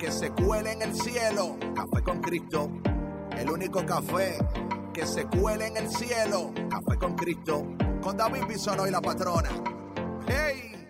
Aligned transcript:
que 0.00 0.10
se 0.10 0.30
cuele 0.30 0.72
en 0.72 0.82
el 0.82 0.94
cielo. 0.94 1.58
Café 1.74 2.02
con 2.02 2.20
Cristo. 2.22 2.70
El 3.36 3.50
único 3.50 3.84
café 3.84 4.38
que 4.94 5.06
se 5.06 5.26
cuele 5.26 5.66
en 5.66 5.76
el 5.76 5.90
cielo. 5.90 6.52
Café 6.70 6.98
con 6.98 7.14
Cristo. 7.14 7.66
Con 8.00 8.16
David 8.16 8.44
Bisono 8.48 8.86
y 8.86 8.90
la 8.90 9.02
patrona. 9.02 9.50
¡Hey! 10.26 10.88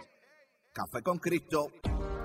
Café 0.73 1.03
con 1.03 1.19
Cristo. 1.19 1.73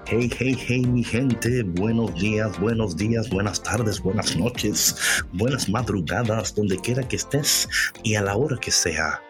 Hey, 0.05 0.29
hey, 0.38 0.55
hey, 0.67 0.85
mi 0.85 1.03
gente, 1.03 1.63
buenos 1.63 2.13
días, 2.13 2.59
buenos 2.59 2.95
días, 2.95 3.27
buenas 3.31 3.63
tardes, 3.63 3.99
buenas 3.99 4.35
noches, 4.35 5.23
buenas 5.34 5.67
madrugadas, 5.67 6.54
donde 6.54 6.77
quiera 6.77 7.02
que 7.07 7.15
estés 7.15 7.67
y 8.04 8.13
a 8.13 8.21
la 8.21 8.38
hora 8.38 8.55
que 8.57 8.70
sea. 8.70 9.24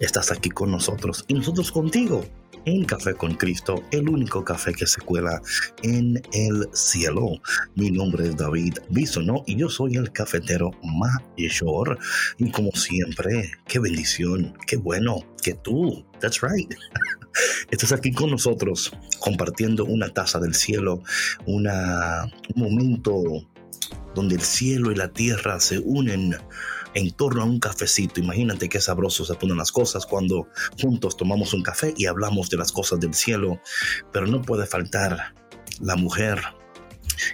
Estás 0.00 0.30
aquí 0.30 0.48
con 0.48 0.70
nosotros 0.70 1.24
y 1.26 1.34
nosotros 1.34 1.72
contigo 1.72 2.24
en 2.66 2.84
Café 2.84 3.14
con 3.14 3.34
Cristo, 3.34 3.82
el 3.90 4.08
único 4.08 4.44
café 4.44 4.72
que 4.72 4.86
se 4.86 5.00
cuela 5.00 5.42
en 5.82 6.22
el 6.32 6.68
cielo. 6.72 7.40
Mi 7.74 7.90
nombre 7.90 8.28
es 8.28 8.36
David 8.36 8.74
Bisono 8.90 9.42
y 9.46 9.56
yo 9.56 9.68
soy 9.68 9.96
el 9.96 10.12
cafetero 10.12 10.70
mayor. 10.84 11.98
Y 12.36 12.50
como 12.52 12.70
siempre, 12.72 13.50
qué 13.66 13.80
bendición, 13.80 14.56
qué 14.66 14.76
bueno 14.76 15.24
que 15.42 15.54
tú, 15.54 16.04
that's 16.20 16.42
right. 16.42 16.72
Estás 17.70 17.90
aquí 17.90 18.12
con 18.12 18.30
nosotros 18.30 18.92
compartiendo 19.18 19.84
una 19.84 20.10
taza 20.10 20.38
del 20.38 20.54
cielo, 20.54 21.02
un 21.46 21.68
momento 22.54 23.46
donde 24.14 24.36
el 24.36 24.42
cielo 24.42 24.92
y 24.92 24.94
la 24.94 25.08
tierra 25.08 25.58
se 25.58 25.78
unen 25.78 26.36
en 26.94 27.10
torno 27.12 27.42
a 27.42 27.44
un 27.44 27.60
cafecito. 27.60 28.20
Imagínate 28.20 28.68
qué 28.68 28.80
sabroso 28.80 29.24
se 29.24 29.34
ponen 29.34 29.56
las 29.56 29.72
cosas 29.72 30.06
cuando 30.06 30.48
juntos 30.80 31.16
tomamos 31.16 31.52
un 31.54 31.62
café 31.62 31.94
y 31.96 32.06
hablamos 32.06 32.50
de 32.50 32.56
las 32.56 32.72
cosas 32.72 33.00
del 33.00 33.14
cielo. 33.14 33.60
Pero 34.12 34.26
no 34.26 34.42
puede 34.42 34.66
faltar 34.66 35.34
la 35.80 35.96
mujer 35.96 36.40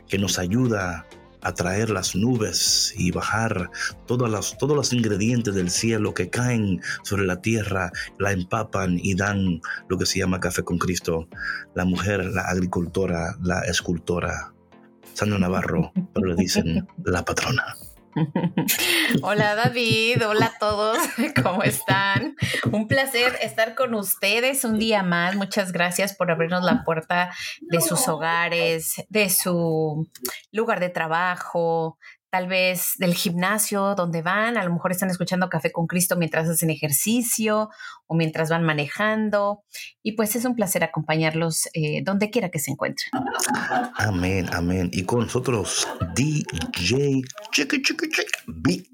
que 0.08 0.19
nos 0.19 0.38
ayuda 0.38 1.06
a 1.44 1.52
traer 1.52 1.91
las 1.91 2.16
nubes 2.16 2.94
y 2.97 3.10
bajar 3.10 3.70
todos 4.06 4.30
los, 4.30 4.56
todos 4.56 4.75
los 4.75 4.92
ingredientes 4.94 5.55
del 5.55 5.70
cielo 5.70 6.14
que 6.14 6.30
caen 6.30 6.80
sobre 7.02 7.25
la 7.25 7.42
tierra, 7.42 7.92
la 8.19 8.32
empapan 8.32 8.98
y 9.00 9.14
dan 9.14 9.60
lo 9.88 9.98
que 9.98 10.06
se 10.06 10.19
llama 10.19 10.41
café 10.41 10.62
con 10.64 10.78
Cristo. 10.78 11.28
La 11.75 11.84
mujer, 11.84 12.25
la 12.25 12.42
agricultora, 12.42 13.36
la 13.42 13.60
escultora, 13.60 14.55
Sandra 15.12 15.38
Navarro, 15.38 15.92
pero 16.14 16.28
le 16.28 16.34
dicen 16.34 16.88
la 17.05 17.25
patrona. 17.25 17.77
Hola 19.22 19.54
David, 19.54 20.26
hola 20.26 20.46
a 20.46 20.58
todos, 20.58 20.98
¿cómo 21.42 21.62
están? 21.62 22.36
Un 22.70 22.86
placer 22.86 23.36
estar 23.42 23.74
con 23.74 23.94
ustedes 23.94 24.64
un 24.64 24.78
día 24.78 25.02
más. 25.02 25.34
Muchas 25.34 25.72
gracias 25.72 26.14
por 26.14 26.30
abrirnos 26.30 26.62
la 26.64 26.84
puerta 26.84 27.32
de 27.60 27.80
sus 27.80 28.06
hogares, 28.08 29.04
de 29.08 29.30
su 29.30 30.08
lugar 30.52 30.80
de 30.80 30.90
trabajo, 30.90 31.98
tal 32.34 32.49
vez 32.49 32.95
del 32.99 33.15
gimnasio 33.15 33.95
donde 33.95 34.21
van, 34.21 34.56
a 34.56 34.65
lo 34.65 34.72
mejor 34.72 34.91
están 34.91 35.09
escuchando 35.09 35.49
Café 35.49 35.71
con 35.71 35.87
Cristo 35.87 36.17
mientras 36.17 36.49
hacen 36.49 36.69
ejercicio 36.69 37.71
o 38.09 38.17
mientras 38.17 38.50
van 38.50 38.65
manejando. 38.65 39.62
Y 40.03 40.17
pues 40.17 40.34
es 40.34 40.45
un 40.45 40.56
placer 40.56 40.83
acompañarlos 40.83 41.69
eh, 41.75 42.03
donde 42.03 42.31
quiera 42.31 42.49
que 42.49 42.59
se 42.59 42.72
encuentren. 42.72 43.09
Amén, 43.95 44.49
amén. 44.53 44.91
Y 44.93 45.05
con 45.05 45.21
nosotros 45.21 45.87
DJ 46.17 47.22
Chiqui 47.53 47.81
Chiqui 47.83 47.83
Chiqui 47.83 48.25
Vic. 48.49 48.89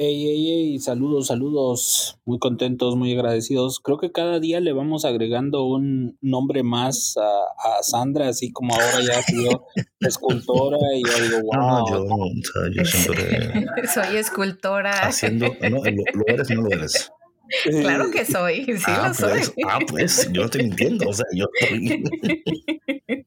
Hey, 0.00 0.14
hey, 0.14 0.46
hey, 0.46 0.78
saludos, 0.78 1.26
saludos, 1.26 2.20
muy 2.24 2.38
contentos, 2.38 2.94
muy 2.94 3.12
agradecidos. 3.14 3.80
Creo 3.80 3.98
que 3.98 4.12
cada 4.12 4.38
día 4.38 4.60
le 4.60 4.72
vamos 4.72 5.04
agregando 5.04 5.64
un 5.64 6.16
nombre 6.20 6.62
más 6.62 7.16
a, 7.16 7.78
a 7.80 7.82
Sandra, 7.82 8.28
así 8.28 8.52
como 8.52 8.74
ahora 8.74 9.00
ya 9.04 9.18
ha 9.18 9.22
sido 9.22 9.66
escultora 9.98 10.78
y 10.94 11.02
yo 11.02 11.24
digo, 11.24 11.40
wow. 11.42 11.52
No, 11.52 11.90
yo, 11.90 12.04
o 12.04 12.30
sea, 12.44 12.62
yo 12.76 12.84
siempre 12.84 13.66
Soy 13.92 14.18
escultora. 14.18 14.92
haciendo, 15.04 15.48
no, 15.62 15.78
lo, 15.82 16.02
lo 16.14 16.24
eres, 16.28 16.50
no 16.50 16.62
lo 16.62 16.70
eres. 16.70 17.10
Claro 17.80 18.10
que 18.10 18.24
soy, 18.24 18.64
sí 18.64 18.82
ah, 18.86 19.08
lo 19.08 19.14
soy. 19.14 19.40
pues, 19.40 19.52
ah, 19.66 19.78
pues, 19.88 20.32
yo 20.32 20.40
no 20.40 20.44
estoy 20.46 20.62
mintiendo, 20.64 21.08
o 21.08 21.12
sea, 21.12 21.26
yo 21.34 21.46
estoy, 21.60 22.04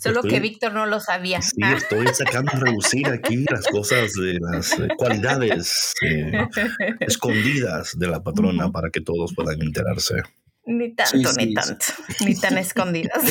Solo 0.00 0.22
que 0.22 0.40
Víctor 0.40 0.72
no 0.72 0.86
lo 0.86 1.00
sabía. 1.00 1.40
sí, 1.40 1.56
estoy 1.76 2.06
sacando 2.12 2.52
a 2.52 2.60
reducir 2.60 3.06
aquí 3.08 3.44
las 3.50 3.66
cosas, 3.68 4.12
de 4.14 4.38
las 4.40 4.72
eh, 4.78 4.88
cualidades 4.96 5.92
eh, 6.02 6.32
escondidas 7.00 7.98
de 7.98 8.08
la 8.08 8.22
patrona 8.22 8.70
para 8.70 8.90
que 8.90 9.00
todos 9.00 9.34
puedan 9.34 9.60
enterarse. 9.62 10.22
Ni 10.66 10.94
tanto, 10.94 11.18
Sí, 11.18 11.24
sí, 11.24 11.36
ni 11.36 11.46
sí. 11.48 11.54
tanto, 11.54 11.86
ni 12.24 12.40
tan 12.40 12.58
escondidas. 12.58 13.22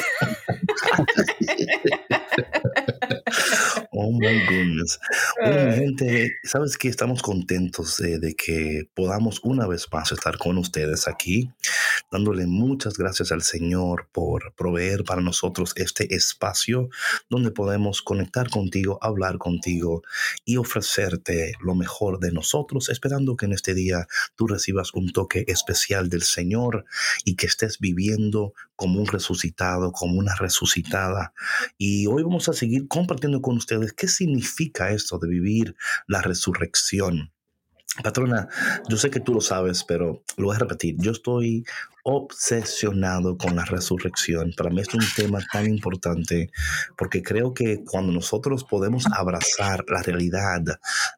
Oh 3.95 4.11
my 4.11 4.45
goodness. 4.49 4.99
Bueno, 5.39 5.69
mi 5.69 5.75
gente, 5.75 6.31
sabes 6.43 6.79
que 6.79 6.87
estamos 6.87 7.21
contentos 7.21 7.99
eh, 7.99 8.17
de 8.17 8.33
que 8.33 8.89
podamos 8.95 9.39
una 9.43 9.67
vez 9.67 9.85
más 9.91 10.11
estar 10.11 10.39
con 10.39 10.57
ustedes 10.57 11.07
aquí, 11.07 11.51
dándole 12.11 12.47
muchas 12.47 12.97
gracias 12.97 13.31
al 13.31 13.43
Señor 13.43 14.07
por 14.11 14.53
proveer 14.55 15.03
para 15.03 15.21
nosotros 15.21 15.73
este 15.75 16.15
espacio 16.15 16.89
donde 17.29 17.51
podemos 17.51 18.01
conectar 18.01 18.49
contigo, 18.49 18.97
hablar 18.99 19.37
contigo 19.37 20.01
y 20.43 20.57
ofrecerte 20.57 21.53
lo 21.61 21.75
mejor 21.75 22.19
de 22.19 22.31
nosotros, 22.31 22.89
esperando 22.89 23.35
que 23.35 23.45
en 23.45 23.53
este 23.53 23.75
día 23.75 24.07
tú 24.35 24.47
recibas 24.47 24.95
un 24.95 25.11
toque 25.11 25.45
especial 25.47 26.09
del 26.09 26.23
Señor 26.23 26.85
y 27.25 27.35
que 27.35 27.45
estés 27.45 27.77
viviendo 27.77 28.53
como 28.75 28.99
un 28.99 29.07
resucitado, 29.07 29.91
como 29.91 30.17
una 30.17 30.35
resucitada. 30.35 31.33
Y 31.77 32.07
hoy 32.07 32.23
vamos 32.23 32.49
a 32.49 32.53
seguir 32.53 32.87
compartiendo 32.87 33.41
con 33.41 33.55
ustedes 33.55 33.82
qué 33.91 34.07
significa 34.07 34.91
esto 34.91 35.19
de 35.19 35.27
vivir 35.27 35.75
la 36.07 36.21
resurrección. 36.21 37.33
Patrona, 38.01 38.47
yo 38.89 38.97
sé 38.97 39.11
que 39.11 39.19
tú 39.19 39.35
lo 39.35 39.41
sabes, 39.41 39.83
pero 39.83 40.23
lo 40.37 40.47
voy 40.47 40.55
a 40.55 40.59
repetir. 40.59 40.95
Yo 40.97 41.11
estoy 41.11 41.63
obsesionado 42.03 43.37
con 43.37 43.55
la 43.55 43.65
resurrección. 43.65 44.51
Para 44.57 44.71
mí 44.71 44.81
es 44.81 44.91
un 44.95 45.03
tema 45.15 45.39
tan 45.51 45.67
importante 45.67 46.49
porque 46.97 47.21
creo 47.21 47.53
que 47.53 47.83
cuando 47.83 48.11
nosotros 48.11 48.63
podemos 48.63 49.05
abrazar 49.15 49.85
la 49.87 50.01
realidad 50.01 50.61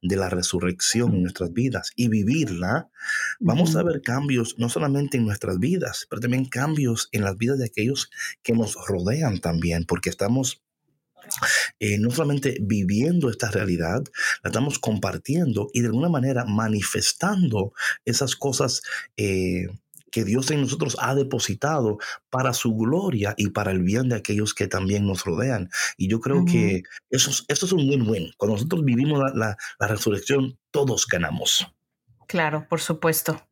de 0.02 0.16
la 0.18 0.30
resurrección 0.30 1.16
en 1.16 1.24
nuestras 1.24 1.54
vidas 1.54 1.92
y 1.96 2.09
vivirla, 2.09 2.90
vamos 3.40 3.75
a 3.78 3.84
ver 3.84 4.02
cambios 4.02 4.56
no 4.58 4.68
solamente 4.68 5.18
en 5.18 5.25
nuestras 5.25 5.59
vidas, 5.59 6.06
pero 6.09 6.20
también 6.20 6.46
cambios 6.46 7.08
en 7.14 7.24
las 7.24 7.38
vidas 7.38 7.58
de 7.58 7.66
aquellos 7.66 8.12
que 8.44 8.52
nos 8.52 8.75
rodean 8.86 9.40
también, 9.40 9.86
porque 9.86 10.09
estamos 10.09 10.65
eh, 11.80 11.97
no 11.97 12.12
solamente 12.12 12.58
viviendo 12.62 13.30
esta 13.30 13.52
realidad, 13.52 14.03
la 14.44 14.50
estamos 14.50 14.80
compartiendo 14.80 15.69
y 15.74 15.81
de 15.81 15.88
alguna 15.88 16.09
manera 16.09 16.46
manifestando 16.46 17.74
esas 18.06 18.36
cosas 18.36 18.81
eh, 19.18 19.68
que 20.12 20.24
Dios 20.24 20.50
en 20.52 20.62
nosotros 20.62 20.96
ha 21.02 21.13
depositado 21.13 21.98
para 22.30 22.54
su 22.54 22.74
gloria 22.75 23.33
y 23.38 23.50
para 23.50 23.72
el 23.72 23.83
bien 23.83 24.07
de 24.07 24.16
aquellos 24.16 24.54
que 24.54 24.68
también 24.68 25.06
nos 25.06 25.25
rodean. 25.25 25.69
Y 25.98 26.07
yo 26.07 26.22
creo 26.22 26.45
que 26.45 26.83
eso, 27.10 27.31
es- 27.31 27.44
eso 27.50 27.66
es 27.66 27.72
un 27.74 27.89
win-win. 27.89 28.31
Cuando 28.38 28.56
nosotros 28.56 28.86
vivimos 28.86 29.19
la, 29.19 29.31
la- 29.36 29.57
la 29.77 29.88
resurrección, 29.88 30.57
todos 30.72 31.06
ganamos. 31.07 31.68
Claro, 32.27 32.66
por 32.69 32.80
supuesto. 32.80 33.45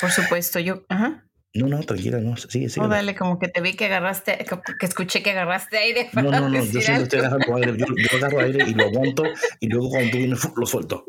Por 0.00 0.10
supuesto, 0.10 0.58
yo. 0.58 0.84
Ajá. 0.90 1.24
No, 1.52 1.66
no, 1.66 1.80
tranquila, 1.82 2.18
no, 2.18 2.36
sigue, 2.36 2.68
sigue. 2.68 2.86
Oh, 2.86 2.88
dale, 2.88 3.16
como 3.16 3.38
que 3.40 3.48
te 3.48 3.60
vi 3.60 3.74
que 3.74 3.86
agarraste, 3.86 4.38
que 4.78 4.86
escuché 4.86 5.20
que 5.22 5.30
agarraste 5.30 5.78
aire. 5.78 6.08
No, 6.12 6.26
para 6.26 6.40
no, 6.40 6.48
no, 6.48 6.64
yo 6.64 6.80
siempre 6.80 7.02
estoy 7.04 7.18
agarrando 7.20 7.56
aire. 7.56 7.76
Yo, 7.76 7.86
yo 7.86 8.16
agarro 8.18 8.40
aire 8.40 8.64
y 8.68 8.74
lo 8.74 8.84
aguanto 8.84 9.24
y 9.58 9.66
luego 9.68 9.90
cuando 9.90 10.10
tú 10.12 10.52
lo 10.56 10.66
suelto. 10.66 11.04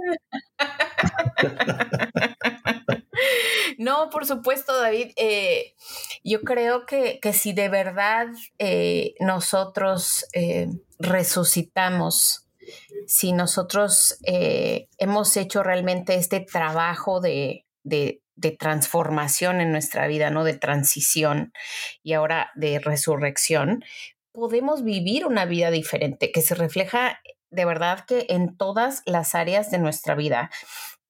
No, 3.78 4.10
por 4.10 4.26
supuesto, 4.26 4.80
David. 4.80 5.12
eh, 5.16 5.76
yo 6.24 6.42
creo 6.42 6.86
que, 6.86 7.20
que 7.22 7.34
si 7.34 7.54
de 7.54 7.70
verdad 7.70 8.28
eh, 8.60 9.14
nosotros 9.20 10.26
eh, 10.34 10.68
resucitamos, 11.00 12.48
si 13.08 13.34
nosotros 13.34 14.18
hemos 14.24 15.36
hecho 15.38 15.64
realmente 15.64 16.16
este 16.16 16.40
trabajo 16.42 17.20
de, 17.22 17.66
de- 17.84 18.21
de 18.42 18.52
transformación 18.52 19.62
en 19.62 19.72
nuestra 19.72 20.08
vida, 20.08 20.30
¿no? 20.30 20.44
De 20.44 20.58
transición 20.58 21.54
y 22.04 22.14
ahora 22.14 22.52
de 22.56 22.80
resurrección, 22.80 23.84
podemos 24.34 24.84
vivir 24.84 25.26
una 25.26 25.46
vida 25.46 25.72
diferente 25.72 26.32
que 26.32 26.42
se 26.42 26.56
refleja 26.56 27.20
de 27.50 27.66
verdad 27.66 28.06
que 28.06 28.26
en 28.30 28.58
todas 28.58 29.04
las 29.06 29.36
áreas 29.36 29.72
de 29.72 29.78
nuestra 29.78 30.16
vida. 30.16 30.50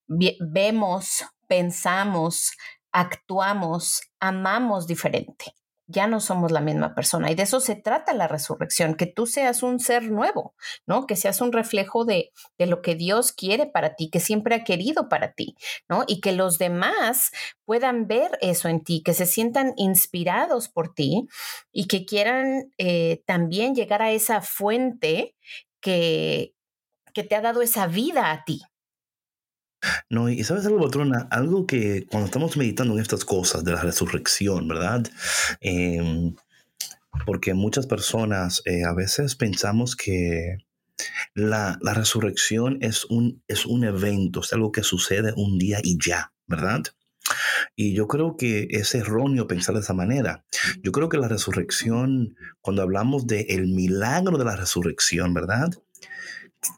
Vemos, 0.07 1.24
pensamos, 1.48 2.51
actuamos, 2.92 4.01
amamos 4.19 4.88
diferente 4.88 5.54
ya 5.91 6.07
no 6.07 6.19
somos 6.19 6.51
la 6.51 6.61
misma 6.61 6.95
persona. 6.95 7.29
Y 7.31 7.35
de 7.35 7.43
eso 7.43 7.59
se 7.59 7.75
trata 7.75 8.13
la 8.13 8.27
resurrección, 8.27 8.95
que 8.95 9.05
tú 9.05 9.27
seas 9.27 9.63
un 9.63 9.79
ser 9.79 10.11
nuevo, 10.11 10.55
¿no? 10.85 11.05
Que 11.05 11.15
seas 11.15 11.41
un 11.41 11.51
reflejo 11.51 12.05
de, 12.05 12.31
de, 12.57 12.65
lo 12.65 12.81
que 12.81 12.95
Dios 12.95 13.31
quiere 13.31 13.67
para 13.67 13.95
ti, 13.95 14.09
que 14.09 14.19
siempre 14.19 14.55
ha 14.55 14.63
querido 14.63 15.09
para 15.09 15.33
ti, 15.33 15.55
¿no? 15.89 16.03
Y 16.07 16.21
que 16.21 16.31
los 16.31 16.57
demás 16.57 17.31
puedan 17.65 18.07
ver 18.07 18.38
eso 18.41 18.67
en 18.67 18.83
ti, 18.83 19.03
que 19.03 19.13
se 19.13 19.25
sientan 19.25 19.73
inspirados 19.77 20.69
por 20.69 20.93
ti 20.93 21.27
y 21.71 21.88
que 21.88 22.05
quieran 22.05 22.71
eh, 22.77 23.21
también 23.25 23.75
llegar 23.75 24.01
a 24.01 24.11
esa 24.11 24.41
fuente 24.41 25.35
que, 25.81 26.53
que 27.13 27.23
te 27.23 27.35
ha 27.35 27.41
dado 27.41 27.61
esa 27.61 27.87
vida 27.87 28.31
a 28.31 28.44
ti, 28.44 28.61
no, 30.10 30.30
y 30.30 30.44
sabes 30.44 30.66
algo, 30.66 30.81
patrona, 30.81 31.28
algo 31.31 31.66
que 31.66 32.06
cuando 32.10 32.25
estamos 32.25 32.57
meditando 32.57 32.94
en 32.94 33.01
estas 33.01 33.25
cosas 33.25 33.63
de 33.63 33.72
la 33.72 33.81
resurrección, 33.81 34.68
¿verdad? 34.68 35.04
Em, 35.60 36.36
porque 37.25 37.54
muchas 37.54 37.88
personas 37.88 38.62
eh, 38.66 38.83
a 38.83 38.94
veces 38.94 39.36
pensamos 39.36 39.95
que 39.95 40.57
la, 41.33 41.78
resurrección 41.81 42.78
es 42.81 43.06
un, 43.06 43.42
es 43.48 43.66
un 43.66 43.83
evento, 43.83 44.42
es 44.42 44.54
algo 44.54 44.72
que 44.72 44.83
sucede 44.83 45.33
un 45.36 45.57
día 45.57 45.80
y 45.83 45.98
ya, 46.04 46.33
¿verdad? 46.48 46.83
Y 47.75 47.94
yo 47.94 48.07
creo 48.07 48.36
que 48.36 48.68
es 48.72 48.94
erróneo 48.95 49.48
pensar 49.48 49.75
de 49.75 49.81
esa 49.81 49.94
manera. 49.94 50.44
Yo 50.83 50.92
creo 50.92 51.10
que 51.10 51.18
la 51.18 51.28
resurrección, 51.28 52.36
cuando 52.62 52.81
hablamos 52.81 53.28
del 53.28 53.45
el 53.50 53.68
milagro 53.68 54.38
de 54.38 54.45
la 54.45 54.56
resurrección, 54.56 55.33
¿verdad? 55.33 55.69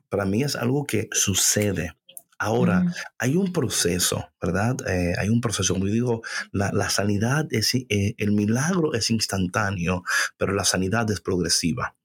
Para 0.09 0.25
mí 0.25 0.43
es 0.43 0.55
algo 0.55 0.85
que 0.85 1.09
sucede. 1.11 1.95
Ahora, 2.43 2.93
hay 3.19 3.37
un 3.37 3.53
proceso, 3.53 4.27
¿verdad? 4.41 4.75
Eh, 4.85 5.13
hay 5.17 5.29
un 5.29 5.39
proceso, 5.39 5.73
como 5.73 5.85
digo, 5.85 6.23
la, 6.51 6.89
sanidad 6.89 7.47
es, 7.51 7.73
eh, 7.73 8.15
el 8.17 8.33
milagro 8.33 8.93
es 8.93 9.09
instantáneo, 9.11 10.03
pero 10.37 10.51
la 10.51 10.65
sanidad 10.65 11.09
es 11.09 11.21
progresiva. 11.21 11.95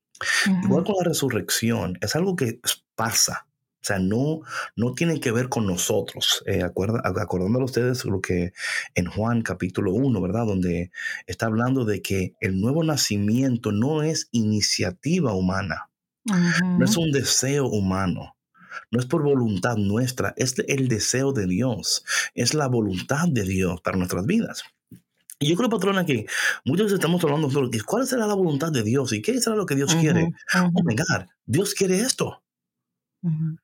Igual 0.62 0.84
con 0.84 0.94
la 0.96 1.08
resurrección, 1.08 1.98
es 2.00 2.14
algo 2.14 2.36
que 2.36 2.60
pasa, 2.94 3.48
o 3.48 3.84
sea, 3.84 3.98
no, 3.98 4.42
no 4.76 4.92
tiene 4.94 5.18
que 5.18 5.32
ver 5.32 5.48
con 5.48 5.66
nosotros. 5.66 6.44
Eh, 6.46 6.62
acordándolo 6.62 7.64
ustedes 7.64 8.04
lo 8.04 8.20
que 8.20 8.52
en 8.94 9.06
Juan 9.06 9.42
capítulo 9.42 9.92
1, 9.92 10.20
¿verdad? 10.20 10.46
Donde 10.46 10.92
está 11.26 11.46
hablando 11.46 11.84
de 11.84 12.00
que 12.00 12.34
el 12.40 12.60
nuevo 12.60 12.84
nacimiento 12.84 13.72
no 13.72 14.04
es 14.04 14.28
iniciativa 14.30 15.34
humana, 15.34 15.90
no 16.62 16.84
es 16.84 16.96
un 16.96 17.10
deseo 17.10 17.66
humano 17.66 18.37
no 18.90 19.00
es 19.00 19.06
por 19.06 19.22
voluntad 19.22 19.76
nuestra, 19.76 20.34
es 20.36 20.54
el 20.66 20.88
deseo 20.88 21.32
de 21.32 21.46
Dios, 21.46 22.04
es 22.34 22.54
la 22.54 22.68
voluntad 22.68 23.28
de 23.28 23.44
Dios 23.44 23.80
para 23.80 23.96
nuestras 23.96 24.26
vidas. 24.26 24.64
Y 25.40 25.48
yo 25.48 25.56
creo, 25.56 25.68
patrona, 25.68 26.04
que 26.04 26.26
veces 26.64 26.92
estamos 26.92 27.22
hablando 27.22 27.48
sobre 27.48 27.80
cuál 27.82 28.06
será 28.06 28.26
la 28.26 28.34
voluntad 28.34 28.72
de 28.72 28.82
Dios 28.82 29.12
y 29.12 29.22
qué 29.22 29.40
será 29.40 29.54
lo 29.54 29.66
que 29.66 29.76
Dios 29.76 29.94
quiere. 29.94 30.32
Oh 30.74 30.82
my 30.82 30.96
Dios 31.46 31.74
quiere 31.74 32.00
esto. 32.00 32.42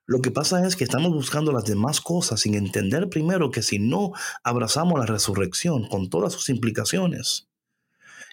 Lo 0.06 0.20
que 0.20 0.31
pasa 0.31 0.66
es 0.66 0.76
que 0.76 0.84
estamos 0.84 1.12
buscando 1.12 1.52
las 1.52 1.64
demás 1.64 2.00
cosas 2.00 2.40
sin 2.40 2.55
entender 2.55 3.08
primero 3.08 3.50
que 3.50 3.62
si 3.62 3.78
no 3.78 4.12
abrazamos 4.43 4.99
la 4.99 5.06
resurrección 5.06 5.88
con 5.88 6.11
todas 6.11 6.32
sus 6.32 6.49
implicaciones, 6.49 7.49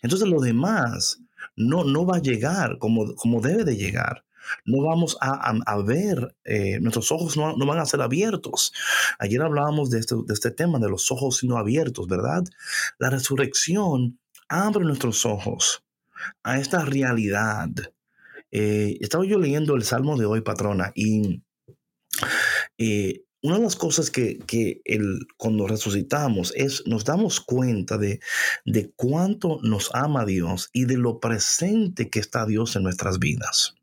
entonces 0.01 0.27
lo 0.27 0.39
demás 0.39 1.19
no, 1.55 1.83
no 1.83 2.05
va 2.05 2.17
a 2.17 2.21
llegar 2.21 2.79
como, 2.79 3.15
como 3.15 3.39
debe 3.39 3.63
de 3.63 3.77
llegar 3.77 4.23
no 4.65 4.83
vamos 4.83 5.18
a, 5.21 5.77
ver, 5.83 6.36
eh, 6.44 6.80
nuestros 6.80 7.12
ojos 7.12 7.38
no, 7.38 7.56
van 7.65 7.80
a 7.80 7.86
ser 7.86 8.01
abiertos. 8.01 8.74
Ayer 9.19 9.42
hablábamos 9.42 9.89
de 9.89 10.00
este, 10.00 10.15
de 10.15 10.33
este 10.33 10.51
tema, 10.51 10.80
de 10.80 10.89
los 10.89 11.12
ojos 11.12 11.44
no 11.44 11.57
abiertos, 11.57 12.07
¿verdad? 12.07 12.44
La 13.00 13.09
resurrección 13.09 14.19
abre 14.48 14.86
nuestros 14.86 15.25
ojos 15.25 15.83
a 16.44 16.59
esta 16.59 16.86
realidad. 16.86 17.69
Eh, 18.51 18.98
estaba 19.00 19.25
yo 19.25 19.39
leyendo 19.39 19.75
el 19.75 19.83
Salmo 19.83 20.18
de 20.18 20.25
hoy, 20.25 20.42
patrona, 20.42 20.92
y 20.94 21.42
eh, 22.77 23.24
una 23.44 23.57
de 23.57 23.63
las 23.63 23.75
cosas 23.75 24.12
que, 24.12 24.81
el, 24.86 25.27
cuando 25.38 25.68
resucitamos 25.68 26.53
es 26.56 26.83
nos 26.86 27.06
damos 27.06 27.39
cuenta 27.39 27.98
de, 27.98 28.19
de 28.65 28.92
cuánto 28.95 29.59
nos 29.63 29.89
ama 29.94 30.25
Dios 30.25 30.69
y 30.74 30.86
de 30.86 30.98
lo 30.98 31.19
presente 31.19 32.09
que 32.09 32.19
está 32.19 32.45
Dios 32.45 32.75
en 32.75 32.83
nuestras 32.83 33.18
vidas. 33.19 33.75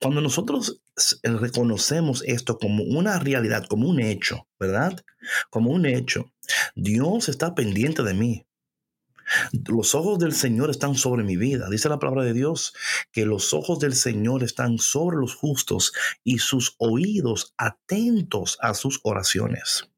Cuando 0.00 0.20
nosotros 0.20 0.80
eh, 1.22 1.30
reconocemos 1.30 2.22
esto 2.26 2.58
como 2.58 2.84
una 2.84 3.18
realidad, 3.18 3.66
como 3.66 3.88
un 3.88 4.00
hecho, 4.00 4.46
¿verdad? 4.58 5.04
Como 5.50 5.70
un 5.70 5.86
hecho, 5.86 6.32
Dios 6.74 7.28
está 7.28 7.54
pendiente 7.54 8.02
de 8.02 8.14
mí. 8.14 8.46
Los 9.66 9.94
ojos 9.94 10.18
del 10.18 10.34
Señor 10.34 10.70
están 10.70 10.94
sobre 10.94 11.24
mi 11.24 11.36
vida. 11.36 11.68
Dice 11.70 11.88
la 11.88 11.98
palabra 11.98 12.24
de 12.24 12.34
Dios 12.34 12.74
que 13.10 13.24
los 13.24 13.54
ojos 13.54 13.78
del 13.78 13.94
Señor 13.94 14.42
están 14.42 14.78
sobre 14.78 15.16
los 15.16 15.34
justos 15.34 15.92
y 16.22 16.38
sus 16.38 16.74
oídos 16.78 17.54
atentos 17.56 18.58
a 18.60 18.74
sus 18.74 19.00
oraciones. 19.02 19.88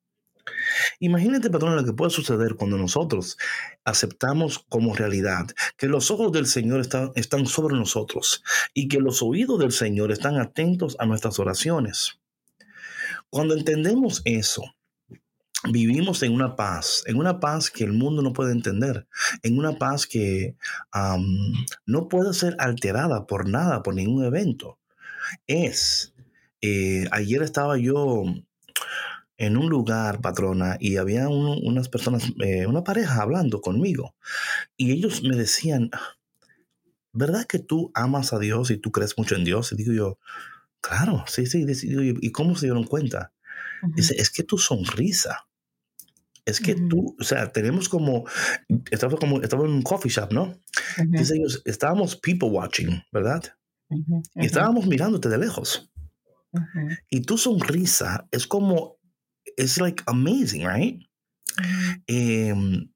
Imagínate, 1.00 1.50
patrón, 1.50 1.76
lo 1.76 1.84
que 1.84 1.92
puede 1.92 2.10
suceder 2.10 2.54
cuando 2.54 2.76
nosotros 2.78 3.36
aceptamos 3.84 4.64
como 4.68 4.94
realidad 4.94 5.46
que 5.76 5.88
los 5.88 6.10
ojos 6.10 6.32
del 6.32 6.46
Señor 6.46 6.80
están, 6.80 7.46
sobre 7.46 7.76
nosotros 7.76 8.42
y 8.74 8.88
que 8.88 8.98
los 8.98 9.22
oídos 9.22 9.58
del 9.58 9.72
Señor 9.72 10.12
están 10.12 10.38
atentos 10.38 10.96
a 10.98 11.06
nuestras 11.06 11.38
oraciones. 11.38 12.18
Cuando 13.30 13.54
entendemos 13.54 14.22
eso, 14.24 14.62
vivimos 15.70 16.22
en 16.22 16.32
una 16.32 16.56
paz, 16.56 17.02
en 17.06 17.16
una 17.16 17.40
paz 17.40 17.70
que 17.70 17.84
el 17.84 17.92
mundo 17.92 18.22
no 18.22 18.32
puede 18.32 18.52
entender, 18.52 19.06
en 19.42 19.58
una 19.58 19.76
paz 19.78 20.06
que 20.06 20.56
no 21.84 22.08
puede 22.08 22.32
ser 22.34 22.56
alterada 22.58 23.26
por 23.26 23.48
nada, 23.48 23.82
por 23.82 23.94
ningún 23.94 24.24
evento. 24.24 24.78
Es, 25.46 26.14
eh, 26.60 27.06
ayer 27.10 27.42
estaba 27.42 27.76
yo 27.76 28.24
en 29.38 29.56
un 29.56 29.68
lugar, 29.68 30.20
patrona, 30.20 30.76
y 30.80 30.96
había 30.96 31.28
unas 31.28 31.88
personas, 31.88 32.32
eh, 32.42 32.66
una 32.66 32.84
pareja 32.84 33.22
hablando 33.22 33.60
conmigo, 33.60 34.14
y 34.76 34.92
ellos 34.92 35.22
me 35.22 35.36
decían, 35.36 35.90
¿verdad 37.12 37.46
que 37.46 37.58
tú 37.58 37.90
amas 37.94 38.32
a 38.32 38.38
Dios 38.38 38.70
y 38.70 38.78
tú 38.78 38.90
crees 38.92 39.16
mucho 39.18 39.36
en 39.36 39.44
Dios? 39.44 39.72
Y 39.72 39.76
digo 39.76 39.92
yo, 39.92 40.18
claro, 40.80 41.24
sí, 41.26 41.46
sí, 41.46 41.66
¿y 41.66 42.32
cómo 42.32 42.56
se 42.56 42.66
dieron 42.66 42.84
cuenta? 42.84 43.32
Dice, 43.94 44.14
es 44.18 44.30
que 44.30 44.42
tu 44.42 44.58
sonrisa, 44.58 45.46
es 46.46 46.60
que 46.60 46.76
tú, 46.76 47.16
o 47.18 47.24
sea, 47.24 47.50
tenemos 47.52 47.88
como, 47.88 48.24
estaba 48.90 49.16
como, 49.16 49.42
estaba 49.42 49.64
en 49.64 49.72
un 49.72 49.82
coffee 49.82 50.10
shop, 50.10 50.32
¿no? 50.32 50.56
Dice 51.08 51.34
ellos, 51.36 51.60
estábamos 51.64 52.16
people 52.16 52.48
watching, 52.48 53.02
¿verdad? 53.10 53.42
Y 53.90 54.46
estábamos 54.46 54.86
mirándote 54.86 55.28
de 55.28 55.38
lejos. 55.38 55.90
Y 57.10 57.22
tu 57.22 57.36
sonrisa 57.36 58.28
es 58.30 58.46
como 58.46 58.96
es 59.56 59.78
like 59.78 60.02
amazing, 60.06 60.66
right? 60.66 61.02
Em, 62.06 62.88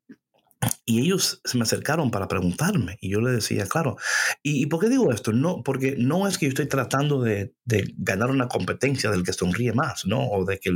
y 0.84 1.00
ellos 1.00 1.40
se 1.44 1.56
me 1.56 1.62
acercaron 1.62 2.10
para 2.10 2.28
preguntarme 2.28 2.98
y 3.00 3.10
yo 3.10 3.20
le 3.20 3.30
decía, 3.30 3.66
claro, 3.66 3.96
¿y, 4.42 4.66
por 4.66 4.80
qué 4.80 4.90
digo 4.90 5.10
esto? 5.10 5.32
No, 5.32 5.62
porque 5.62 5.94
no 5.96 6.28
es 6.28 6.36
que 6.36 6.46
yo 6.46 6.50
estoy 6.50 6.66
tratando 6.66 7.22
de, 7.22 7.54
de, 7.64 7.94
ganar 7.96 8.30
una 8.30 8.48
competencia 8.48 9.10
del 9.10 9.22
que 9.22 9.32
sonríe 9.32 9.72
más, 9.72 10.04
¿no? 10.04 10.28
O 10.28 10.44
de 10.44 10.58
que 10.58 10.70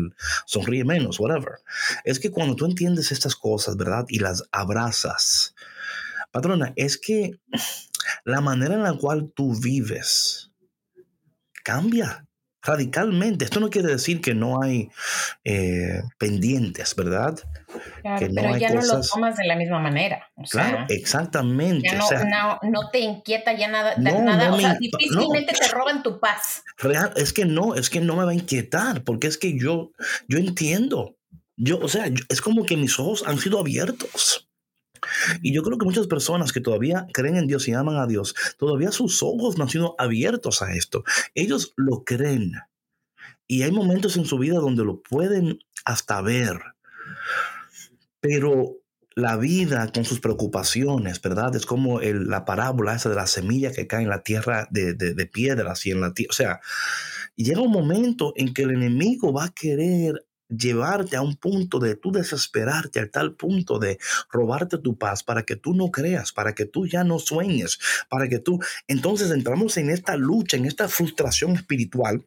sonríe 0.47 0.85
menos, 0.85 1.21
whatever. 1.21 1.57
Es 2.05 2.19
que 2.19 2.31
cuando 2.31 2.57
tú 2.57 2.65
entiendes 2.65 3.13
estas 3.13 3.37
cosas, 3.37 3.77
¿verdad? 3.77 4.07
Y 4.09 4.21
las 4.21 4.45
abrazas, 4.53 5.55
patrona, 6.33 6.73
es 6.77 6.97
que 6.97 7.39
la 8.25 8.41
manera 8.41 8.75
en 8.75 8.85
la 8.85 8.95
cual 8.95 9.33
tú 9.35 9.55
vives 9.55 10.51
cambia 11.63 12.27
radicalmente. 12.65 13.45
Esto 13.45 13.61
no 13.61 13.71
quiere 13.71 13.89
decir 13.89 14.21
que 14.21 14.35
no 14.35 14.63
hay 14.63 14.91
eh, 15.45 16.03
pendientes, 16.19 16.95
¿verdad? 16.97 17.39
Claro, 18.03 18.27
pero 18.35 18.57
ya 18.57 18.71
no 18.71 18.83
lo 18.83 19.01
tomas 19.03 19.37
de 19.37 19.47
la 19.47 19.57
misma 19.57 19.79
manera. 19.79 20.29
claro, 20.51 20.87
exactamente. 20.89 21.89
Ya 21.89 22.59
no, 22.63 22.91
te 22.91 23.01
inquieta 23.01 23.53
ya 23.53 23.69
nada, 23.69 23.97
nada 23.99 24.53
o 24.53 24.59
sea, 24.59 24.75
difícilmente 24.75 25.53
te 25.53 25.69
roban 25.69 26.03
tu 26.03 26.19
paz. 26.19 26.65
Real, 26.79 27.13
es 27.17 27.33
que 27.33 27.45
no, 27.45 27.75
es 27.75 27.91
que 27.91 28.01
no 28.01 28.17
me 28.17 28.25
va 28.25 28.31
a 28.31 28.35
inquietar, 28.35 29.05
porque 29.05 29.27
es 29.27 29.39
que 29.39 29.59
yo, 29.59 29.93
yo 30.29 30.39
entiendo. 30.39 31.17
Yo, 31.57 31.79
o 31.79 31.89
sea, 31.89 32.07
es 32.29 32.41
como 32.41 32.65
que 32.65 32.77
mis 32.77 32.99
ojos 32.99 33.25
han 33.27 33.39
sido 33.39 33.61
abiertos. 33.61 34.49
Y 35.43 35.53
yo 35.53 35.63
creo 35.63 35.79
que 35.79 35.85
muchas 35.85 36.07
personas 36.07 36.53
que 36.53 36.61
todavía 36.61 37.07
creen 37.13 37.37
en 37.37 37.47
Dios 37.47 37.69
y 37.69 37.73
aman 37.73 37.97
a 37.97 38.07
Dios, 38.07 38.35
todavía 38.59 38.93
sus 38.93 39.23
ojos 39.23 39.57
no 39.59 39.65
han 39.65 39.71
sido 39.71 39.95
abiertos 39.99 40.63
a 40.63 40.75
esto. 40.75 41.05
Ellos 41.35 41.73
lo 41.77 42.05
creen. 42.05 42.53
Y 43.47 43.63
hay 43.63 43.73
momentos 43.73 44.17
en 44.17 44.25
su 44.25 44.39
vida 44.39 44.59
donde 44.59 44.85
lo 44.85 45.03
pueden 45.03 45.59
hasta 45.85 46.21
ver. 46.23 46.61
Pero 48.21 48.79
la 49.15 49.37
vida 49.37 49.91
con 49.93 50.05
sus 50.05 50.21
preocupaciones, 50.21 51.21
¿verdad? 51.21 51.55
Es 51.55 51.67
como 51.67 52.01
la 52.01 52.45
parábola 52.45 52.95
esa 52.95 53.11
de 53.11 53.15
la 53.15 53.27
semilla 53.27 53.73
que 53.73 53.87
cae 53.87 54.03
en 54.03 54.09
la 54.09 54.23
tierra 54.23 54.67
de, 54.71 54.95
de, 54.95 55.15
de 55.15 55.27
piedras 55.27 55.87
y 55.87 55.91
en 55.91 56.01
la 56.01 56.15
tierra. 56.15 56.31
O 56.31 56.35
sea, 56.35 56.61
llega 57.37 57.61
un 57.61 57.71
momento 57.71 58.33
en 58.37 58.53
que 58.53 58.63
el 58.63 58.71
enemigo 58.71 59.33
va 59.33 59.45
a 59.45 59.55
querer 59.55 60.27
llevarte 60.57 61.17
a 61.17 61.23
un 61.23 61.37
punto 61.37 61.79
de 61.79 61.97
tú 61.97 62.13
desesperarte, 62.13 63.01
al 63.01 63.11
tal 63.11 63.35
punto 63.35 63.79
de 63.79 63.99
robarte 64.31 64.79
tu 64.79 64.97
paz 64.97 65.23
para 65.23 65.43
que 65.43 65.57
tú 65.57 65.75
no 65.75 65.91
creas, 65.91 66.33
para 66.33 66.55
que 66.55 66.65
tú 66.65 66.87
ya 66.87 67.05
no 67.05 67.19
sueñes, 67.19 67.79
para 68.09 68.29
que 68.29 68.39
tú... 68.39 68.61
Entonces 68.89 69.31
entramos 69.31 69.77
en 69.77 69.91
esta 69.91 70.17
lucha, 70.17 70.57
en 70.57 70.67
esta 70.67 70.89
frustración 70.89 71.53
espiritual. 71.53 72.27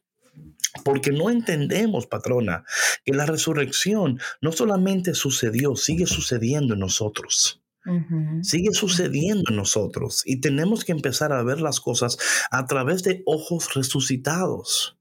Porque 0.83 1.11
no 1.11 1.29
entendemos, 1.29 2.05
patrona, 2.05 2.63
que 3.03 3.13
la 3.13 3.25
resurrección 3.25 4.19
no 4.41 4.51
solamente 4.51 5.15
sucedió, 5.15 5.75
sigue 5.75 6.05
sucediendo 6.05 6.75
en 6.75 6.81
nosotros. 6.81 7.61
Ujú. 7.87 8.43
Sigue 8.43 8.73
sucediendo 8.73 9.45
en 9.49 9.55
nosotros 9.55 10.21
y 10.25 10.41
tenemos 10.41 10.83
que 10.83 10.91
empezar 10.91 11.31
a 11.31 11.41
ver 11.41 11.61
las 11.61 11.79
cosas 11.79 12.17
a 12.51 12.65
través 12.65 13.01
de 13.03 13.23
ojos 13.25 13.73
resucitados, 13.75 14.97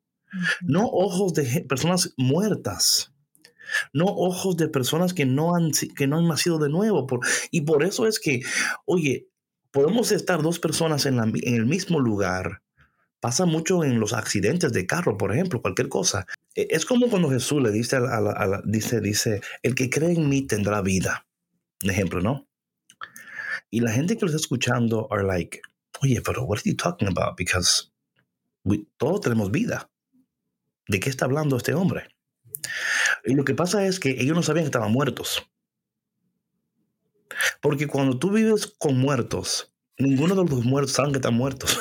no 0.62 0.86
ojos 0.86 1.34
de 1.34 1.64
personas 1.68 2.14
muertas, 2.16 3.12
no 3.92 4.04
ojos 4.06 4.56
de 4.56 4.68
personas 4.68 5.14
que 5.14 5.24
no 5.26 5.54
han, 5.54 5.70
que 5.96 6.06
no 6.06 6.18
han 6.18 6.28
nacido 6.28 6.58
de 6.58 6.68
nuevo. 6.68 7.06
Por- 7.06 7.20
y 7.50 7.62
por 7.62 7.84
eso 7.84 8.06
es 8.06 8.18
que, 8.20 8.40
oye, 8.84 9.28
podemos 9.70 10.12
estar 10.12 10.42
dos 10.42 10.58
personas 10.58 11.06
en, 11.06 11.16
la 11.16 11.24
en 11.24 11.54
el 11.54 11.66
mismo 11.66 12.00
lugar. 12.00 12.62
Pasa 13.20 13.46
mucho 13.46 13.82
en 13.82 13.98
los 13.98 14.12
accidentes 14.12 14.72
de 14.72 14.86
carro, 14.86 15.16
por 15.16 15.32
ejemplo, 15.32 15.60
cualquier 15.62 15.88
cosa. 15.88 16.26
E- 16.54 16.68
Es 16.70 16.84
como 16.84 17.08
cuando 17.08 17.30
Jesús 17.30 17.62
le 17.62 17.70
dice, 17.70 17.96
a 17.96 18.00
la- 18.00 18.32
a 18.32 18.46
la- 18.46 18.62
dice, 18.64 19.00
dice, 19.00 19.40
el 19.62 19.74
que 19.74 19.88
cree 19.90 20.12
en 20.12 20.28
mí 20.28 20.42
tendrá 20.46 20.82
vida. 20.82 21.26
Un 21.82 21.90
ejemplo, 21.90 22.20
¿no? 22.20 22.46
Y 23.70 23.80
la 23.80 23.90
gente 23.92 24.14
que 24.16 24.20
lo 24.22 24.26
está 24.26 24.36
escuchando 24.40 25.08
are 25.10 25.24
like, 25.24 25.60
oye, 26.02 26.20
pero 26.22 26.44
what 26.44 26.58
are 26.58 26.70
you 26.70 26.76
talking 26.76 27.08
about? 27.08 27.36
Because 27.36 27.90
we- 28.64 28.86
todos 28.98 29.22
tenemos 29.22 29.50
vida. 29.50 29.90
¿De 30.88 31.00
qué 31.00 31.10
está 31.10 31.24
hablando 31.24 31.56
este 31.56 31.74
hombre? 31.74 32.08
Y 33.24 33.34
lo 33.34 33.44
que 33.44 33.54
pasa 33.54 33.84
es 33.86 33.98
que 34.00 34.10
ellos 34.20 34.36
no 34.36 34.42
sabían 34.42 34.64
que 34.64 34.68
estaban 34.68 34.92
muertos. 34.92 35.48
Porque 37.60 37.86
cuando 37.86 38.18
tú 38.18 38.30
vives 38.30 38.66
con 38.78 38.98
muertos, 38.98 39.72
ninguno 39.98 40.34
de 40.34 40.48
los 40.48 40.64
muertos 40.64 40.92
saben 40.94 41.12
que 41.12 41.18
están 41.18 41.34
muertos. 41.34 41.78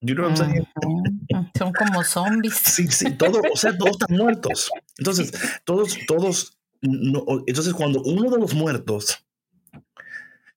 you 0.00 0.14
know 0.14 0.26
what 0.28 0.36
I'm 0.36 0.36
saying? 0.36 0.68
Ujú. 0.84 1.50
Son 1.56 1.72
como 1.72 2.02
zombies. 2.04 2.54
Sí, 2.64 2.86
sí, 2.88 3.16
todo, 3.16 3.40
o 3.52 3.56
sea, 3.56 3.76
todos 3.78 3.92
están 3.92 4.16
muertos. 4.16 4.70
Entonces, 4.98 5.32
todos, 5.64 5.96
todos, 6.06 6.58
no- 6.80 7.24
entonces 7.46 7.72
cuando 7.74 8.02
uno 8.02 8.30
de 8.30 8.38
los 8.38 8.54
muertos 8.54 9.24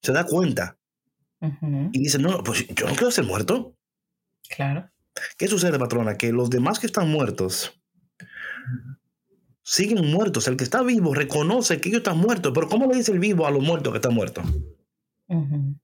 se 0.01 0.11
da 0.11 0.25
cuenta 0.25 0.77
Ujú. 1.39 1.89
y 1.93 1.99
dice, 1.99 2.17
no, 2.19 2.43
pues 2.43 2.65
yo 2.67 2.87
no 2.87 2.93
quiero 2.95 3.11
ser 3.11 3.25
muerto. 3.25 3.75
Claro. 4.49 4.89
¿Qué 5.37 5.47
sucede, 5.47 5.77
patrona? 5.77 6.17
Que 6.17 6.31
los 6.33 6.49
demás 6.49 6.79
que 6.79 6.87
están 6.87 7.09
muertos 7.09 7.79
siguen 9.63 10.05
muertos. 10.11 10.47
El 10.47 10.57
que 10.57 10.63
está 10.63 10.83
vivo 10.83 11.13
reconoce 11.13 11.79
que 11.81 11.89
ellos 11.89 11.99
están 11.99 12.17
muertos, 12.17 12.51
pero 12.53 12.67
¿cómo 12.67 12.87
le 12.87 12.97
dice 12.97 13.11
el 13.11 13.19
vivo 13.19 13.47
a 13.47 13.51
los 13.51 13.63
muertos 13.63 13.91
que 13.93 13.97
están 13.97 14.13
muertos? 14.13 14.45
Ujú. 15.27 15.75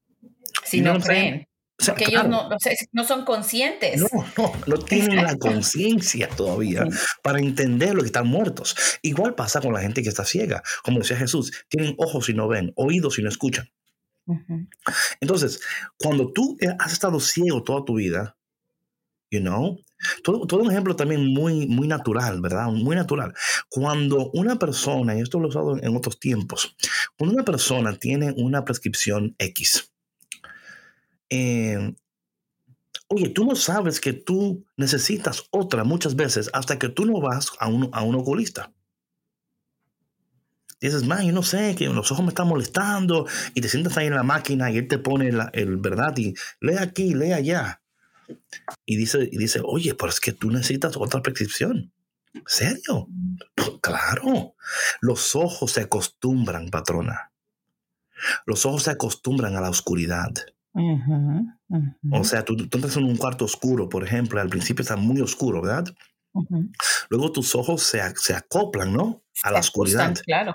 Si 0.66 0.78
You 0.78 0.84
know 0.84 0.94
no 0.96 1.02
saying? 1.02 1.22
creen. 1.32 1.46
O 1.80 1.84
sea, 1.84 1.94
Porque 1.96 2.12
claro, 2.12 2.28
ellos 2.28 2.50
no, 2.50 2.58
no 2.92 3.04
son 3.08 3.24
conscientes. 3.24 4.02
no, 4.02 4.26
no, 4.38 4.52
no 4.68 4.78
tienen 4.80 5.24
la 5.24 5.38
conciencia 5.38 6.28
todavía 6.28 6.86
para 7.24 7.40
entender 7.40 7.96
lo 7.96 8.02
que 8.02 8.08
están 8.08 8.28
muertos. 8.28 8.76
Igual 9.02 9.34
pasa 9.34 9.62
con 9.62 9.74
la 9.74 9.80
gente 9.80 10.04
que 10.04 10.10
está 10.10 10.26
ciega. 10.26 10.62
Como 10.84 11.00
decía 11.00 11.16
Jesús, 11.16 11.54
tienen 11.70 11.96
ojos 11.98 12.28
y 12.28 12.34
no 12.34 12.50
ven, 12.50 12.74
oídos 12.76 13.18
y 13.18 13.24
no 13.24 13.30
escuchan. 13.30 13.72
Entonces, 15.22 15.62
cuando 15.98 16.32
tú 16.34 16.58
has 16.80 16.92
estado 16.92 17.20
ciego 17.22 17.64
toda 17.64 17.86
tu 17.86 17.96
vida, 17.96 18.38
you 19.32 19.40
know, 19.40 19.80
todo, 20.24 20.46
todo 20.48 20.62
un 20.62 20.72
ejemplo 20.72 20.96
también 20.96 21.26
muy, 21.34 21.68
muy 21.68 21.88
natural, 21.88 22.42
¿verdad? 22.42 22.68
Muy 22.68 22.96
natural. 22.96 23.34
Cuando 23.70 24.30
una 24.34 24.58
persona, 24.58 25.16
y 25.18 25.22
esto 25.22 25.40
lo 25.40 25.46
he 25.48 25.50
usado 25.50 25.78
en 25.82 25.96
otros 25.96 26.20
tiempos, 26.20 26.76
cuando 27.18 27.36
una 27.36 27.46
persona 27.46 27.98
tiene 27.98 28.34
una 28.38 28.66
prescripción 28.66 29.36
X, 29.38 29.92
eh, 31.30 31.94
oye, 33.08 33.30
tú 33.30 33.46
no 33.46 33.56
sabes 33.56 34.00
que 34.02 34.14
tú 34.14 34.66
necesitas 34.78 35.44
otra 35.52 35.84
muchas 35.84 36.16
veces 36.16 36.50
hasta 36.54 36.80
que 36.80 36.90
tú 36.90 37.06
no 37.06 37.20
vas 37.22 37.52
a 37.60 37.68
un, 37.68 37.90
a 37.94 38.02
un 38.04 38.16
oculista. 38.16 38.74
Dices, 40.82 41.04
man, 41.06 41.26
yo 41.26 41.32
no 41.34 41.44
sé, 41.44 41.76
que 41.76 41.88
los 41.88 42.12
ojos 42.12 42.24
me 42.24 42.30
están 42.30 42.48
molestando 42.48 43.26
y 43.54 43.62
te 43.62 43.68
sientas 43.70 43.98
ahí 43.98 44.08
en 44.08 44.16
la 44.16 44.24
máquina 44.24 44.72
y 44.72 44.78
él 44.78 44.88
te 44.88 44.98
pone 44.98 45.32
la- 45.32 45.50
el 45.54 45.78
verdad 45.78 46.16
y 46.18 46.34
lee 46.62 46.76
aquí, 46.80 47.14
lee 47.14 47.34
allá. 47.34 47.79
Y 48.86 48.96
dice, 48.98 49.30
y 49.32 49.38
dice, 49.38 49.62
oye, 49.64 49.94
pero 49.96 50.10
es 50.10 50.20
que 50.20 50.34
tú 50.34 50.50
necesitas 50.52 50.96
otra 50.98 51.22
prescripción. 51.22 51.92
¿Serio? 52.46 53.08
Pues, 53.56 53.72
claro. 53.82 54.56
Los 55.02 55.36
ojos 55.36 55.72
se 55.72 55.82
acostumbran, 55.82 56.70
patrona. 56.70 57.32
Los 58.46 58.66
ojos 58.66 58.84
se 58.84 58.92
acostumbran 58.92 59.56
a 59.56 59.62
la 59.62 59.70
oscuridad. 59.70 60.32
Ujú. 60.74 61.48
Ujú. 61.70 61.96
O 62.12 62.24
sea, 62.24 62.44
tú, 62.44 62.56
tú 62.56 62.78
entras 62.78 62.98
en 62.98 63.06
un 63.06 63.18
cuarto 63.18 63.46
oscuro, 63.46 63.90
por 63.90 64.04
ejemplo, 64.04 64.40
al 64.40 64.50
principio 64.50 64.82
está 64.84 64.96
muy 64.96 65.22
oscuro, 65.22 65.62
¿verdad? 65.62 65.86
Ujú. 66.34 66.70
Luego 67.10 67.32
tus 67.32 67.56
ojos 67.56 67.82
se, 67.84 68.02
se 68.18 68.34
acoplan, 68.36 68.94
¿no? 68.94 69.24
A 69.44 69.52
la 69.52 69.62
Se 69.62 69.70
oscuridad 69.70 70.06
ajustan, 70.06 70.24
Claro. 70.26 70.54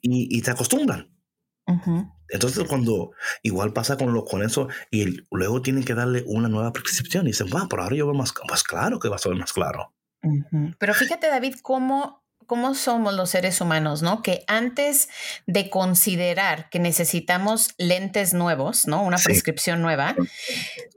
Y, 0.00 0.38
y 0.38 0.42
te 0.42 0.50
acostumbran. 0.50 1.08
Entonces, 2.32 2.64
cuando 2.68 3.12
igual 3.42 3.72
pasa 3.72 3.96
con, 3.96 4.12
lo, 4.14 4.24
con 4.24 4.42
eso, 4.42 4.68
y 4.90 5.24
luego 5.30 5.62
tienen 5.62 5.84
que 5.84 5.94
darle 5.94 6.22
una 6.26 6.48
nueva 6.48 6.72
prescripción 6.72 7.26
y 7.26 7.30
dicen, 7.30 7.48
wow, 7.50 7.68
pero 7.68 7.82
ahora 7.82 7.96
yo 7.96 8.06
veo 8.06 8.14
más, 8.14 8.32
pues 8.46 8.62
claro 8.62 8.98
que 8.98 9.08
va 9.08 9.16
a 9.16 9.18
ser 9.18 9.34
más 9.34 9.52
claro. 9.52 9.92
Pero 10.78 10.94
fíjate, 10.94 11.28
David, 11.28 11.56
cómo, 11.62 12.22
cómo 12.46 12.74
somos 12.74 13.14
los 13.14 13.30
seres 13.30 13.60
humanos, 13.60 14.02
¿no? 14.02 14.22
Que 14.22 14.44
antes 14.46 15.08
de 15.46 15.70
considerar 15.70 16.68
que 16.68 16.78
necesitamos 16.78 17.74
lentes 17.78 18.34
nuevos, 18.34 18.86
¿no? 18.86 19.02
Una 19.02 19.18
Sí. 19.18 19.24
prescripción 19.24 19.80
nueva, 19.82 20.14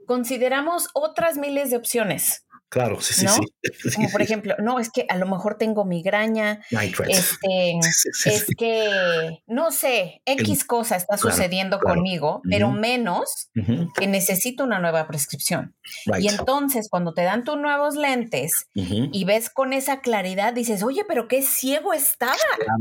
consideramos 0.06 0.88
otras 0.94 1.36
miles 1.36 1.70
de 1.70 1.76
opciones. 1.76 2.44
Claro, 2.74 3.00
sí, 3.00 3.14
sí, 3.14 3.24
¿No? 3.24 3.34
sí. 3.34 3.44
Como 3.94 4.10
por 4.10 4.20
ejemplo, 4.20 4.56
no, 4.58 4.80
es 4.80 4.90
que 4.90 5.06
a 5.08 5.16
lo 5.16 5.26
mejor 5.26 5.58
tengo 5.58 5.84
migraña, 5.84 6.60
Nitrate. 6.72 7.12
este, 7.12 7.78
Sí, 7.82 7.92
sí, 7.92 8.08
sí, 8.12 8.28
es 8.30 8.46
sí. 8.46 8.54
que, 8.56 9.38
no 9.46 9.70
sé, 9.70 10.20
X 10.26 10.64
cosa 10.64 10.96
está 10.96 11.16
claro, 11.16 11.36
sucediendo 11.36 11.78
claro. 11.78 11.94
conmigo, 11.94 12.42
pero 12.50 12.72
menos 12.72 13.48
que 13.96 14.08
necesito 14.08 14.64
una 14.64 14.80
nueva 14.80 15.06
prescripción. 15.06 15.76
right. 16.06 16.24
Y 16.24 16.28
entonces 16.28 16.88
cuando 16.90 17.14
te 17.14 17.22
dan 17.22 17.44
tus 17.44 17.58
nuevos 17.58 17.94
lentes 17.94 18.66
y 18.74 19.24
ves 19.24 19.50
con 19.50 19.72
esa 19.72 20.00
claridad, 20.00 20.52
dices, 20.52 20.82
oye, 20.82 21.04
pero 21.06 21.28
qué 21.28 21.42
ciego 21.42 21.92
estaba. 21.92 22.34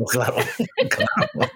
Claro, 0.09 0.35
claro, 0.35 0.35
claro. 0.89 1.51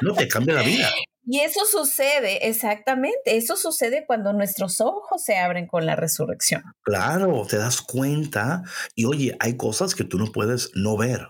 No 0.00 0.14
te 0.14 0.26
cambia 0.26 0.54
la 0.54 0.62
vida. 0.62 0.88
Y 1.26 1.40
eso 1.40 1.60
sucede, 1.64 2.48
exactamente, 2.48 3.36
eso 3.36 3.56
sucede 3.56 4.04
cuando 4.06 4.32
nuestros 4.32 4.80
ojos 4.80 5.22
se 5.24 5.36
abren 5.36 5.66
con 5.66 5.86
la 5.86 5.96
resurrección. 5.96 6.62
Claro, 6.82 7.46
te 7.48 7.56
das 7.56 7.80
cuenta 7.80 8.62
y 8.94 9.06
oye, 9.06 9.36
hay 9.40 9.56
cosas 9.56 9.94
que 9.94 10.04
tú 10.04 10.18
no 10.18 10.30
puedes 10.32 10.70
no 10.74 10.96
ver. 10.96 11.28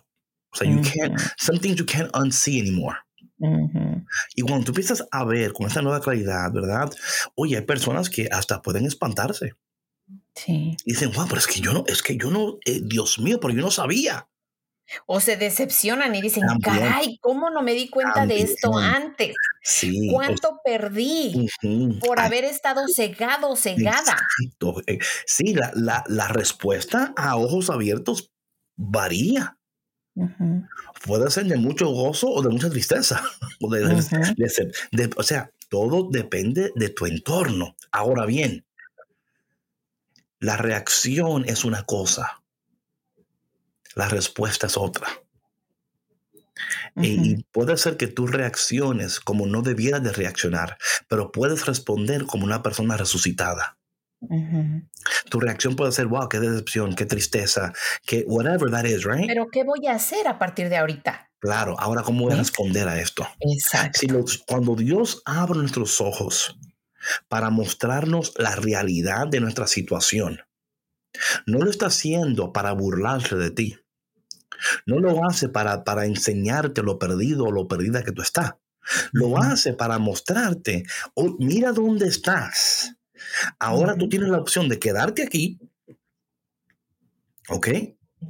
O 0.52 0.56
sea, 0.56 0.70
you 0.70 0.80
can't, 0.82 1.18
some 1.36 1.58
things 1.58 1.76
you 1.76 1.86
can't 1.86 2.10
unsee 2.16 2.60
anymore. 2.60 2.96
Ujú. 3.38 4.04
Y 4.34 4.42
cuando 4.42 4.64
tú 4.64 4.70
empiezas 4.70 5.04
a 5.10 5.24
ver 5.24 5.52
con 5.52 5.66
esta 5.66 5.82
nueva 5.82 6.00
claridad, 6.00 6.52
¿verdad? 6.52 6.90
Oye, 7.34 7.56
hay 7.56 7.64
personas 7.64 8.08
que 8.08 8.28
hasta 8.30 8.62
pueden 8.62 8.86
espantarse. 8.86 9.54
Sí. 10.34 10.76
Y 10.84 10.92
dicen, 10.92 11.12
wow, 11.12 11.26
pero 11.26 11.38
es 11.38 11.46
que 11.46 11.60
yo 11.60 11.72
no, 11.72 11.84
es 11.86 12.02
que 12.02 12.16
yo 12.16 12.30
no, 12.30 12.58
eh, 12.64 12.80
Dios 12.82 13.18
mío, 13.18 13.38
pero 13.40 13.54
yo 13.54 13.62
no 13.62 13.70
sabía. 13.70 14.28
O 15.06 15.18
se 15.20 15.36
decepcionan 15.36 16.14
y 16.14 16.20
dicen, 16.20 16.46
También. 16.46 16.60
caray, 16.78 17.18
¿cómo 17.18 17.48
no 17.50 17.62
me 17.62 17.72
di 17.72 17.88
cuenta 17.88 18.26
de 18.26 18.42
esto 18.42 18.76
antes? 18.76 19.34
Sí. 19.62 20.08
¿Cuánto 20.12 20.60
perdí 20.64 21.48
por 22.00 22.20
Ay, 22.20 22.26
haber 22.26 22.44
estado 22.44 22.86
cegado, 22.88 23.56
cegada? 23.56 24.12
exacto. 24.38 24.82
Eh, 24.86 24.98
Sí, 25.26 25.54
la, 25.54 25.72
la, 25.74 26.04
la 26.08 26.28
respuesta 26.28 27.14
a 27.16 27.36
ojos 27.36 27.70
abiertos 27.70 28.30
varía. 28.76 29.56
Puede 31.04 31.30
ser 31.30 31.46
de 31.46 31.56
mucho 31.56 31.88
gozo 31.88 32.28
o 32.28 32.42
de 32.42 32.50
mucha 32.50 32.68
tristeza. 32.70 33.22
O, 33.60 33.70
de- 33.70 33.84
de- 34.92 35.10
o 35.16 35.22
sea, 35.22 35.50
todo 35.70 36.08
depende 36.10 36.72
de 36.76 36.88
tu 36.90 37.06
entorno. 37.06 37.74
Ahora 37.90 38.26
bien, 38.26 38.64
la 40.40 40.56
reacción 40.56 41.44
es 41.48 41.64
una 41.64 41.84
cosa. 41.84 42.42
La 43.94 44.08
respuesta 44.08 44.66
es 44.66 44.76
otra. 44.76 45.06
Y- 46.96 47.42
puede 47.52 47.76
ser 47.76 47.96
que 47.96 48.06
tú 48.06 48.26
reacciones 48.26 49.18
como 49.20 49.46
no 49.46 49.62
debieras 49.62 50.02
de 50.02 50.12
reaccionar, 50.12 50.78
pero 51.08 51.32
puedes 51.32 51.66
responder 51.66 52.26
como 52.26 52.44
una 52.44 52.62
persona 52.62 52.96
resucitada. 52.96 53.76
Tu 55.28 55.38
reacción 55.40 55.76
puede 55.76 55.92
ser, 55.92 56.06
wow, 56.06 56.28
qué 56.28 56.40
decepción, 56.40 56.94
qué 56.94 57.04
tristeza, 57.04 57.72
que 58.06 58.24
whatever 58.26 58.70
that 58.70 58.84
is, 58.84 59.04
right? 59.04 59.26
Pero 59.26 59.48
¿qué 59.50 59.64
voy 59.64 59.86
a 59.86 59.94
hacer 59.96 60.26
a 60.28 60.38
partir 60.38 60.68
de 60.68 60.76
ahorita? 60.76 61.30
Claro, 61.40 61.78
ahora 61.78 62.02
cómo 62.02 62.24
voy 62.24 62.32
a 62.32 62.36
responder 62.36 62.88
a 62.88 62.98
esto. 63.00 63.26
Exacto. 63.40 63.98
Si 63.98 64.06
los- 64.06 64.38
cuando 64.46 64.76
Dios 64.76 65.20
abre 65.26 65.58
nuestros 65.58 66.00
ojos 66.00 66.56
para 67.28 67.50
mostrarnos 67.50 68.32
la 68.38 68.56
realidad 68.56 69.26
de 69.28 69.40
nuestra 69.40 69.66
situación, 69.66 70.40
no 71.46 71.58
lo 71.58 71.68
está 71.70 71.86
haciendo 71.86 72.52
para 72.52 72.72
burlarse 72.72 73.36
de 73.36 73.50
ti. 73.50 73.76
No 74.86 74.98
lo 75.00 75.26
hace 75.26 75.48
para, 75.48 75.84
para 75.84 76.06
enseñarte 76.06 76.82
lo 76.82 76.98
perdido 76.98 77.44
o 77.44 77.52
lo 77.52 77.68
perdida 77.68 78.02
que 78.02 78.12
tú 78.12 78.22
estás. 78.22 78.54
Lo 79.12 79.38
hace 79.38 79.72
para 79.72 79.98
mostrarte, 79.98 80.84
oh, 81.14 81.36
mira 81.38 81.72
dónde 81.72 82.06
estás. 82.08 82.94
Ahora 83.58 83.96
tú 83.96 84.08
tienes 84.08 84.28
la 84.28 84.38
opción 84.38 84.68
de 84.68 84.78
quedarte 84.78 85.22
aquí, 85.22 85.58
¿ok? 87.48 87.68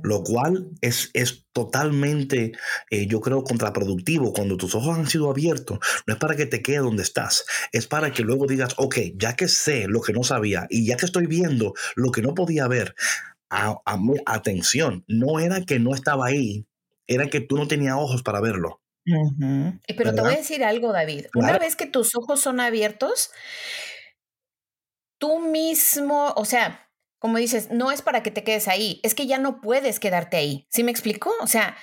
Lo 0.03 0.23
cual 0.25 0.71
es, 0.81 1.11
es 1.13 1.47
totalmente, 1.53 2.53
eh, 2.91 3.07
yo 3.07 3.21
creo, 3.21 3.45
contraproductivo. 3.45 4.33
Cuando 4.33 4.57
tus 4.57 4.75
ojos 4.75 4.99
han 4.99 5.09
sido 5.09 5.31
abiertos, 5.31 5.79
no 6.07 6.15
es 6.15 6.21
para 6.21 6.35
que 6.35 6.47
te 6.47 6.63
quedes 6.63 6.83
donde 6.83 7.03
estás, 7.03 7.45
es 7.73 7.87
para 7.87 8.13
que 8.13 8.23
luego 8.23 8.47
digas, 8.47 8.75
ok, 8.77 8.97
ya 9.17 9.37
que 9.37 9.47
sé 9.47 9.87
lo 9.87 10.01
que 10.01 10.13
no 10.13 10.25
sabía 10.25 10.67
y 10.69 10.87
ya 10.87 10.97
que 10.97 11.07
estoy 11.07 11.27
viendo 11.27 11.75
lo 11.95 12.11
que 12.11 12.23
no 12.23 12.35
podía 12.35 12.67
ver, 12.67 12.95
a- 13.55 13.81
a- 13.85 13.99
atención, 14.27 15.05
no 15.09 15.41
era 15.41 15.61
que 15.65 15.79
no 15.79 15.95
estaba 15.95 16.27
ahí, 16.27 16.67
era 17.07 17.29
que 17.29 17.41
tú 17.41 17.57
no 17.57 17.69
tenías 17.69 17.97
ojos 17.97 18.23
para 18.23 18.41
verlo. 18.41 18.81
Eh, 19.87 19.95
Pero 19.97 20.15
te 20.15 20.23
voy 20.23 20.35
a 20.35 20.39
decir 20.39 20.65
algo, 20.65 20.93
David. 20.93 21.27
Una 21.35 21.59
vez 21.59 21.77
que 21.77 21.87
tus 21.87 22.15
ojos 22.17 22.41
son 22.41 22.61
abiertos, 22.61 23.31
tú 25.19 25.41
mismo, 25.41 26.33
o 26.37 26.45
sea, 26.45 26.91
como 27.19 27.39
dices, 27.39 27.71
no 27.71 27.91
es 27.91 28.03
para 28.03 28.23
que 28.23 28.31
te 28.31 28.45
quedes 28.45 28.69
ahí, 28.69 29.01
es 29.03 29.15
que 29.15 29.27
ya 29.27 29.39
no 29.39 29.61
puedes 29.61 30.01
quedarte 30.01 30.37
ahí. 30.37 30.67
¿Sí 30.71 30.85
me 30.85 30.91
explico? 30.91 31.33
O 31.41 31.47
sea, 31.47 31.77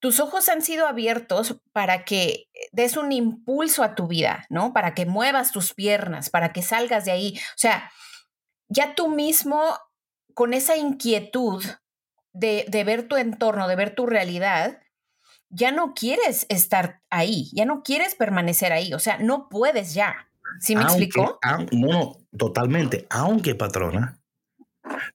tus 0.00 0.20
ojos 0.20 0.48
han 0.48 0.60
sido 0.62 0.86
abiertos 0.86 1.56
para 1.72 2.04
que 2.04 2.48
des 2.72 2.96
un 2.96 3.12
impulso 3.12 3.82
a 3.82 3.94
tu 3.94 4.06
vida, 4.06 4.46
¿no? 4.50 4.72
Para 4.74 4.94
que 4.94 5.06
muevas 5.06 5.52
tus 5.52 5.72
piernas, 5.72 6.28
para 6.30 6.52
que 6.52 6.62
salgas 6.62 7.04
de 7.06 7.12
ahí. 7.12 7.34
O 7.38 7.58
sea, 7.58 7.90
ya 8.68 8.94
tú 8.94 9.08
mismo, 9.08 9.62
con 10.36 10.52
esa 10.52 10.76
inquietud 10.76 11.64
de, 12.34 12.66
de 12.68 12.84
ver 12.84 13.08
tu 13.08 13.16
entorno, 13.16 13.66
de 13.68 13.74
ver 13.76 13.94
tu 13.94 14.04
realidad, 14.04 14.82
ya 15.48 15.72
no 15.72 15.94
quieres 15.94 16.44
estar 16.50 17.00
ahí, 17.08 17.48
ya 17.54 17.64
no 17.64 17.82
quieres 17.82 18.14
permanecer 18.16 18.70
ahí, 18.70 18.92
o 18.92 18.98
sea, 18.98 19.16
no 19.16 19.48
puedes 19.48 19.94
ya. 19.94 20.28
¿Sí 20.60 20.76
me 20.76 20.82
Aunque- 20.82 21.04
explicó? 21.04 21.38
au- 21.42 21.66
no, 21.72 21.88
no, 21.90 22.16
totalmente. 22.36 23.06
Aunque, 23.08 23.54
patrona, 23.54 24.20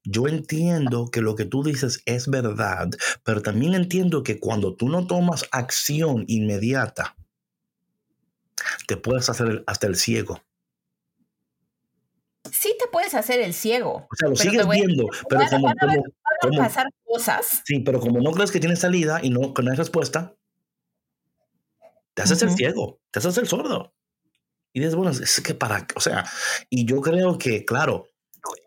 yo 0.03 0.27
entiendo 0.27 1.11
que 1.11 1.21
lo 1.21 1.35
que 1.35 1.45
tú 1.45 1.61
dices 1.63 2.01
es 2.07 2.27
verdad, 2.27 2.89
pero 3.23 3.43
también 3.43 3.75
entiendo 3.75 4.23
que 4.23 4.39
cuando 4.39 4.75
tú 4.75 4.89
no 4.89 5.05
tomas 5.05 5.45
acción 5.51 6.25
inmediata, 6.27 7.15
te 8.87 8.97
puedes 8.97 9.29
hacer 9.29 9.63
hasta 9.67 9.85
el 9.85 9.95
ciego. 9.97 10.41
Sí 12.51 12.75
te 12.79 12.87
puedes 12.87 13.13
hacer 13.13 13.39
el 13.41 13.53
ciego. 13.53 14.07
O 14.09 14.15
sea, 14.17 14.29
lo 14.29 14.35
sigues 14.35 14.67
viendo, 14.67 15.05
pero 15.29 15.41
como, 15.49 15.67
van 15.67 15.75
a 15.81 15.85
ver- 15.85 15.95
como- 15.97 16.03
Van 16.03 16.35
a 16.35 16.47
como- 16.49 16.57
pasar 16.57 16.87
cosas. 17.05 17.61
sí, 17.65 17.79
pero 17.79 17.99
como 17.99 18.19
no 18.19 18.31
crees 18.31 18.51
que 18.51 18.59
tiene 18.59 18.75
salida 18.75 19.19
y 19.21 19.29
no, 19.29 19.53
que 19.53 19.61
no 19.61 19.71
hay 19.71 19.77
respuesta, 19.77 20.33
te 22.13 22.21
haces 22.23 22.41
el 22.41 22.51
ciego, 22.51 22.99
te 23.11 23.19
haces 23.19 23.37
el 23.37 23.47
sordo. 23.47 23.93
Y 24.73 24.79
dices, 24.79 24.95
bueno, 24.95 25.11
es 25.11 25.41
que 25.41 25.53
para, 25.53 25.85
o 25.95 25.99
sea, 25.99 26.25
y 26.69 26.85
yo 26.85 27.01
creo 27.01 27.37
que, 27.37 27.63
claro, 27.65 28.07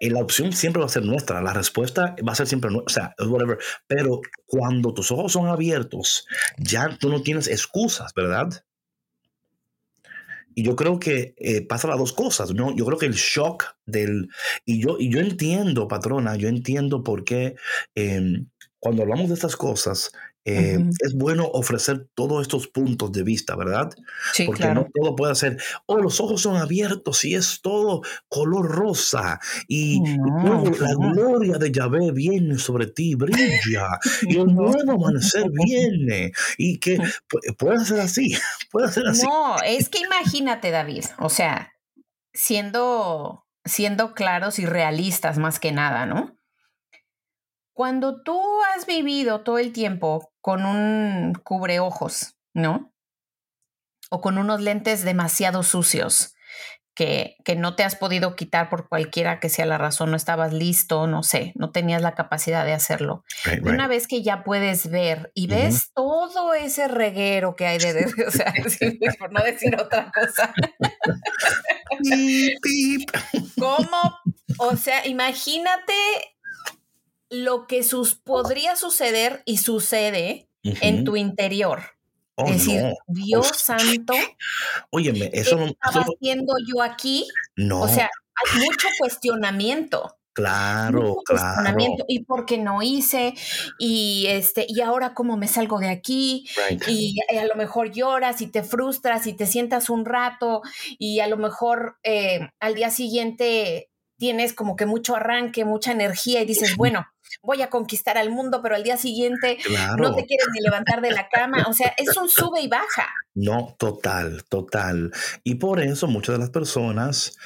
eh, 0.00 0.11
la 0.11 0.21
opción 0.21 0.52
siempre 0.52 0.81
va 0.81 0.87
a 0.87 0.90
ser 0.90 1.02
nuestra, 1.04 1.40
la 1.43 1.52
respuesta 1.52 2.14
va 2.26 2.33
a 2.33 2.37
ser 2.37 2.47
siempre 2.47 2.71
nuestra, 2.71 3.14
o 3.19 3.25
sea, 3.25 3.26
whatever. 3.31 3.59
Pero 3.87 4.21
cuando 4.47 4.95
tus 4.95 5.11
ojos 5.11 5.33
son 5.33 5.49
abiertos, 5.49 6.26
ya 6.59 6.97
tú 6.99 7.09
no 7.09 7.23
tienes 7.23 7.49
excusas, 7.49 8.12
¿verdad? 8.14 8.64
Y 10.55 10.63
yo 10.63 10.77
creo 10.77 10.99
que 10.99 11.35
eh, 11.39 11.67
pasa 11.67 11.89
las 11.89 11.99
dos 11.99 12.13
cosas, 12.13 12.55
¿no? 12.55 12.75
Yo 12.75 12.85
creo 12.87 12.99
que 12.99 13.07
el 13.07 13.15
shock 13.15 13.77
del... 13.87 14.29
Y 14.65 14.81
yo, 14.81 14.97
y 14.99 15.11
yo 15.11 15.21
entiendo, 15.21 15.88
patrona, 15.88 16.37
yo 16.37 16.49
entiendo 16.49 17.03
por 17.03 17.25
qué 17.25 17.57
em, 17.95 18.47
cuando 18.79 19.03
hablamos 19.03 19.29
de 19.29 19.35
estas 19.35 19.57
cosas, 19.57 20.12
eh, 20.46 20.78
es 21.00 21.14
bueno 21.14 21.46
ofrecer 21.52 22.09
todos 22.14 22.42
estos 22.42 22.68
puntos 22.68 23.12
de 23.12 23.22
vista, 23.22 23.57
¿verdad? 23.57 23.90
Sí, 24.33 24.44
Porque 24.44 24.62
claro. 24.62 24.83
no 24.83 24.88
todo 24.94 25.16
puede 25.16 25.35
ser, 25.35 25.57
oh, 25.87 25.98
los 25.98 26.20
ojos 26.20 26.42
son 26.42 26.57
abiertos 26.57 27.24
y 27.24 27.35
es 27.35 27.61
todo 27.62 28.02
color 28.28 28.66
rosa. 28.70 29.40
Y, 29.68 30.00
No, 30.00 30.64
la 30.64 30.94
gloria 31.12 31.59
de 31.59 31.72
Yahvé 31.72 32.12
viene 32.12 32.59
sobre 32.59 32.87
ti, 32.88 33.14
brilla. 33.14 33.87
Y 34.28 34.37
el 34.38 34.46
No. 34.46 34.70
nuevo 34.70 34.92
amanecer 34.92 35.44
viene. 35.50 36.33
Y 36.59 36.78
que 36.78 36.98
pu- 37.28 37.57
puede 37.57 37.85
ser 37.85 38.00
así, 38.00 38.35
puede 38.70 38.88
ser 38.92 39.07
así. 39.07 39.26
No, 39.26 39.57
es 39.64 39.88
que 39.88 40.00
imagínate, 40.00 40.70
David, 40.70 41.04
o 41.18 41.30
sea, 41.30 41.72
siendo, 42.33 43.46
siendo 43.64 44.12
claros 44.14 44.59
y 44.59 44.66
realistas 44.66 45.38
más 45.38 45.59
que 45.61 45.72
nada, 45.72 46.07
¿no? 46.07 46.34
Cuando 47.75 48.23
tú 48.23 48.41
has 48.75 48.87
vivido 48.87 49.43
todo 49.43 49.59
el 49.59 49.73
tiempo 49.73 50.33
con 50.41 50.65
un 50.65 51.35
cubreojos, 51.45 52.37
¿no? 52.55 52.93
O 54.11 54.21
con 54.21 54.39
unos 54.39 54.61
lentes 54.61 55.05
demasiado 55.05 55.63
sucios 55.63 56.35
que, 56.95 57.37
que 57.45 57.57
no 57.57 57.75
te 57.75 57.83
has 57.83 57.97
podido 57.97 58.37
quitar 58.37 58.71
por 58.71 58.89
cualquiera 58.89 59.41
que 59.41 59.49
sea 59.49 59.67
la 59.67 59.79
razón, 59.79 60.13
no 60.13 60.17
estabas 60.17 60.53
listo, 60.53 61.09
no 61.09 61.25
sé, 61.25 61.51
no 61.57 61.73
tenías 61.73 62.03
la 62.03 62.15
capacidad 62.15 62.65
de 62.65 62.73
hacerlo. 62.73 63.25
Right, 63.45 63.57
Y 63.57 63.61
right. 63.63 63.75
Una 63.75 63.89
vez 63.89 64.07
que 64.07 64.23
ya 64.23 64.45
puedes 64.45 64.89
ver 64.89 65.33
y 65.35 65.49
ves 65.49 65.91
todo 65.93 66.55
ese 66.55 66.87
reguero 66.87 67.57
que 67.57 67.67
hay 67.67 67.79
de, 67.79 67.95
de- 67.95 68.25
o 68.25 68.31
sea, 68.31 68.55
por 69.19 69.33
no 69.33 69.43
decir 69.43 69.75
otra 69.81 70.13
cosa. 70.15 70.55
¿cómo? 73.59 74.19
O 74.59 74.77
sea, 74.77 75.07
imagínate 75.07 75.93
lo 77.42 77.66
que 77.66 77.83
sus, 77.83 78.14
podría 78.14 78.77
suceder 78.77 79.42
y 79.47 79.59
sucede 79.59 80.49
en 80.62 81.05
tu 81.05 81.16
interior. 81.16 81.83
Oh, 82.37 82.47
es 82.49 82.66
decir, 82.66 82.83
no. 82.83 82.94
Dios 83.07 83.51
Uf. 83.51 83.57
santo, 83.57 84.14
Óyeme, 84.90 85.31
¿qué 85.31 85.40
eso 85.40 85.57
no. 85.57 85.66
estaba 85.66 86.03
haciendo 86.03 86.55
yo 86.66 86.83
aquí? 86.83 87.27
no, 87.57 87.83
O 87.83 87.88
sea, 87.88 88.11
hay 88.35 88.61
mucho 88.64 88.88
cuestionamiento. 88.99 90.16
claro, 90.33 91.01
mucho 91.03 91.23
claro. 91.27 91.42
cuestionamiento. 91.55 92.05
¿Y 92.09 92.25
por 92.25 92.44
qué 92.47 92.59
no 92.59 92.83
hice? 92.83 93.35
Y 93.79 94.27
este, 94.29 94.66
y 94.68 94.81
ahora 94.81 95.14
cómo 95.14 95.37
me 95.37 95.47
salgo 95.49 95.79
de 95.79 95.88
aquí? 95.90 96.49
Right. 96.68 96.83
y 96.88 97.16
a 97.38 97.44
lo 97.47 97.55
mejor 97.57 97.92
lloras 97.92 98.40
y 98.40 98.49
te 98.49 98.62
frustras 98.64 99.27
y 99.29 99.35
te 99.35 99.47
sientas 99.47 99.88
un 99.90 100.05
rato 100.05 100.62
y 100.99 101.20
a 101.20 101.29
lo 101.29 101.37
mejor 101.37 101.99
eh, 102.03 102.49
al 102.61 102.75
día 102.75 102.90
siguiente 102.90 103.90
tienes 104.18 104.53
como 104.53 104.77
que 104.77 104.87
mucho 104.87 105.16
arranque, 105.16 105.64
mucha 105.64 105.92
energía 105.92 106.42
y 106.42 106.46
dices, 106.46 106.77
bueno, 106.77 107.07
voy 107.42 107.62
a 107.62 107.70
conquistar 107.70 108.16
al 108.18 108.31
mundo, 108.31 108.61
pero 108.62 108.74
al 108.77 108.85
día 108.85 108.96
siguiente 108.96 109.59
Claro. 109.64 109.96
no 110.03 110.14
te 110.14 110.24
quieres 110.24 110.46
ni 110.53 110.61
levantar 110.61 111.00
de 111.00 111.11
la 111.11 111.29
cama. 111.29 111.66
O 111.68 111.72
sea, 111.72 111.92
es 111.98 112.16
un 112.16 112.29
sube 112.29 112.61
y 112.61 112.68
baja. 112.68 113.09
No, 113.35 113.74
total, 113.79 114.44
total. 114.48 115.12
Y 115.42 115.57
por 115.57 115.81
eso 115.81 116.07
muchas 116.07 116.35
de 116.37 116.38
las 116.38 116.50
personas 116.50 117.37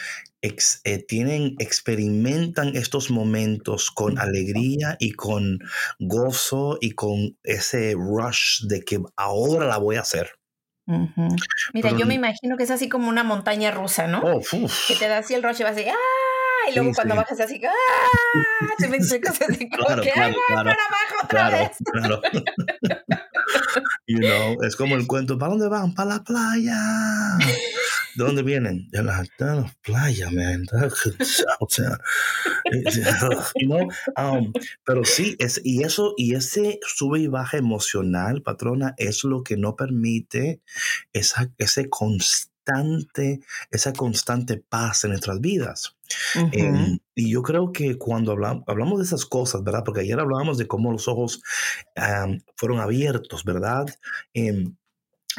ex- 0.42 0.80
eh, 0.84 0.98
tienen, 1.02 1.54
experimentan 1.58 2.76
estos 2.76 3.10
momentos 3.10 3.90
con 3.90 4.18
alegría 4.18 4.96
y 5.00 5.12
con 5.12 5.58
gozo 5.98 6.76
y 6.80 6.90
con 6.92 7.38
ese 7.42 7.94
rush 7.94 8.64
de 8.66 8.82
que 8.84 9.00
ahora 9.16 9.66
la 9.66 9.78
voy 9.78 9.96
a 9.96 10.00
hacer. 10.02 10.32
Ujú. 10.86 11.28
Mira, 11.74 11.88
Pero 11.90 11.98
yo 11.98 12.06
me 12.06 12.14
imagino 12.14 12.56
que 12.56 12.62
es 12.64 12.70
así 12.70 12.88
como 12.88 13.08
una 13.08 13.22
montaña 13.24 13.70
rusa, 13.70 14.06
¿no? 14.06 14.20
Oh. 14.22 14.40
Que 14.86 14.94
te 14.96 15.06
da 15.08 15.18
así 15.18 15.34
el 15.34 15.42
rush 15.42 15.60
y 15.60 15.64
vas 15.64 15.72
así, 15.76 15.84
¡ah! 15.88 15.94
Y 16.70 16.74
luego 16.74 16.90
Sí, 16.90 16.94
cuando 16.96 17.14
sí. 17.14 17.18
bajas 17.18 17.40
así, 17.40 17.60
¡ah! 17.66 17.70
Te 18.78 18.88
me 18.88 18.96
explicas 18.98 19.40
así 19.40 19.68
como 19.68 19.84
Claro, 19.86 20.02
que, 20.02 20.10
claro, 20.10 20.26
¡ay, 20.28 20.32
voy 20.34 20.42
claro, 20.48 20.70
para 20.70 20.82
abajo 20.84 21.14
otra 21.24 21.48
Claro, 21.48 21.58
vez! 21.58 21.76
claro. 21.92 22.22
you 24.06 24.18
know, 24.18 24.62
es 24.62 24.76
como 24.76 24.96
el 24.96 25.06
cuento, 25.06 25.38
¿para 25.38 25.50
dónde 25.50 25.68
van? 25.68 25.94
Para 25.94 26.10
la 26.16 26.24
playa. 26.24 26.76
¿De 28.14 28.24
dónde 28.24 28.42
vienen? 28.42 28.88
De 28.90 29.02
la, 29.02 29.22
de 29.22 29.46
la 29.46 29.74
playa, 29.82 30.30
man. 30.30 30.64
O 31.60 31.68
sea, 31.68 31.98
you 33.60 33.66
know, 33.66 33.88
um, 34.16 34.52
pero 34.84 35.04
sí, 35.04 35.36
es, 35.38 35.60
y 35.64 35.82
eso, 35.84 36.14
y 36.16 36.34
ese 36.34 36.78
sube 36.86 37.20
y 37.20 37.26
baja 37.28 37.56
emocional, 37.58 38.42
patrona, 38.42 38.94
es 38.96 39.24
lo 39.24 39.42
que 39.42 39.56
no 39.56 39.76
permite 39.76 40.60
esa, 41.12 41.50
ese 41.58 41.88
constante, 41.88 43.40
esa 43.70 43.92
constante 43.92 44.56
paz 44.68 45.04
en 45.04 45.10
nuestras 45.10 45.40
vidas. 45.40 45.96
Em, 46.52 46.98
y 47.14 47.30
yo 47.30 47.42
creo 47.42 47.72
que 47.72 47.98
cuando 47.98 48.32
hablamos, 48.32 48.64
hablamos 48.66 48.98
de 48.98 49.04
esas 49.04 49.26
cosas, 49.26 49.62
¿verdad? 49.62 49.82
Porque 49.84 50.00
ayer 50.00 50.18
hablábamos 50.18 50.58
de 50.58 50.66
cómo 50.66 50.92
los 50.92 51.08
ojos 51.08 51.42
fueron 52.56 52.80
abiertos, 52.80 53.44
¿verdad? 53.44 53.86
Em, 54.34 54.76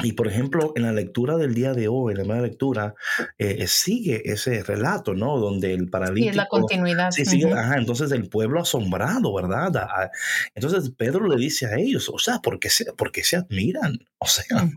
y 0.02 0.12
por 0.12 0.28
ejemplo, 0.28 0.72
en 0.76 0.82
la 0.82 0.92
lectura 0.92 1.36
del 1.36 1.54
día 1.54 1.72
de 1.72 1.88
hoy, 1.88 2.12
en 2.12 2.18
la 2.18 2.24
primera 2.24 2.42
lectura, 2.42 2.94
eh, 3.38 3.66
sigue 3.66 4.22
ese 4.30 4.62
relato, 4.62 5.14
¿no? 5.14 5.38
Donde 5.38 5.72
el 5.72 5.88
paralítico... 5.88 6.24
Sí, 6.24 6.28
es 6.30 6.36
la 6.36 6.46
continuidad. 6.46 7.10
Sí, 7.10 7.24
sigue, 7.24 7.52
ajá, 7.52 7.76
entonces 7.76 8.12
el 8.12 8.28
pueblo 8.28 8.60
asombrado, 8.60 9.34
¿verdad? 9.34 10.10
Entonces 10.54 10.92
Pedro 10.96 11.26
le 11.28 11.36
dice 11.36 11.66
a 11.66 11.76
ellos, 11.76 12.08
o 12.08 12.18
sea, 12.18 12.40
¿por 12.40 12.58
qué 12.58 12.70
se, 12.70 12.92
por 12.92 13.12
qué 13.12 13.24
se 13.24 13.36
admiran? 13.36 13.98
O 14.22 14.26
sea, 14.26 14.70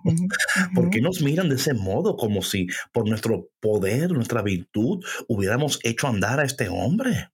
¿por 0.73 0.89
qué 0.89 1.01
nos 1.01 1.21
miran 1.21 1.49
de 1.49 1.55
ese 1.55 1.73
modo 1.73 2.15
como 2.15 2.41
si 2.41 2.67
por 2.93 3.09
nuestro 3.09 3.49
poder, 3.59 4.11
nuestra 4.11 4.41
virtud, 4.41 5.03
hubiéramos 5.27 5.81
hecho 5.83 6.07
andar 6.07 6.39
a 6.39 6.45
este 6.45 6.69
hombre? 6.69 7.29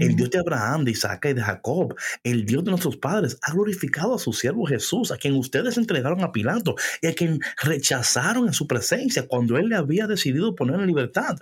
El 0.00 0.16
Dios 0.16 0.30
de 0.30 0.38
Abraham, 0.38 0.84
de 0.84 0.90
Isaac 0.90 1.26
y 1.30 1.34
de 1.34 1.42
Jacob, 1.42 1.94
el 2.22 2.44
Dios 2.44 2.64
de 2.64 2.70
nuestros 2.70 2.96
padres, 2.96 3.38
ha 3.42 3.52
glorificado 3.52 4.14
a 4.14 4.18
su 4.18 4.32
siervo 4.32 4.66
Jesús, 4.66 5.10
a 5.10 5.16
quien 5.16 5.34
ustedes 5.34 5.76
entregaron 5.78 6.22
a 6.22 6.32
Pilato 6.32 6.74
y 7.00 7.06
a 7.06 7.14
quien 7.14 7.40
rechazaron 7.62 8.46
en 8.46 8.52
su 8.52 8.66
presencia 8.66 9.26
cuando 9.26 9.56
él 9.56 9.68
le 9.68 9.76
había 9.76 10.06
decidido 10.06 10.54
poner 10.54 10.80
en 10.80 10.86
libertad. 10.86 11.36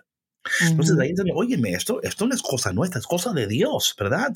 Entonces 0.63 0.99
ahí 0.99 1.11
dicen, 1.11 1.27
oye, 1.35 1.61
esto, 1.75 2.01
esto 2.03 2.27
no 2.27 2.35
es 2.35 2.43
cosa 2.43 2.73
nuestra, 2.73 2.99
es 2.99 3.07
cosa 3.07 3.33
de 3.33 3.47
Dios, 3.47 3.95
¿verdad? 3.99 4.33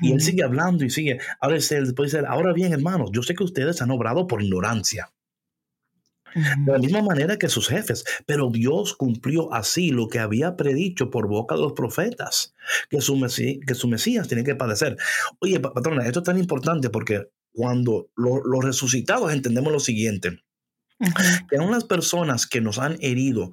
Y 0.00 0.12
él 0.12 0.20
sigue 0.20 0.44
hablando 0.44 0.84
y 0.84 0.90
sigue. 0.90 1.18
Ahora 1.40 1.56
después 1.56 2.12
dice, 2.12 2.24
ahora 2.26 2.52
bien, 2.52 2.72
hermanos, 2.72 3.10
yo 3.12 3.22
sé 3.22 3.34
que 3.34 3.42
ustedes 3.42 3.82
han 3.82 3.90
obrado 3.90 4.26
por 4.26 4.42
ignorancia 4.42 5.10
de 6.34 6.72
la 6.72 6.78
misma 6.78 7.02
manera 7.02 7.36
que 7.36 7.48
sus 7.48 7.68
jefes. 7.68 8.04
Pero 8.26 8.50
Dios 8.50 8.94
cumplió 8.94 9.52
así 9.52 9.90
lo 9.90 10.08
que 10.08 10.18
había 10.18 10.56
predicho 10.56 11.10
por 11.10 11.28
boca 11.28 11.54
de 11.54 11.62
los 11.62 11.72
profetas, 11.72 12.54
que 12.90 13.00
su, 13.00 13.20
que 13.66 13.74
su 13.74 13.88
Mesías 13.88 14.28
tiene 14.28 14.44
que 14.44 14.54
padecer. 14.54 14.96
Oye, 15.40 15.60
patrona, 15.60 16.06
esto 16.06 16.20
es 16.20 16.24
tan 16.24 16.38
importante 16.38 16.90
porque 16.90 17.28
cuando 17.52 18.08
los 18.16 18.64
resucitados 18.64 19.32
entendemos 19.32 19.72
lo 19.72 19.80
siguiente, 19.80 20.40
que 21.48 21.56
aún 21.56 21.70
las 21.70 21.84
personas 21.84 22.46
que 22.46 22.60
nos 22.60 22.78
han 22.78 22.96
herido 23.00 23.52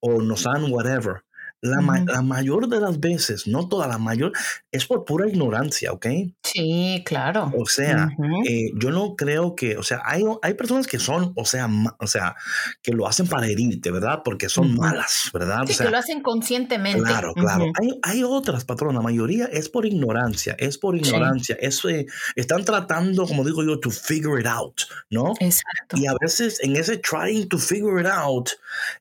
o 0.00 0.22
nos 0.22 0.46
han 0.46 0.70
whatever, 0.72 1.24
la, 1.64 2.22
mayor 2.22 2.68
de 2.68 2.80
las 2.80 3.00
veces, 3.00 3.46
no 3.46 3.68
toda 3.68 3.88
la 3.88 3.98
mayor, 3.98 4.32
es 4.70 4.86
por 4.86 5.04
pura 5.04 5.28
ignorancia, 5.28 5.92
¿ok? 5.92 6.06
Sí, 6.42 7.02
claro. 7.06 7.52
O 7.58 7.66
sea, 7.66 8.10
eh, 8.48 8.70
yo 8.76 8.90
no 8.90 9.16
creo 9.16 9.54
que, 9.54 9.76
o 9.76 9.82
sea, 9.82 10.02
hay, 10.04 10.22
hay 10.42 10.54
personas 10.54 10.86
que 10.86 10.98
son, 10.98 11.32
o 11.36 11.44
sea, 11.44 11.68
o 11.98 12.06
sea, 12.06 12.36
que 12.82 12.92
lo 12.92 13.06
hacen 13.06 13.26
para 13.26 13.46
herirte, 13.46 13.90
¿verdad? 13.90 14.20
Porque 14.24 14.48
son 14.48 14.74
malas, 14.76 15.30
¿verdad? 15.32 15.62
Sí, 15.66 15.76
que 15.82 15.90
lo 15.90 15.98
hacen 15.98 16.22
conscientemente. 16.22 17.02
Claro, 17.02 17.32
claro. 17.34 17.66
hay, 17.80 17.98
hay, 18.02 18.22
otras, 18.22 18.64
patrón, 18.64 18.94
la 18.94 19.00
mayoría 19.00 19.46
es 19.46 19.68
por 19.68 19.86
ignorancia, 19.86 20.54
es 20.58 20.78
por 20.78 20.96
ignorancia. 20.96 21.56
Eh, 21.60 22.06
están 22.36 22.64
tratando, 22.64 23.26
como 23.26 23.44
digo 23.44 23.62
yo, 23.64 23.80
to 23.80 23.90
figure 23.90 24.40
it 24.40 24.46
out, 24.46 24.82
¿no? 25.10 25.34
Exacto. 25.40 25.96
Y 25.96 26.06
a 26.06 26.14
veces 26.20 26.60
en 26.62 26.76
ese 26.76 26.98
trying 26.98 27.48
to 27.48 27.58
figure 27.58 28.00
it 28.00 28.06
out, 28.06 28.50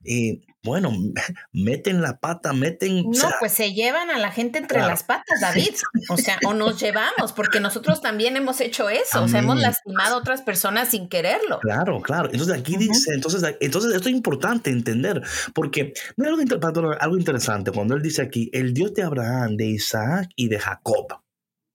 eh, 0.05 0.39
bueno, 0.63 0.91
meten 1.53 2.01
la 2.01 2.19
pata, 2.19 2.53
meten... 2.53 3.03
No, 3.03 3.29
pues 3.39 3.51
se 3.51 3.73
llevan 3.73 4.09
a 4.09 4.17
la 4.17 4.31
gente 4.31 4.59
entre 4.59 4.79
las 4.79 5.03
patas, 5.03 5.41
David. 5.41 5.75
O 6.09 6.17
sea, 6.17 6.39
o 6.45 6.53
nos 6.53 6.79
llevamos, 6.79 7.33
porque 7.33 7.59
nosotros 7.59 8.01
también 8.01 8.37
hemos 8.37 8.61
hecho 8.61 8.89
eso, 8.89 9.23
o 9.23 9.27
sea, 9.27 9.39
hemos 9.39 9.59
lastimado 9.59 10.15
a 10.15 10.17
otras 10.19 10.41
personas 10.41 10.89
sin 10.89 11.09
quererlo. 11.09 11.59
Claro, 11.59 12.01
claro. 12.01 12.29
Entonces 12.31 12.57
aquí 12.57 12.77
dice, 12.77 13.13
entonces, 13.13 13.43
entonces 13.59 13.93
esto 13.93 14.09
es 14.09 14.15
importante 14.15 14.69
entender, 14.69 15.21
porque 15.53 15.93
mira 16.17 16.31
algo, 16.31 16.91
algo 16.99 17.17
interesante 17.17 17.71
cuando 17.71 17.95
él 17.95 18.01
dice 18.01 18.21
aquí, 18.21 18.49
el 18.53 18.73
Dios 18.73 18.93
de 18.93 19.03
Abraham, 19.03 19.57
de 19.57 19.65
Isaac 19.65 20.29
y 20.35 20.47
de 20.47 20.59
Jacob. 20.59 21.19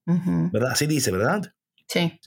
¿Verdad? 0.05 0.71
Así 0.71 0.87
dice, 0.87 1.11
¿verdad? 1.11 1.53
Sí. 1.87 2.19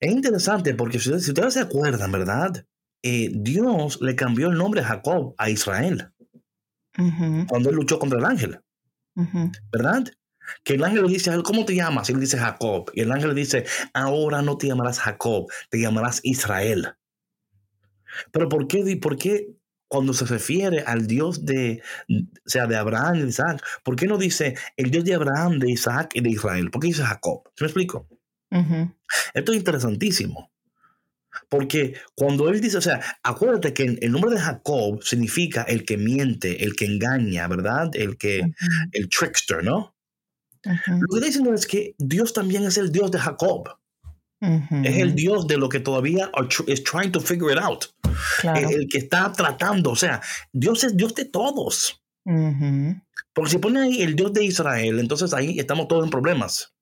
Es 0.00 0.12
interesante 0.12 0.74
porque 0.74 0.98
si 0.98 1.08
ustedes, 1.08 1.24
si 1.24 1.30
ustedes 1.30 1.54
se 1.54 1.60
acuerdan, 1.60 2.12
¿verdad? 2.12 2.66
Eh, 3.06 3.30
Dios 3.34 4.00
le 4.00 4.16
cambió 4.16 4.48
el 4.48 4.56
nombre 4.56 4.82
Jacob 4.82 5.34
a 5.36 5.50
Israel 5.50 6.10
cuando 7.48 7.68
él 7.68 7.76
luchó 7.76 7.98
contra 7.98 8.18
el 8.18 8.24
ángel. 8.24 8.60
¿Verdad? 9.70 10.04
Que 10.62 10.74
el 10.74 10.84
ángel 10.84 11.02
le 11.02 11.08
dice 11.08 11.30
a 11.30 11.34
él, 11.34 11.42
¿cómo 11.42 11.66
te 11.66 11.74
llamas? 11.74 12.08
Y 12.08 12.14
él 12.14 12.20
dice 12.20 12.38
Jacob. 12.38 12.90
Y 12.94 13.02
el 13.02 13.12
ángel 13.12 13.30
le 13.30 13.34
dice, 13.34 13.66
ahora 13.92 14.40
no 14.40 14.56
te 14.56 14.68
llamarás 14.68 15.00
Jacob, 15.00 15.50
te 15.68 15.80
llamarás 15.80 16.20
Israel. 16.22 16.94
Pero 18.32 18.48
¿por 18.48 18.68
qué, 18.68 18.96
por 18.96 19.18
qué 19.18 19.54
cuando 19.86 20.14
se 20.14 20.24
refiere 20.24 20.80
al 20.80 21.06
Dios 21.06 21.44
de, 21.44 21.82
sea, 22.46 22.66
de 22.66 22.76
Abraham 22.76 23.16
y 23.16 23.22
de 23.22 23.28
Isaac, 23.28 23.62
¿por 23.84 23.96
qué 23.96 24.06
no 24.06 24.16
dice 24.16 24.56
el 24.78 24.90
Dios 24.90 25.04
de 25.04 25.14
Abraham, 25.14 25.58
de 25.58 25.70
Isaac 25.70 26.12
y 26.14 26.22
de 26.22 26.30
Israel? 26.30 26.70
¿Por 26.70 26.80
qué 26.80 26.88
dice 26.88 27.04
Jacob? 27.04 27.42
¿Se 27.54 27.64
me 27.64 27.66
explico? 27.66 28.08
Esto 29.34 29.52
es 29.52 29.58
interesantísimo. 29.58 30.53
Porque 31.48 31.94
cuando 32.14 32.48
él 32.48 32.60
dice, 32.60 32.78
o 32.78 32.82
sea, 32.82 33.00
acuérdate 33.22 33.72
que 33.74 33.84
el 34.00 34.12
nombre 34.12 34.32
de 34.32 34.40
Jacob 34.40 35.02
significa 35.02 35.62
el 35.62 35.84
que 35.84 35.96
miente, 35.96 36.64
el 36.64 36.74
que 36.74 36.86
engaña, 36.86 37.46
¿verdad? 37.48 37.90
El 37.94 38.16
que, 38.16 38.42
el 38.92 39.08
trickster, 39.08 39.62
¿no? 39.62 39.94
Lo 40.64 40.72
que 40.74 41.16
está 41.16 41.26
diciendo 41.26 41.54
es 41.54 41.66
que 41.66 41.94
Dios 41.98 42.32
también 42.32 42.64
es 42.64 42.78
el 42.78 42.90
Dios 42.90 43.10
de 43.10 43.18
Jacob. 43.18 43.68
Es 44.40 44.98
el 44.98 45.14
Dios 45.14 45.46
de 45.46 45.56
lo 45.56 45.70
que 45.70 45.80
todavía 45.80 46.30
es 46.66 46.84
trying 46.84 47.12
to 47.12 47.20
figure 47.20 47.52
it 47.52 47.58
out. 47.58 47.86
El, 48.42 48.86
que 48.88 48.98
está 48.98 49.32
tratando, 49.32 49.90
o 49.92 49.96
sea, 49.96 50.20
Dios 50.52 50.84
es 50.84 50.96
Dios 50.96 51.14
de 51.14 51.24
todos. 51.24 52.02
Porque 52.24 53.50
si 53.50 53.58
pone 53.58 53.80
ahí 53.80 54.02
el 54.02 54.16
Dios 54.16 54.32
de 54.32 54.44
Israel, 54.44 54.98
entonces 54.98 55.32
ahí 55.32 55.58
estamos 55.58 55.88
todos 55.88 56.04
en 56.04 56.10
problemas 56.10 56.73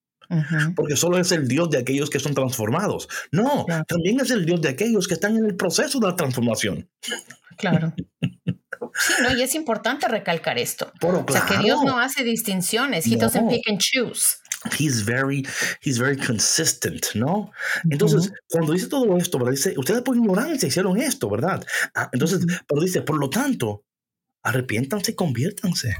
porque 0.75 0.97
solo 0.97 1.19
es 1.19 1.33
el 1.33 1.49
Dios 1.49 1.71
de 1.71 1.79
aquellos 1.79 2.11
que 2.11 2.21
son 2.21 2.35
transformados. 2.35 3.09
No, 3.31 3.67
también 3.87 4.21
es 4.21 4.31
el 4.31 4.45
Dios 4.45 4.61
de 4.61 4.71
aquellos 4.71 5.09
que 5.09 5.15
están 5.15 5.37
en 5.37 5.47
el 5.47 5.57
proceso 5.57 6.01
de 6.01 6.09
la 6.09 6.17
transformación. 6.17 6.89
Claro. 7.57 7.95
Sí, 8.95 9.15
no, 9.23 9.35
y 9.35 9.41
es 9.41 9.55
importante 9.55 10.07
recalcar 10.07 10.59
esto. 10.59 10.93
o 11.03 11.33
sea, 11.33 11.47
que 11.47 11.59
Dios 11.59 11.83
no 11.83 11.99
hace 11.99 12.25
distinciones. 12.25 13.07
He 13.07 13.17
doesn't 13.17 13.49
pick 13.49 13.63
and 13.69 13.79
choose. 13.79 14.37
He's 14.79 15.05
very, 15.05 15.47
he's 15.81 15.99
very 15.99 16.17
consistent, 16.17 17.15
¿no? 17.15 17.53
Entonces, 17.89 18.33
cuando 18.51 18.73
dice 18.73 18.89
todo 18.89 19.17
esto, 19.17 19.39
¿verdad? 19.39 19.53
Dice, 19.53 19.75
ustedes 19.79 20.03
por 20.03 20.17
ignorancia 20.17 20.69
hicieron 20.69 21.01
esto, 21.01 21.31
¿verdad? 21.31 21.65
Ah, 21.95 22.11
entonces, 22.13 22.45
pero 22.67 22.83
dice, 22.83 23.03
por 23.03 23.19
lo 23.19 23.31
tanto, 23.31 23.85
arrepiéntanse 24.43 25.13
y 25.13 25.15
conviértanse 25.15 25.97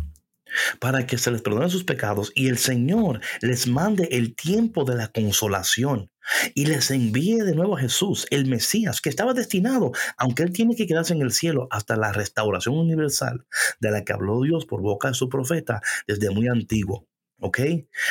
para 0.79 1.07
que 1.07 1.19
se 1.19 1.31
les 1.31 1.43
perdonen 1.43 1.71
sus 1.71 1.85
pecados 1.85 2.33
y 2.35 2.49
el 2.49 2.59
Señor 2.59 3.21
les 3.41 3.67
mande 3.67 4.09
el 4.13 4.35
tiempo 4.35 4.85
de 4.85 4.97
la 4.97 5.09
consolación 5.09 6.11
y 6.55 6.67
les 6.67 6.91
envíe 6.91 7.43
de 7.43 7.55
nuevo 7.55 7.77
a 7.77 7.81
Jesús, 7.81 8.27
el 8.31 8.47
Mesías, 8.47 9.01
que 9.01 9.09
estaba 9.09 9.35
destinado, 9.35 9.93
aunque 10.17 10.43
él 10.43 10.53
tiene 10.53 10.77
que 10.77 10.87
quedarse 10.87 11.15
en 11.15 11.23
el 11.23 11.33
cielo 11.33 11.69
hasta 11.71 11.97
la 11.97 12.13
restauración 12.13 12.77
universal 12.77 13.45
de 13.81 13.91
la 13.91 14.05
que 14.05 14.13
habló 14.13 14.41
Dios 14.43 14.67
por 14.67 14.83
boca 14.83 15.09
de 15.09 15.15
su 15.15 15.29
profeta 15.29 15.81
desde 16.07 16.31
muy 16.31 16.49
antiguo. 16.49 17.07
¿Ok? 17.45 17.59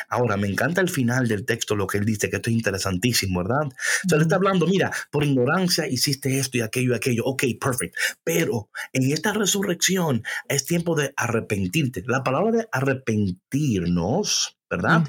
Ahora, 0.10 0.36
me 0.36 0.48
encanta 0.48 0.82
el 0.82 0.90
final 0.90 1.30
del 1.30 1.46
texto, 1.46 1.74
lo 1.76 1.88
que 1.88 1.98
él 1.98 2.06
dice, 2.06 2.30
que 2.30 2.36
esto 2.36 2.50
es 2.50 2.56
interesantísimo, 2.58 3.42
¿verdad? 3.42 3.68
O 3.68 4.10
sea, 4.10 4.18
le 4.18 4.24
está 4.24 4.36
hablando, 4.36 4.68
mira, 4.68 4.92
por 5.10 5.24
ignorancia 5.24 5.88
hiciste 5.88 6.38
esto 6.38 6.58
y 6.58 6.62
aquello 6.62 6.92
y 6.92 6.96
aquello. 6.96 7.24
Ok, 7.26 7.44
perfect. 7.60 7.96
Pero 8.26 8.70
en 8.92 9.10
esta 9.10 9.32
resurrección 9.32 10.22
es 10.50 10.66
tiempo 10.66 10.96
de 10.96 11.14
arrepentirte. 11.16 12.04
La 12.08 12.24
palabra 12.24 12.52
de 12.52 12.68
arrepentirnos, 12.74 14.58
¿verdad? 14.70 15.06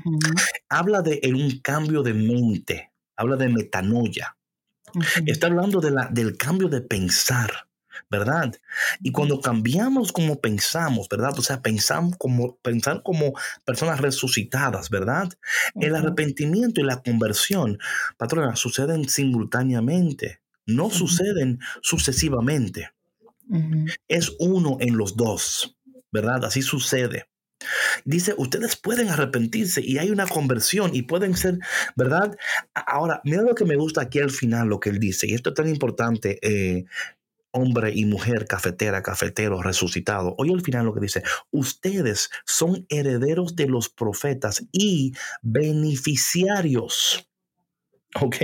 Habla 0.68 1.02
de 1.02 1.20
un 1.34 1.58
cambio 1.58 2.04
de 2.04 2.14
mente, 2.14 2.92
habla 3.16 3.36
de 3.36 3.48
metanoia. 3.48 4.36
Está 5.26 5.48
hablando 5.48 5.80
de 5.80 5.90
la, 5.90 6.08
del 6.12 6.36
cambio 6.36 6.68
de 6.68 6.80
pensar. 6.80 7.71
¿Verdad? 8.10 8.54
Y 9.00 9.12
cuando 9.12 9.40
cambiamos 9.40 10.12
como 10.12 10.40
pensamos, 10.40 11.08
¿verdad? 11.08 11.38
O 11.38 11.42
sea, 11.42 11.62
pensamos 11.62 12.16
como, 12.18 12.56
pensar 12.56 13.02
como 13.02 13.34
personas 13.64 14.00
resucitadas, 14.00 14.90
¿verdad? 14.90 15.32
El 15.74 15.94
arrepentimiento 15.94 16.80
y 16.80 16.84
la 16.84 17.02
conversión, 17.02 17.78
patrona, 18.16 18.56
suceden 18.56 19.08
simultáneamente, 19.08 20.40
no 20.66 20.90
suceden 20.90 21.60
sucesivamente. 21.80 22.90
Es 24.08 24.32
uno 24.38 24.78
en 24.80 24.96
los 24.96 25.16
dos, 25.16 25.76
¿verdad? 26.10 26.44
Así 26.44 26.62
sucede. 26.62 27.26
Dice, 28.04 28.34
ustedes 28.36 28.76
pueden 28.76 29.08
arrepentirse 29.08 29.80
y 29.84 29.98
hay 29.98 30.10
una 30.10 30.26
conversión 30.26 30.94
y 30.94 31.02
pueden 31.02 31.36
ser, 31.36 31.58
¿verdad? 31.96 32.36
Ahora, 32.74 33.20
mira 33.24 33.42
lo 33.42 33.54
que 33.54 33.64
me 33.64 33.76
gusta 33.76 34.02
aquí 34.02 34.18
al 34.18 34.30
final, 34.30 34.68
lo 34.68 34.80
que 34.80 34.90
él 34.90 34.98
dice, 34.98 35.28
y 35.28 35.34
esto 35.34 35.50
es 35.50 35.54
tan 35.54 35.68
importante, 35.68 36.38
eh, 36.42 36.84
hombre 37.52 37.92
y 37.94 38.04
mujer, 38.04 38.46
cafetera, 38.46 39.02
cafetero, 39.02 39.62
resucitado. 39.62 40.34
Oye 40.38 40.52
al 40.52 40.62
final 40.62 40.86
lo 40.86 40.94
que 40.94 41.00
dice, 41.00 41.22
ustedes 41.50 42.30
son 42.44 42.86
herederos 42.88 43.54
de 43.54 43.68
los 43.68 43.88
profetas 43.88 44.64
y 44.72 45.12
beneficiarios. 45.42 47.28
¿Ok? 48.20 48.36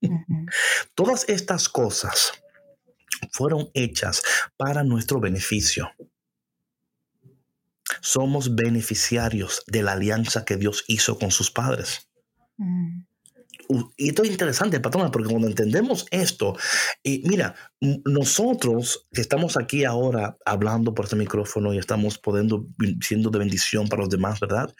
Todas 0.94 1.28
estas 1.28 1.68
cosas 1.68 2.32
fueron 3.32 3.70
hechas 3.74 4.22
para 4.56 4.84
nuestro 4.84 5.20
beneficio. 5.20 5.90
Somos 8.00 8.54
beneficiarios 8.54 9.64
de 9.66 9.82
la 9.82 9.92
alianza 9.92 10.44
que 10.44 10.56
Dios 10.56 10.84
hizo 10.86 11.18
con 11.18 11.30
sus 11.30 11.50
padres. 11.50 12.08
Mm. 12.56 12.99
Y 13.96 14.08
esto 14.08 14.22
es 14.22 14.30
interesante, 14.30 14.80
patrona, 14.80 15.10
porque 15.10 15.28
cuando 15.28 15.46
entendemos 15.46 16.06
esto, 16.10 16.56
y 17.02 17.22
mira, 17.28 17.54
nosotros 17.80 19.06
que 19.12 19.20
estamos 19.20 19.56
aquí 19.56 19.84
ahora 19.84 20.36
hablando 20.44 20.94
por 20.94 21.04
este 21.04 21.16
micrófono 21.16 21.72
y 21.72 21.78
estamos 21.78 22.18
podiendo, 22.18 22.66
siendo 23.00 23.30
de 23.30 23.38
bendición 23.38 23.88
para 23.88 24.02
los 24.02 24.10
demás, 24.10 24.40
¿verdad? 24.40 24.74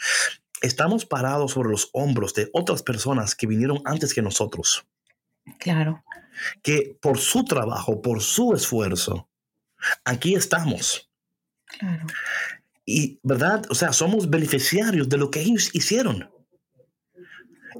Estamos 0.61 1.07
parados 1.07 1.53
sobre 1.53 1.71
los 1.71 1.89
hombros 1.93 2.35
de 2.35 2.51
otras 2.53 2.83
personas 2.83 3.35
que 3.35 3.47
vinieron 3.47 3.81
antes 3.85 4.13
que 4.13 4.23
nosotros. 4.23 4.87
Claro. 5.59 6.05
Que 6.63 6.97
por 7.01 7.19
su 7.19 7.45
trabajo, 7.45 8.03
por 8.03 8.23
su 8.23 8.55
esfuerzo, 8.55 9.29
aquí 10.05 10.35
estamos. 10.35 11.11
Claro. 11.65 12.07
Y, 12.85 13.21
¿verdad? 13.23 13.65
O 13.71 13.75
sea, 13.75 13.93
somos 13.93 14.29
beneficiarios 14.29 15.09
de 15.09 15.17
lo 15.17 15.31
que 15.31 15.41
ellos 15.41 15.71
hicieron. 15.75 16.29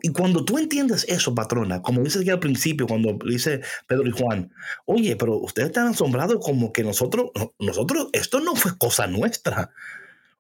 Y 0.03 0.11
cuando 0.11 0.45
tú 0.45 0.59
entiendes 0.59 1.05
eso, 1.09 1.35
patrona, 1.35 1.83
como 1.83 2.03
dices 2.03 2.23
aquí 2.23 2.31
al 2.31 2.41
principio, 2.41 2.87
cuando 2.87 3.19
dice 3.25 3.61
Pedro 3.87 4.07
y 4.07 4.11
Juan, 4.13 4.53
oye, 4.87 5.17
pero 5.17 5.37
ustedes 5.39 5.69
están 5.69 5.89
asombrados 5.89 6.39
como 6.45 6.73
que 6.73 6.83
nosotros, 6.83 7.31
nosotros, 7.59 8.09
esto 8.13 8.41
no 8.41 8.55
fue 8.57 8.77
cosa 8.79 9.07
nuestra. 9.07 9.73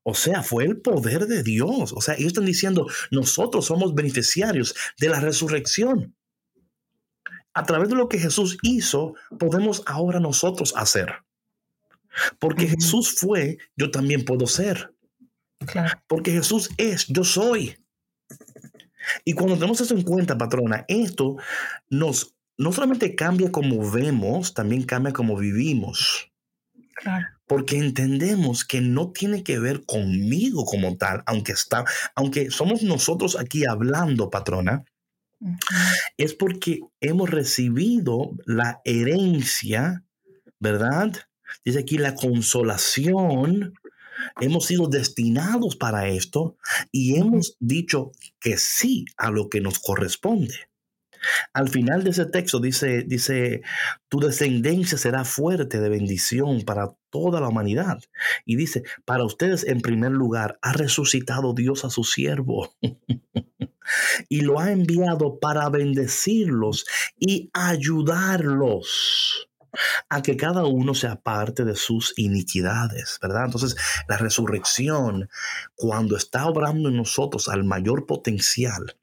O 0.03 0.15
sea, 0.15 0.43
fue 0.43 0.65
el 0.65 0.81
poder 0.81 1.27
de 1.27 1.43
Dios. 1.43 1.93
O 1.93 2.01
sea, 2.01 2.15
ellos 2.15 2.29
están 2.29 2.47
diciendo, 2.47 2.87
nosotros 3.11 3.67
somos 3.67 3.95
beneficiarios 3.95 4.75
de 4.99 5.09
la 5.09 5.21
resurrección. 5.21 6.15
A 7.53 7.65
través 7.65 7.89
de 7.89 7.97
lo 7.97 8.09
que 8.09 8.19
Jesús 8.19 8.57
hizo, 8.63 9.15
podemos 9.39 9.83
ahora 9.87 10.21
nosotros 10.21 10.73
hacer. 10.77 11.25
Porque 12.39 12.67
Jesús 12.67 13.15
fue, 13.19 13.59
yo 13.77 13.91
también 13.91 14.25
puedo 14.25 14.47
ser. 14.47 14.95
Porque 16.07 16.33
Jesús 16.33 16.71
es, 16.79 17.07
yo 17.09 17.25
soy. 17.25 17.77
Y 19.25 19.33
cuando 19.33 19.55
tenemos 19.55 19.81
eso 19.81 19.95
en 19.95 20.03
cuenta, 20.03 20.39
patrona, 20.39 20.85
esto 20.89 21.37
nos 21.89 22.35
no 22.61 22.73
solamente 22.73 23.15
cambia 23.15 23.51
como 23.51 23.91
vemos, 23.91 24.53
también 24.53 24.83
cambia 24.83 25.15
como 25.15 25.35
vivimos. 25.35 26.31
Porque 27.47 27.79
entendemos 27.79 28.67
que 28.67 28.83
no 28.83 29.13
tiene 29.13 29.43
que 29.43 29.59
ver 29.59 29.87
conmigo 29.87 30.67
como 30.67 30.99
tal, 30.99 31.23
aunque 31.25 31.53
está, 31.53 31.87
aunque 32.15 32.51
somos 32.51 32.83
nosotros 32.83 33.39
aquí 33.41 33.65
hablando, 33.65 34.29
patrona, 34.29 34.85
es 36.19 36.35
porque 36.35 36.81
hemos 37.01 37.31
recibido 37.31 38.33
la 38.45 38.83
herencia, 38.85 40.05
¿verdad? 40.59 41.13
Dice 41.65 41.79
aquí 41.79 41.97
la 41.97 42.15
consolación 42.15 43.73
hemos 44.41 44.67
sido 44.67 44.89
destinados 44.89 45.77
para 45.77 46.09
esto 46.09 46.57
y 46.93 47.17
hemos 47.17 47.57
dicho 47.61 48.13
que 48.41 48.57
sí 48.57 49.05
a 49.17 49.31
lo 49.31 49.49
que 49.49 49.61
nos 49.61 49.79
corresponde. 49.79 50.55
Al 51.53 51.69
final 51.69 52.05
de 52.05 52.11
ese 52.11 52.27
texto 52.27 52.61
dice, 52.61 53.03
dice, 53.07 53.63
tu 54.09 54.21
descendencia 54.21 54.97
será 54.97 55.25
fuerte 55.25 55.81
de 55.81 55.89
bendición 55.89 56.63
para 56.63 56.97
toda 57.11 57.41
la 57.41 57.49
humanidad. 57.49 57.99
Y 58.45 58.57
dice, 58.57 58.85
para 59.05 59.25
ustedes 59.25 59.65
en 59.65 59.81
primer 59.81 60.13
lugar 60.13 60.59
ha 60.63 60.73
resucitado 60.73 61.53
Dios 61.53 61.85
a 61.85 61.91
su 61.91 62.05
siervo 62.05 62.75
y 64.29 64.41
lo 64.43 64.61
ha 64.61 64.73
enviado 64.73 65.39
para 65.39 65.69
bendecirlos 65.69 66.87
y 67.19 67.51
ayudarlos 67.53 69.50
a 70.09 70.23
que 70.23 70.37
cada 70.37 70.65
uno 70.65 70.95
sea 70.95 71.17
parte 71.17 71.65
de 71.65 71.77
sus 71.77 72.13
iniquidades, 72.17 73.19
¿verdad? 73.23 73.47
Entonces, 73.47 73.77
la 74.09 74.17
resurrección, 74.17 75.29
cuando 75.75 76.17
está 76.17 76.47
obrando 76.47 76.89
en 76.89 76.97
nosotros 76.97 77.49
al 77.49 77.65
mayor 77.65 78.07
potencial, 78.07 78.97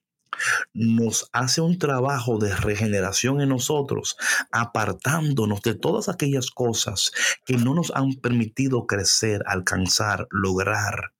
nos 0.73 1.29
hace 1.31 1.61
un 1.61 1.79
trabajo 1.79 2.37
de 2.37 2.55
regeneración 2.55 3.41
en 3.41 3.49
nosotros, 3.49 4.17
apartándonos 4.51 5.61
de 5.61 5.75
todas 5.75 6.09
aquellas 6.09 6.51
cosas 6.51 7.11
que 7.45 7.57
no 7.57 7.73
nos 7.73 7.91
han 7.95 8.13
permitido 8.13 8.85
crecer, 8.85 9.43
alcanzar, 9.47 10.27
lograr, 10.29 11.13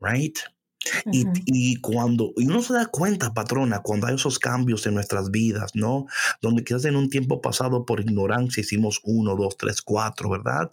right? 0.00 0.38
Y, 1.12 1.76
cuando 1.80 2.32
y 2.36 2.46
uno 2.46 2.62
se 2.62 2.74
da 2.74 2.86
cuenta, 2.86 3.34
patrona, 3.34 3.80
cuando 3.80 4.06
hay 4.06 4.14
esos 4.14 4.38
cambios 4.38 4.86
en 4.86 4.94
nuestras 4.94 5.30
vidas, 5.30 5.74
¿no? 5.74 6.06
Donde 6.40 6.64
quizás 6.64 6.84
en 6.84 6.96
un 6.96 7.08
tiempo 7.08 7.40
pasado 7.40 7.84
por 7.84 8.00
ignorancia 8.00 8.60
hicimos 8.60 9.00
uno, 9.04 9.36
dos, 9.36 9.56
tres, 9.56 9.82
cuatro, 9.82 10.30
¿verdad? 10.30 10.70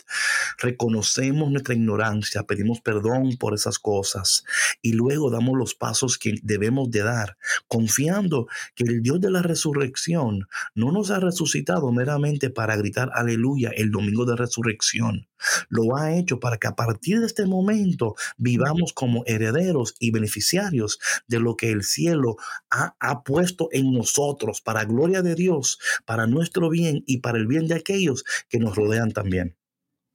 Reconocemos 0.60 1.52
nuestra 1.52 1.76
ignorancia, 1.76 2.44
pedimos 2.44 2.82
perdón 2.82 3.38
por 3.38 3.54
esas 3.54 3.80
cosas 3.80 4.44
y 4.82 4.94
luego 4.94 5.30
damos 5.30 5.58
los 5.58 5.76
pasos 5.76 6.18
que 6.18 6.36
debemos 6.44 6.92
de 6.92 7.04
dar, 7.04 7.38
confiando 7.68 8.48
que 8.76 8.84
el 8.84 9.02
Dios 9.02 9.22
de 9.22 9.32
la 9.32 9.42
resurrección 9.42 10.48
no 10.74 10.92
nos 10.92 11.12
ha 11.12 11.20
resucitado 11.20 11.92
meramente 11.92 12.50
para 12.50 12.76
gritar 12.76 13.12
aleluya 13.14 13.72
el 13.76 13.92
domingo 13.92 14.26
de 14.26 14.36
resurrección. 14.36 15.28
Lo 15.70 15.96
ha 15.96 16.16
hecho 16.16 16.40
para 16.40 16.58
que 16.58 16.68
a 16.68 16.76
partir 16.76 17.20
de 17.20 17.26
este 17.26 17.46
momento 17.46 18.16
vivamos 18.38 18.94
como 18.94 19.24
herederos 19.26 19.96
y 20.00 20.12
beneficiarios 20.12 21.00
de 21.28 21.40
lo 21.40 21.56
que 21.56 21.72
el 21.72 21.84
cielo 21.84 22.38
ha, 22.70 23.24
puesto 23.24 23.70
en 23.72 23.94
nosotros 23.94 24.62
para 24.62 24.86
gloria 24.86 25.22
de 25.22 25.36
Dios, 25.36 25.80
para 26.06 26.28
nuestro 26.28 26.70
bien 26.70 27.04
y 27.08 27.20
para 27.20 27.38
el 27.38 27.48
bien 27.48 27.68
de 27.68 27.76
aquellos 27.76 28.24
que 28.50 28.60
nos 28.60 28.76
rodean 28.76 29.12
también. 29.12 29.58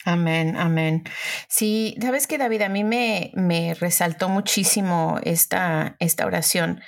Amén, 0.04 0.56
amén. 0.56 1.04
Sí, 1.48 1.96
sabes 2.00 2.26
que 2.26 2.38
David, 2.38 2.62
a 2.62 2.68
mí 2.68 2.84
me, 2.84 3.32
me 3.34 3.74
resaltó 3.74 4.28
muchísimo 4.28 5.18
esta, 5.22 5.96
esta 5.98 6.24
oración 6.24 6.80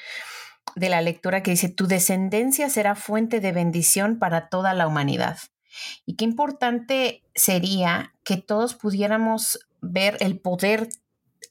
de 0.76 0.88
la 0.88 1.02
lectura 1.02 1.42
que 1.42 1.50
dice, 1.50 1.68
tu 1.68 1.86
descendencia 1.86 2.70
será 2.70 2.94
fuente 2.94 3.40
de 3.40 3.52
bendición 3.52 4.18
para 4.18 4.48
toda 4.48 4.72
la 4.72 4.86
humanidad. 4.86 5.38
Y 6.06 6.16
qué 6.16 6.24
importante 6.24 7.22
sería 7.34 8.14
que 8.24 8.36
todos 8.36 8.74
pudiéramos 8.74 9.58
ver 9.80 10.16
el 10.20 10.38
poder 10.38 10.88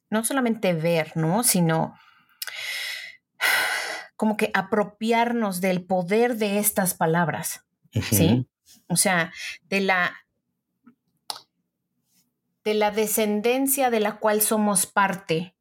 no 0.10 0.24
solamente 0.24 0.74
ver, 0.74 1.16
¿no? 1.16 1.44
Sino 1.44 1.98
como 4.16 4.38
que 4.38 4.52
apropiarnos 4.54 5.62
del 5.62 5.84
poder 5.84 6.36
de 6.36 6.60
estas 6.60 6.94
palabras, 6.94 7.66
¿sí? 7.92 8.48
O 8.88 8.96
sea, 8.96 9.34
de 9.64 9.82
la 9.82 10.14
de 12.64 12.76
la 12.76 12.92
descendencia 12.92 13.90
de 13.90 14.00
la 14.00 14.18
cual 14.20 14.42
somos 14.42 14.86
parte 14.86 15.56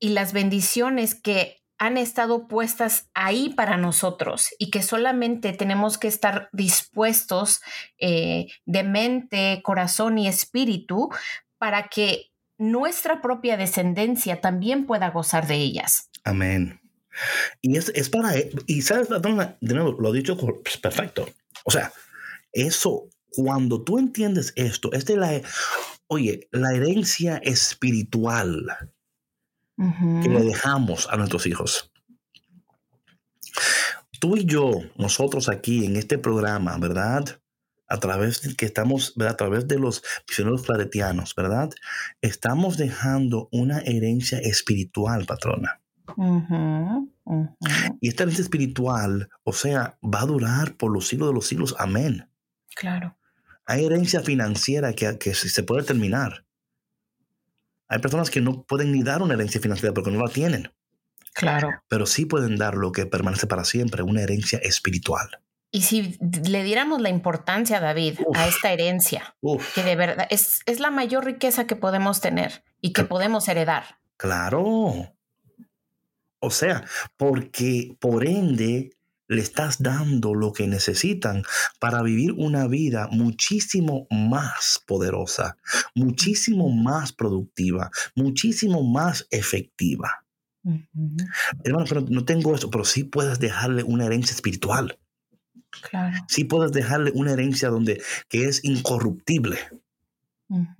y 0.00 0.08
las 0.08 0.32
bendiciones 0.32 1.14
que 1.14 1.59
han 1.80 1.96
estado 1.96 2.46
puestas 2.46 3.08
ahí 3.14 3.54
para 3.54 3.78
nosotros 3.78 4.50
y 4.58 4.70
que 4.70 4.82
solamente 4.82 5.54
tenemos 5.54 5.96
que 5.96 6.08
estar 6.08 6.50
dispuestos 6.52 7.62
eh, 7.98 8.48
de 8.66 8.84
mente, 8.84 9.62
corazón 9.64 10.18
y 10.18 10.28
espíritu 10.28 11.08
para 11.56 11.88
que 11.88 12.26
nuestra 12.58 13.22
propia 13.22 13.56
descendencia 13.56 14.42
también 14.42 14.84
pueda 14.84 15.08
gozar 15.08 15.46
de 15.46 15.54
ellas. 15.54 16.10
Amén. 16.22 16.82
Y 17.62 17.78
es, 17.78 18.10
para, 18.10 18.34
y 18.66 18.82
sabes, 18.82 19.08
de 19.08 19.74
nuevo, 19.74 19.96
lo 19.98 20.14
he 20.14 20.18
dicho 20.18 20.36
pues, 20.36 20.76
perfecto. 20.76 21.30
O 21.64 21.70
sea, 21.70 21.94
eso, 22.52 23.08
cuando 23.30 23.82
tú 23.82 23.98
entiendes 23.98 24.52
esto, 24.54 24.92
es 24.92 25.06
de 25.06 25.16
la, 25.16 25.40
oye, 26.08 26.46
la 26.52 26.74
herencia 26.74 27.38
espiritual 27.38 28.66
que 30.22 30.28
le 30.28 30.42
dejamos 30.42 31.08
a 31.10 31.16
nuestros 31.16 31.46
hijos. 31.46 31.90
Tú 34.20 34.36
y 34.36 34.44
yo, 34.44 34.70
nosotros 34.96 35.48
aquí 35.48 35.86
en 35.86 35.96
este 35.96 36.18
programa, 36.18 36.76
¿verdad? 36.78 37.40
a 37.90 37.98
través 37.98 38.42
de 38.42 38.54
que 38.54 38.66
estamos, 38.66 39.14
a 39.20 39.36
través 39.36 39.66
de 39.66 39.78
los 39.78 40.02
misioneros 40.28 40.62
claretianos, 40.62 41.34
¿verdad? 41.34 41.70
Estamos 42.22 42.76
dejando 42.76 43.48
una 43.50 43.80
herencia 43.80 44.38
espiritual, 44.38 45.26
patrona. 45.26 45.80
Y 48.00 48.08
esta 48.08 48.22
herencia 48.22 48.42
espiritual, 48.42 49.28
o 49.42 49.52
sea, 49.52 49.98
va 50.02 50.22
a 50.22 50.26
durar 50.26 50.76
por 50.76 50.92
los 50.92 51.08
siglos 51.08 51.30
de 51.30 51.34
los 51.34 51.46
siglos. 51.46 51.74
Amén. 51.78 52.30
Claro. 52.76 53.18
Hay 53.66 53.84
herencia 53.84 54.20
financiera 54.20 54.92
que, 54.92 55.18
que 55.18 55.34
se 55.34 55.62
puede 55.64 55.82
terminar. 55.82 56.46
Hay 57.90 57.98
personas 57.98 58.30
que 58.30 58.40
no 58.40 58.62
pueden 58.62 58.92
ni 58.92 59.02
dar 59.02 59.20
una 59.20 59.34
herencia 59.34 59.60
financiera 59.60 59.92
porque 59.92 60.12
no 60.12 60.24
la 60.24 60.30
tienen. 60.30 60.72
Claro. 61.34 61.70
Pero 61.88 62.06
sí 62.06 62.24
pueden 62.24 62.56
dar 62.56 62.76
lo 62.76 62.92
que 62.92 63.04
permanece 63.04 63.48
para 63.48 63.64
siempre, 63.64 64.04
una 64.04 64.22
herencia 64.22 64.58
espiritual. 64.60 65.40
Y 65.72 65.82
si 65.82 66.18
le 66.48 66.62
diéramos 66.62 67.00
la 67.00 67.08
importancia, 67.08 67.80
David, 67.80 68.20
a 68.34 68.46
esta 68.46 68.72
herencia, 68.72 69.36
que 69.74 69.82
de 69.82 69.96
verdad 69.96 70.26
es, 70.30 70.60
es, 70.66 70.80
la 70.80 70.90
mayor 70.90 71.24
riqueza 71.24 71.66
que 71.66 71.76
podemos 71.76 72.20
tener 72.20 72.64
y 72.80 72.92
que 72.92 73.04
podemos 73.04 73.46
heredar. 73.48 73.98
Claro. 74.16 75.12
O 76.40 76.50
sea, 76.50 76.84
porque 77.16 77.96
por 78.00 78.26
ende 78.26 78.90
le 79.30 79.40
estás 79.40 79.80
dando 79.80 80.34
lo 80.34 80.52
que 80.52 80.66
necesitan 80.66 81.44
para 81.78 82.02
vivir 82.02 82.32
una 82.32 82.66
vida 82.66 83.08
muchísimo 83.12 84.08
más 84.10 84.82
poderosa, 84.86 85.56
muchísimo 85.94 86.68
más 86.68 87.12
productiva, 87.12 87.90
muchísimo 88.16 88.82
más 88.82 89.28
efectiva. 89.30 90.26
Hermano, 91.64 91.86
pero 91.88 92.00
no 92.02 92.24
tengo 92.24 92.56
eso, 92.56 92.70
pero 92.70 92.84
sí 92.84 93.04
puedes 93.04 93.38
dejarle 93.38 93.84
una 93.84 94.06
herencia 94.06 94.34
espiritual. 94.34 94.98
Claro. 95.88 96.18
Sí 96.26 96.42
puedes 96.44 96.72
dejarle 96.72 97.12
una 97.14 97.32
herencia 97.32 97.68
donde 97.68 98.02
que 98.28 98.46
es 98.46 98.64
incorruptible. 98.64 99.58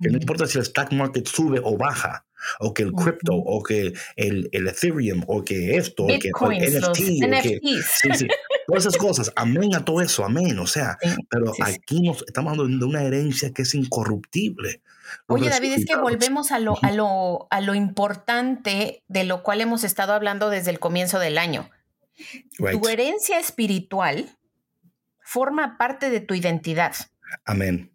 Que 0.01 0.09
no 0.09 0.17
importa 0.17 0.45
si 0.45 0.57
el 0.57 0.63
stock 0.63 0.91
market 0.91 1.25
sube 1.25 1.61
o 1.63 1.77
baja, 1.77 2.25
o 2.59 2.73
que 2.73 2.83
el 2.83 2.91
crypto, 2.93 3.33
o 3.33 3.61
que 3.63 3.93
el, 4.15 4.49
el, 4.51 4.67
Ethereum, 4.67 5.23
o 5.27 5.43
que 5.43 5.77
esto, 5.77 6.03
o 6.03 6.07
que 6.07 6.29
el 6.29 6.79
NFT, 6.79 6.95
sí, 6.95 8.09
sí, 8.13 8.27
todas 8.67 8.85
esas 8.85 8.97
cosas. 8.97 9.33
Amén 9.35 9.75
a 9.75 9.85
todo 9.85 10.01
eso, 10.01 10.23
amén. 10.23 10.57
O 10.59 10.67
sea, 10.67 10.97
pero 11.29 11.53
aquí 11.61 12.01
nos 12.01 12.23
estamos 12.27 12.53
hablando 12.53 12.85
de 12.85 12.89
una 12.89 13.03
herencia 13.03 13.51
que 13.51 13.63
es 13.63 13.75
incorruptible. 13.75 14.81
Oye, 15.27 15.49
David, 15.49 15.73
es 15.73 15.85
que 15.85 15.97
volvemos 15.97 16.51
a 16.51 16.59
lo, 16.59 16.77
a, 16.81 16.91
lo, 16.91 17.47
a 17.49 17.61
lo 17.61 17.75
importante 17.75 19.03
de 19.07 19.23
lo 19.23 19.43
cual 19.43 19.61
hemos 19.61 19.83
estado 19.83 20.13
hablando 20.13 20.49
desde 20.49 20.71
el 20.71 20.79
comienzo 20.79 21.19
del 21.19 21.37
año. 21.37 21.69
Tu 22.57 22.87
herencia 22.87 23.39
espiritual 23.39 24.37
forma 25.19 25.77
parte 25.77 26.09
de 26.09 26.19
tu 26.19 26.33
identidad. 26.33 26.93
Amén. 27.45 27.90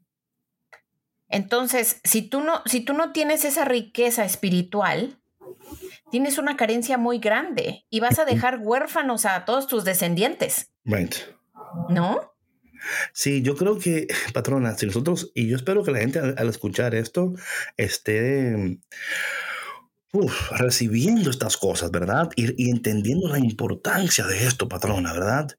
Entonces, 1.28 2.00
si 2.04 2.22
tú 2.22 2.40
no, 2.40 2.62
si 2.66 2.80
tú 2.80 2.92
no 2.92 3.12
tienes 3.12 3.44
esa 3.44 3.64
riqueza 3.64 4.24
espiritual, 4.24 5.18
tienes 6.10 6.38
una 6.38 6.56
carencia 6.56 6.98
muy 6.98 7.18
grande 7.18 7.84
y 7.90 8.00
vas 8.00 8.18
a 8.18 8.24
dejar 8.24 8.60
huérfanos 8.62 9.24
a 9.24 9.44
todos 9.44 9.66
tus 9.66 9.84
descendientes. 9.84 10.70
Right. 10.84 11.14
¿No? 11.88 12.32
Sí, 13.12 13.42
yo 13.42 13.56
creo 13.56 13.78
que, 13.78 14.06
patrona, 14.32 14.76
si 14.76 14.86
nosotros, 14.86 15.32
y 15.34 15.48
yo 15.48 15.56
espero 15.56 15.82
que 15.82 15.90
la 15.90 15.98
gente 15.98 16.20
al, 16.20 16.48
escuchar 16.48 16.94
esto 16.94 17.34
esté 17.76 18.78
recibiendo 20.52 21.28
estas 21.28 21.56
cosas, 21.56 21.90
¿verdad? 21.90 22.30
y, 22.36 22.70
entendiendo 22.70 23.28
la 23.28 23.38
importancia 23.38 24.26
de 24.26 24.46
esto, 24.46 24.68
patrona, 24.68 25.12
¿verdad? 25.12 25.58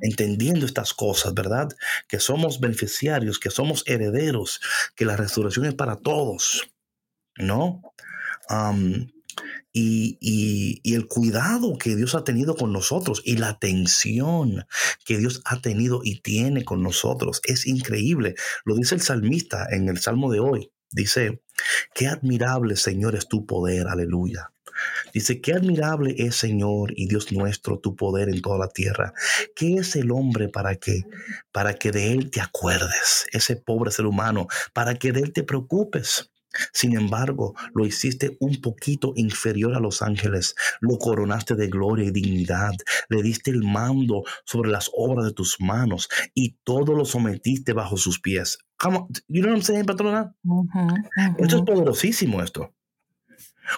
Entendiendo 0.00 0.66
estas 0.66 0.94
cosas, 0.94 1.34
¿verdad? 1.34 1.68
Que 2.08 2.20
somos 2.20 2.60
beneficiarios, 2.60 3.38
que 3.38 3.50
somos 3.50 3.84
herederos, 3.86 4.60
que 4.94 5.04
la 5.04 5.16
resurrección 5.16 5.66
es 5.66 5.74
para 5.74 5.96
todos, 5.96 6.68
¿no? 7.36 7.82
y, 9.72 10.18
y, 10.82 10.94
el 10.94 11.06
cuidado 11.06 11.78
que 11.78 11.96
Dios 11.96 12.14
ha 12.14 12.24
tenido 12.24 12.54
con 12.54 12.72
nosotros 12.72 13.22
y 13.24 13.36
la 13.36 13.48
atención 13.48 14.66
que 15.06 15.16
Dios 15.16 15.40
ha 15.46 15.60
tenido 15.60 16.02
y 16.04 16.20
tiene 16.20 16.64
con 16.64 16.82
nosotros 16.82 17.40
es 17.44 17.66
increíble. 17.66 18.34
Lo 18.64 18.74
dice 18.74 18.94
el 18.94 19.00
salmista 19.00 19.66
en 19.70 19.88
el 19.88 19.98
salmo 19.98 20.30
de 20.30 20.40
hoy. 20.40 20.70
Dice, 20.90 21.42
qué 21.94 22.06
admirable 22.06 22.76
Señor 22.76 23.14
es 23.14 23.26
tu 23.26 23.46
poder, 23.46 23.88
aleluya. 23.88 24.52
Dice, 25.12 25.40
qué 25.40 25.52
admirable 25.52 26.14
es 26.18 26.36
Señor 26.36 26.92
y 26.96 27.06
Dios 27.06 27.32
nuestro 27.32 27.78
tu 27.78 27.96
poder 27.96 28.28
en 28.28 28.40
toda 28.40 28.58
la 28.58 28.68
tierra. 28.68 29.12
¿Qué 29.54 29.74
es 29.74 29.96
el 29.96 30.10
hombre 30.10 30.48
para 30.48 30.76
que 30.76 31.02
para 31.52 31.74
que 31.74 31.92
de 31.92 32.12
él 32.12 32.30
te 32.30 32.40
acuerdes? 32.40 33.26
Ese 33.32 33.56
pobre 33.56 33.90
ser 33.90 34.06
humano, 34.06 34.46
para 34.72 34.94
que 34.94 35.12
de 35.12 35.20
él 35.20 35.32
te 35.32 35.42
preocupes. 35.42 36.30
Sin 36.72 36.96
embargo, 36.96 37.54
lo 37.74 37.86
hiciste 37.86 38.36
un 38.40 38.60
poquito 38.60 39.12
inferior 39.16 39.74
a 39.74 39.80
los 39.80 40.02
ángeles, 40.02 40.54
lo 40.80 40.98
coronaste 40.98 41.54
de 41.54 41.68
gloria 41.68 42.06
y 42.06 42.10
dignidad, 42.10 42.72
le 43.08 43.22
diste 43.22 43.50
el 43.50 43.62
mando 43.62 44.22
sobre 44.44 44.70
las 44.70 44.90
obras 44.94 45.24
de 45.26 45.32
tus 45.32 45.60
manos 45.60 46.08
y 46.34 46.56
todo 46.64 46.94
lo 46.94 47.04
sometiste 47.04 47.72
bajo 47.72 47.96
sus 47.96 48.20
pies. 48.20 48.58
¿Cómo? 48.78 49.08
you 49.28 49.40
know 49.40 49.50
what 49.50 49.58
I'm 49.58 49.62
saying, 49.62 49.86
patrona? 49.86 50.34
Esto 51.38 51.56
es 51.56 51.62
poderosísimo 51.62 52.42
esto. 52.42 52.74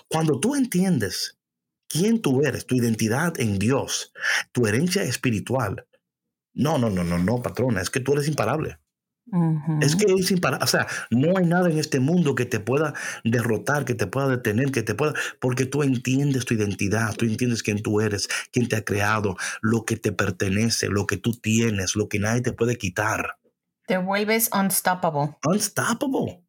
Cuando 0.09 0.41
tú 0.41 0.55
entiendes 0.55 1.39
quién 1.89 2.21
tú 2.21 2.43
eres, 2.43 2.67
tu 2.67 2.77
identidad 2.77 3.39
en 3.41 3.59
Dios, 3.59 4.13
tu 4.53 4.67
herencia 4.67 5.03
espiritual, 5.03 5.87
no, 6.53 6.79
no, 6.79 6.91
no, 6.91 7.05
no, 7.05 7.19
no, 7.19 7.43
patrona, 7.43 7.81
es 7.81 7.91
que 7.91 8.01
tú 8.01 8.13
eres 8.13 8.29
imparable. 8.29 8.79
Es 9.81 9.97
que 9.97 10.13
es 10.13 10.31
imparable. 10.31 10.65
O 10.65 10.67
sea, 10.67 10.87
no 11.11 11.39
hay 11.39 11.47
nada 11.47 11.71
en 11.71 11.79
este 11.79 11.99
mundo 11.99 12.35
que 12.35 12.45
te 12.45 12.61
pueda 12.61 12.95
derrotar, 13.25 13.85
que 13.85 13.95
te 13.95 14.07
pueda 14.07 14.29
detener, 14.29 14.71
que 14.71 14.83
te 14.83 14.95
pueda. 14.95 15.15
Porque 15.41 15.65
tú 15.65 15.83
entiendes 15.83 16.45
tu 16.45 16.55
identidad, 16.55 17.15
tú 17.15 17.25
entiendes 17.25 17.63
quién 17.63 17.83
tú 17.83 18.01
eres, 18.01 18.29
quién 18.53 18.69
te 18.69 18.77
ha 18.77 18.85
creado, 18.85 19.37
lo 19.63 19.85
que 19.85 19.97
te 19.97 20.13
pertenece, 20.13 20.89
lo 20.89 21.07
que 21.07 21.17
tú 21.17 21.33
tienes, 21.33 21.97
lo 21.97 22.09
que 22.09 22.19
nadie 22.19 22.43
te 22.43 22.53
puede 22.53 22.77
quitar. 22.77 23.39
Te 23.87 23.97
vuelves 23.97 24.51
unstoppable. 24.53 25.37
Unstoppable. 25.45 26.44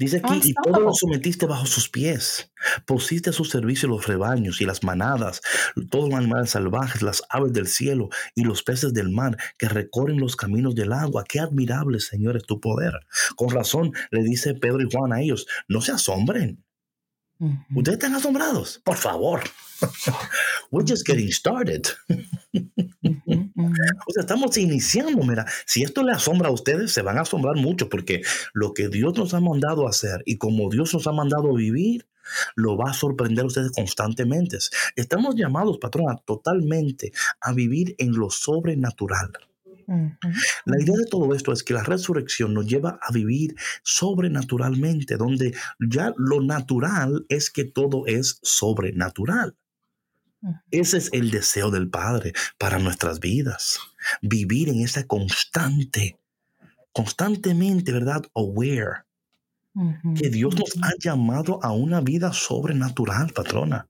Dice 0.00 0.16
aquí, 0.24 0.40
y 0.42 0.54
todo 0.54 0.80
lo 0.80 0.94
sometiste 0.94 1.44
bajo 1.44 1.66
sus 1.66 1.90
pies. 1.90 2.50
Pusiste 2.86 3.28
a 3.28 3.32
su 3.34 3.44
servicio 3.44 3.86
los 3.86 4.06
rebaños 4.06 4.62
y 4.62 4.64
las 4.64 4.82
manadas, 4.82 5.42
todos 5.90 6.08
los 6.08 6.18
animales 6.18 6.48
salvajes, 6.48 7.02
las 7.02 7.22
aves 7.28 7.52
del 7.52 7.66
cielo 7.66 8.08
y 8.34 8.44
los 8.44 8.62
peces 8.62 8.94
del 8.94 9.10
mar 9.10 9.36
que 9.58 9.68
recorren 9.68 10.18
los 10.18 10.36
caminos 10.36 10.74
del 10.74 10.94
agua. 10.94 11.24
Qué 11.28 11.38
admirable, 11.38 12.00
Señor, 12.00 12.38
es 12.38 12.44
tu 12.44 12.60
poder. 12.60 12.94
Con 13.36 13.50
razón 13.50 13.92
le 14.10 14.22
dice 14.22 14.54
Pedro 14.54 14.80
y 14.80 14.88
Juan 14.90 15.12
a 15.12 15.20
ellos, 15.20 15.46
no 15.68 15.82
se 15.82 15.92
asombren. 15.92 16.64
Ustedes 17.74 17.98
están 17.98 18.14
asombrados, 18.14 18.80
por 18.82 18.96
favor. 18.96 19.42
We're 20.70 20.86
just 20.86 21.06
getting 21.06 21.30
started. 21.30 21.88
O 24.06 24.12
sea, 24.12 24.22
estamos 24.22 24.56
iniciando, 24.56 25.22
mira, 25.24 25.46
si 25.66 25.82
esto 25.82 26.02
le 26.02 26.12
asombra 26.12 26.48
a 26.48 26.52
ustedes, 26.52 26.92
se 26.92 27.02
van 27.02 27.18
a 27.18 27.22
asombrar 27.22 27.56
mucho 27.56 27.88
porque 27.88 28.22
lo 28.52 28.74
que 28.74 28.88
Dios 28.88 29.16
nos 29.16 29.34
ha 29.34 29.40
mandado 29.40 29.86
a 29.86 29.90
hacer 29.90 30.22
y 30.24 30.38
como 30.38 30.68
Dios 30.70 30.92
nos 30.94 31.06
ha 31.06 31.12
mandado 31.12 31.50
a 31.50 31.56
vivir, 31.56 32.08
lo 32.54 32.76
va 32.76 32.90
a 32.90 32.94
sorprender 32.94 33.44
a 33.44 33.48
ustedes 33.48 33.72
constantemente. 33.72 34.58
Estamos 34.96 35.36
llamados, 35.36 35.78
patrona, 35.78 36.16
totalmente 36.24 37.12
a 37.40 37.52
vivir 37.52 37.94
en 37.98 38.12
lo 38.12 38.30
sobrenatural. 38.30 39.30
La 40.66 40.80
idea 40.80 40.96
de 40.96 41.06
todo 41.06 41.34
esto 41.34 41.52
es 41.52 41.64
que 41.64 41.74
la 41.74 41.82
resurrección 41.82 42.54
nos 42.54 42.66
lleva 42.66 43.00
a 43.02 43.12
vivir 43.12 43.56
sobrenaturalmente, 43.82 45.16
donde 45.16 45.52
ya 45.80 46.14
lo 46.16 46.40
natural 46.40 47.26
es 47.28 47.50
que 47.50 47.64
todo 47.64 48.06
es 48.06 48.38
sobrenatural. 48.42 49.56
Ese 50.70 50.98
es 50.98 51.10
el 51.12 51.30
deseo 51.30 51.70
del 51.70 51.90
Padre 51.90 52.32
para 52.58 52.78
nuestras 52.78 53.20
vidas. 53.20 53.78
Vivir 54.22 54.68
en 54.68 54.80
esa 54.80 55.06
constante, 55.06 56.18
constantemente, 56.92 57.92
¿verdad? 57.92 58.22
Aware. 58.34 59.04
Que 60.16 60.30
Dios 60.30 60.56
nos 60.56 60.76
ha 60.82 60.92
llamado 60.98 61.62
a 61.62 61.72
una 61.72 62.00
vida 62.00 62.32
sobrenatural, 62.32 63.32
patrona. 63.32 63.88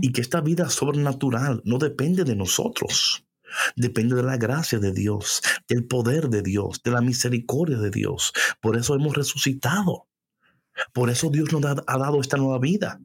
Y 0.00 0.12
que 0.12 0.20
esta 0.20 0.40
vida 0.40 0.68
sobrenatural 0.68 1.62
no 1.64 1.78
depende 1.78 2.24
de 2.24 2.36
nosotros. 2.36 3.24
Depende 3.76 4.16
de 4.16 4.22
la 4.22 4.36
gracia 4.36 4.78
de 4.78 4.92
Dios, 4.92 5.42
del 5.68 5.86
poder 5.86 6.28
de 6.28 6.42
Dios, 6.42 6.82
de 6.82 6.90
la 6.90 7.00
misericordia 7.00 7.78
de 7.78 7.90
Dios. 7.90 8.32
Por 8.60 8.76
eso 8.76 8.94
hemos 8.94 9.14
resucitado. 9.14 10.08
Por 10.92 11.08
eso 11.10 11.30
Dios 11.30 11.52
nos 11.52 11.64
ha 11.64 11.98
dado 11.98 12.20
esta 12.20 12.36
nueva 12.36 12.58
vida. 12.58 13.00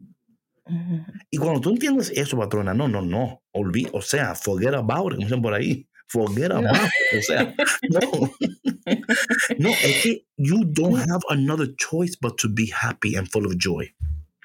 Y 1.29 1.37
cuando 1.37 1.61
tú 1.61 1.69
entiendes 1.71 2.11
eso, 2.15 2.37
patrona, 2.37 2.73
no, 2.73 2.87
no, 2.87 3.01
no, 3.01 3.41
olví, 3.51 3.87
o 3.93 4.01
sea, 4.01 4.35
forget 4.35 4.73
about 4.73 5.13
it, 5.13 5.15
como 5.15 5.27
dicen 5.27 5.41
por 5.41 5.53
ahí, 5.53 5.87
forget 6.07 6.51
about 6.51 6.75
it, 6.75 7.19
o 7.19 7.21
sea, 7.21 7.55
no, 7.89 7.99
no, 9.59 9.69
es 9.69 10.03
que 10.03 10.25
you 10.37 10.63
don't 10.65 10.99
have 11.09 11.21
another 11.29 11.67
choice 11.75 12.17
but 12.19 12.37
to 12.37 12.47
be 12.49 12.69
happy 12.71 13.15
and 13.15 13.29
full 13.29 13.45
of 13.45 13.53
joy. 13.57 13.93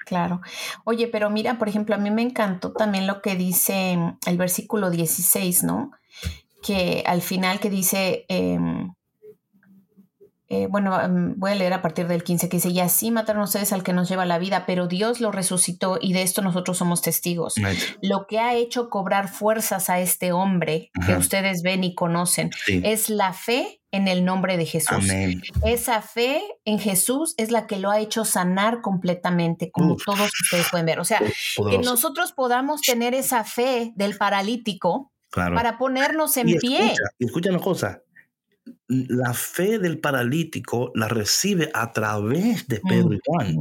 Claro. 0.05 0.41
Oye, 0.83 1.07
pero 1.07 1.31
mira, 1.31 1.57
por 1.57 1.67
ejemplo, 1.67 1.95
a 1.95 1.97
mí 1.97 2.11
me 2.11 2.21
encantó 2.21 2.71
también 2.73 3.07
lo 3.07 3.21
que 3.21 3.35
dice 3.35 3.97
el 4.27 4.37
versículo 4.37 4.91
16, 4.91 5.63
¿no? 5.63 5.91
Que 6.61 7.03
al 7.07 7.21
final 7.23 7.59
que 7.59 7.71
dice, 7.71 8.25
eh, 8.29 8.59
eh, 10.47 10.67
bueno, 10.69 10.91
mm, 10.91 11.39
voy 11.39 11.51
a 11.51 11.55
leer 11.55 11.73
a 11.73 11.81
partir 11.81 12.07
del 12.07 12.23
15 12.23 12.49
que 12.49 12.57
dice, 12.57 12.69
y 12.69 12.79
así 12.79 13.09
mataron 13.09 13.43
ustedes 13.43 13.73
al 13.73 13.83
que 13.83 13.93
nos 13.93 14.07
lleva 14.07 14.25
la 14.25 14.37
vida, 14.37 14.65
pero 14.67 14.87
Dios 14.87 15.19
lo 15.19 15.31
resucitó 15.31 15.97
y 15.99 16.13
de 16.13 16.21
esto 16.21 16.41
nosotros 16.41 16.77
somos 16.77 17.01
testigos. 17.01 17.55
Lo 18.01 18.27
que 18.27 18.39
ha 18.39 18.53
hecho 18.53 18.89
cobrar 18.89 19.27
fuerzas 19.27 19.89
a 19.89 19.99
este 19.99 20.31
hombre 20.31 20.91
que 21.05 21.15
ustedes 21.15 21.63
ven 21.63 21.83
y 21.83 21.95
conocen 21.95 22.51
es 22.67 23.09
la 23.09 23.33
fe 23.33 23.81
en 23.91 24.07
el 24.07 24.23
nombre 24.25 24.57
de 24.57 24.65
Jesús. 24.65 25.07
Esa 25.65 26.01
fe 26.01 26.41
en 26.65 26.79
Jesús 26.79 27.33
es 27.37 27.49
la 27.49 27.65
que 27.65 27.79
lo 27.79 27.89
ha 27.89 27.99
hecho 27.99 28.25
sanar 28.25 28.81
completamente, 28.81 29.71
como 29.71 29.95
todos 29.95 30.31
ustedes 30.43 30.67
pueden 30.69 30.85
ver. 30.85 30.99
O 30.99 31.05
sea, 31.05 31.21
que 31.69 31.77
nosotros 31.79 32.33
podamos 32.33 32.81
tener 32.81 33.15
esa 33.15 33.43
fe 33.43 33.93
del 33.95 34.17
paralítico 34.17 35.11
para 35.31 35.77
ponernos 35.77 36.37
en 36.37 36.57
pie. 36.57 36.93
y 37.17 37.25
escucha 37.25 37.49
una 37.49 37.59
cosa, 37.59 38.01
la 38.87 39.33
fe 39.33 39.79
del 39.79 39.99
paralítico 39.99 40.91
la 40.95 41.07
recibe 41.07 41.69
a 41.73 41.91
través 41.91 42.67
de 42.67 42.81
Pedro 42.81 43.13
y 43.13 43.19
Juan. 43.25 43.57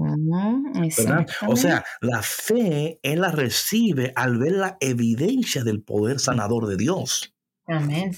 O 1.47 1.57
sea, 1.57 1.85
la 2.01 2.23
fe 2.23 2.99
él 3.03 3.21
la 3.21 3.31
recibe 3.31 4.13
al 4.17 4.39
ver 4.39 4.53
la 4.53 4.77
evidencia 4.81 5.65
del 5.65 5.83
poder 5.83 6.21
sanador 6.21 6.67
de 6.67 6.77
Dios. 6.77 7.35
Amén. 7.67 8.17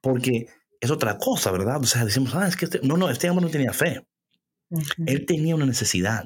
Porque 0.00 0.48
es 0.80 0.90
otra 0.90 1.18
cosa, 1.18 1.50
¿verdad? 1.50 1.80
O 1.80 1.86
sea, 1.86 2.04
decimos, 2.04 2.34
ah, 2.34 2.46
es 2.48 2.56
que 2.56 2.64
este... 2.66 2.80
no, 2.82 2.96
no, 2.96 3.10
este 3.10 3.28
hombre 3.30 3.44
no 3.44 3.50
tenía 3.50 3.72
fe. 3.72 4.04
Él 5.06 5.26
tenía 5.26 5.54
una 5.54 5.66
necesidad. 5.66 6.24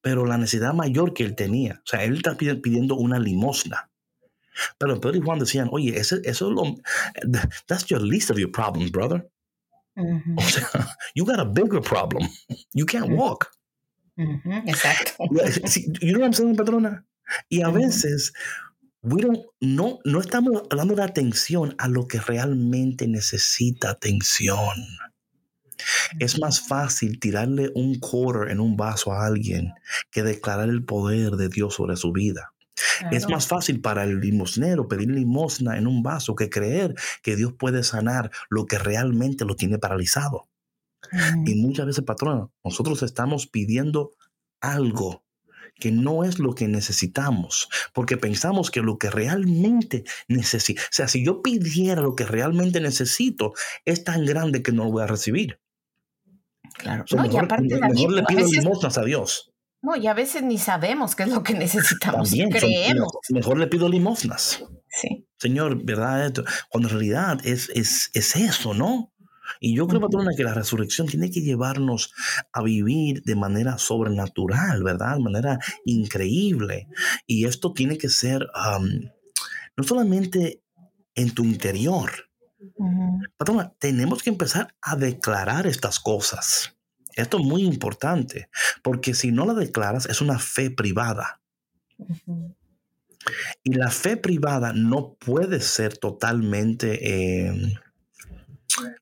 pero 0.00 0.26
la 0.26 0.38
necesidad 0.38 0.74
mayor 0.74 1.12
que 1.12 1.24
él 1.24 1.34
tenía, 1.34 1.80
o 1.84 1.86
sea, 1.86 2.04
él 2.04 2.16
está 2.16 2.36
pidiendo 2.36 2.96
una 2.96 3.18
limosna. 3.18 3.90
Pero 4.78 5.00
Pedro 5.00 5.16
y 5.16 5.20
Juan 5.20 5.38
decían, 5.38 5.68
oye, 5.72 5.98
eso 5.98 6.16
es 6.22 6.40
lo, 6.40 6.76
that's 7.66 7.86
your 7.86 8.00
least 8.00 8.30
of 8.30 8.38
your 8.38 8.50
problems, 8.50 8.90
brother. 8.90 9.28
O 10.36 10.42
sea, 10.42 10.68
you 11.14 11.24
got 11.24 11.38
a 11.38 11.44
bigger 11.44 11.80
problem. 11.80 12.28
You 12.72 12.84
can't 12.84 13.10
walk. 13.10 13.50
Exacto. 14.66 15.24
You 16.00 16.12
know 16.12 16.20
what 16.20 16.26
I'm 16.26 16.32
saying, 16.32 16.56
patrona? 16.56 17.04
Y 17.48 17.62
a 17.62 17.70
veces 17.70 18.32
we 19.02 19.20
don't, 19.22 19.44
no, 19.60 19.98
no 20.04 20.20
estamos 20.20 20.62
dando 20.68 20.94
de 20.94 21.02
atención 21.02 21.74
a 21.78 21.88
lo 21.88 22.06
que 22.06 22.20
realmente 22.20 23.06
necesita 23.06 23.90
atención. 23.90 24.86
Es 26.18 26.38
más 26.38 26.66
fácil 26.66 27.20
tirarle 27.20 27.70
un 27.74 27.98
quarter 27.98 28.50
en 28.50 28.60
un 28.60 28.76
vaso 28.76 29.12
a 29.12 29.26
alguien 29.26 29.72
que 30.10 30.22
declarar 30.22 30.68
el 30.68 30.84
poder 30.84 31.32
de 31.32 31.48
Dios 31.48 31.74
sobre 31.74 31.96
su 31.96 32.12
vida. 32.12 32.53
Es 33.10 33.28
más 33.28 33.46
fácil 33.46 33.80
para 33.80 34.04
el 34.04 34.20
limosnero 34.20 34.88
pedir 34.88 35.10
limosna 35.10 35.78
en 35.78 35.86
un 35.86 36.02
vaso 36.02 36.34
que 36.34 36.50
creer 36.50 36.94
que 37.22 37.36
Dios 37.36 37.52
puede 37.52 37.84
sanar 37.84 38.30
lo 38.48 38.66
que 38.66 38.78
realmente 38.78 39.44
lo 39.44 39.56
tiene 39.56 39.78
paralizado. 39.78 40.48
Y 41.44 41.54
muchas 41.56 41.86
veces, 41.86 42.04
patrona, 42.04 42.48
nosotros 42.64 43.02
estamos 43.02 43.46
pidiendo 43.46 44.12
algo 44.60 45.22
que 45.78 45.90
no 45.90 46.24
es 46.24 46.38
lo 46.38 46.54
que 46.54 46.68
necesitamos, 46.68 47.68
porque 47.92 48.16
pensamos 48.16 48.70
que 48.70 48.80
lo 48.80 48.96
que 48.96 49.10
realmente 49.10 50.04
necesito, 50.28 50.80
o 50.80 50.92
sea, 50.92 51.08
si 51.08 51.24
yo 51.24 51.42
pidiera 51.42 52.00
lo 52.00 52.14
que 52.14 52.24
realmente 52.24 52.80
necesito, 52.80 53.52
es 53.84 54.04
tan 54.04 54.24
grande 54.24 54.62
que 54.62 54.72
no 54.72 54.84
lo 54.84 54.92
voy 54.92 55.02
a 55.02 55.08
recibir. 55.08 55.60
Claro. 56.74 57.04
no, 57.10 57.22
mejor, 57.22 57.42
y 57.42 57.44
aparte 57.44 57.80
mejor 57.80 58.12
le 58.12 58.22
pido 58.24 58.46
limosnas 58.46 58.98
a 58.98 59.04
Dios. 59.04 59.53
No, 59.84 59.96
y 59.96 60.06
a 60.06 60.14
veces 60.14 60.42
ni 60.42 60.56
sabemos 60.58 61.14
qué 61.14 61.24
es 61.24 61.28
lo 61.28 61.42
que 61.42 61.54
necesitamos. 61.54 62.30
También, 62.30 62.50
creemos. 62.50 63.12
mejor 63.28 63.58
le 63.58 63.66
pido 63.66 63.88
limosnas. 63.88 64.64
Sí. 64.88 65.26
Señor, 65.38 65.84
¿verdad? 65.84 66.32
Cuando 66.70 66.88
en 66.88 66.94
realidad 66.94 67.40
es, 67.44 67.68
es, 67.74 68.10
es 68.14 68.34
eso, 68.36 68.72
¿no? 68.74 69.12
Y 69.60 69.76
yo 69.76 69.86
creo, 69.86 70.00
patrona, 70.00 70.30
que 70.34 70.42
la 70.42 70.54
resurrección 70.54 71.06
tiene 71.06 71.30
que 71.30 71.42
llevarnos 71.42 72.12
a 72.52 72.62
vivir 72.62 73.22
de 73.24 73.36
manera 73.36 73.76
sobrenatural, 73.76 74.82
¿verdad? 74.82 75.16
De 75.16 75.22
manera 75.22 75.58
increíble. 75.84 76.88
Y 77.26 77.44
esto 77.44 77.72
tiene 77.72 77.98
que 77.98 78.08
ser 78.08 78.46
no 79.76 79.82
solamente 79.82 80.62
en 81.14 81.34
tu 81.34 81.44
interior. 81.44 82.10
Patrona, 83.36 83.74
tenemos 83.78 84.22
que 84.22 84.30
empezar 84.30 84.74
a 84.80 84.96
declarar 84.96 85.66
estas 85.66 86.00
cosas. 86.00 86.73
Esto 87.16 87.38
es 87.38 87.44
muy 87.44 87.62
importante, 87.62 88.48
porque 88.82 89.14
si 89.14 89.32
no 89.32 89.46
la 89.46 89.54
declaras 89.54 90.06
es 90.06 90.20
una 90.20 90.38
fe 90.38 90.70
privada. 90.70 91.40
Y 93.62 93.72
la 93.74 93.90
fe 93.90 94.16
privada 94.16 94.72
no 94.74 95.14
puede 95.14 95.60
ser 95.60 95.96
totalmente 95.96 97.48
em, 97.52 97.72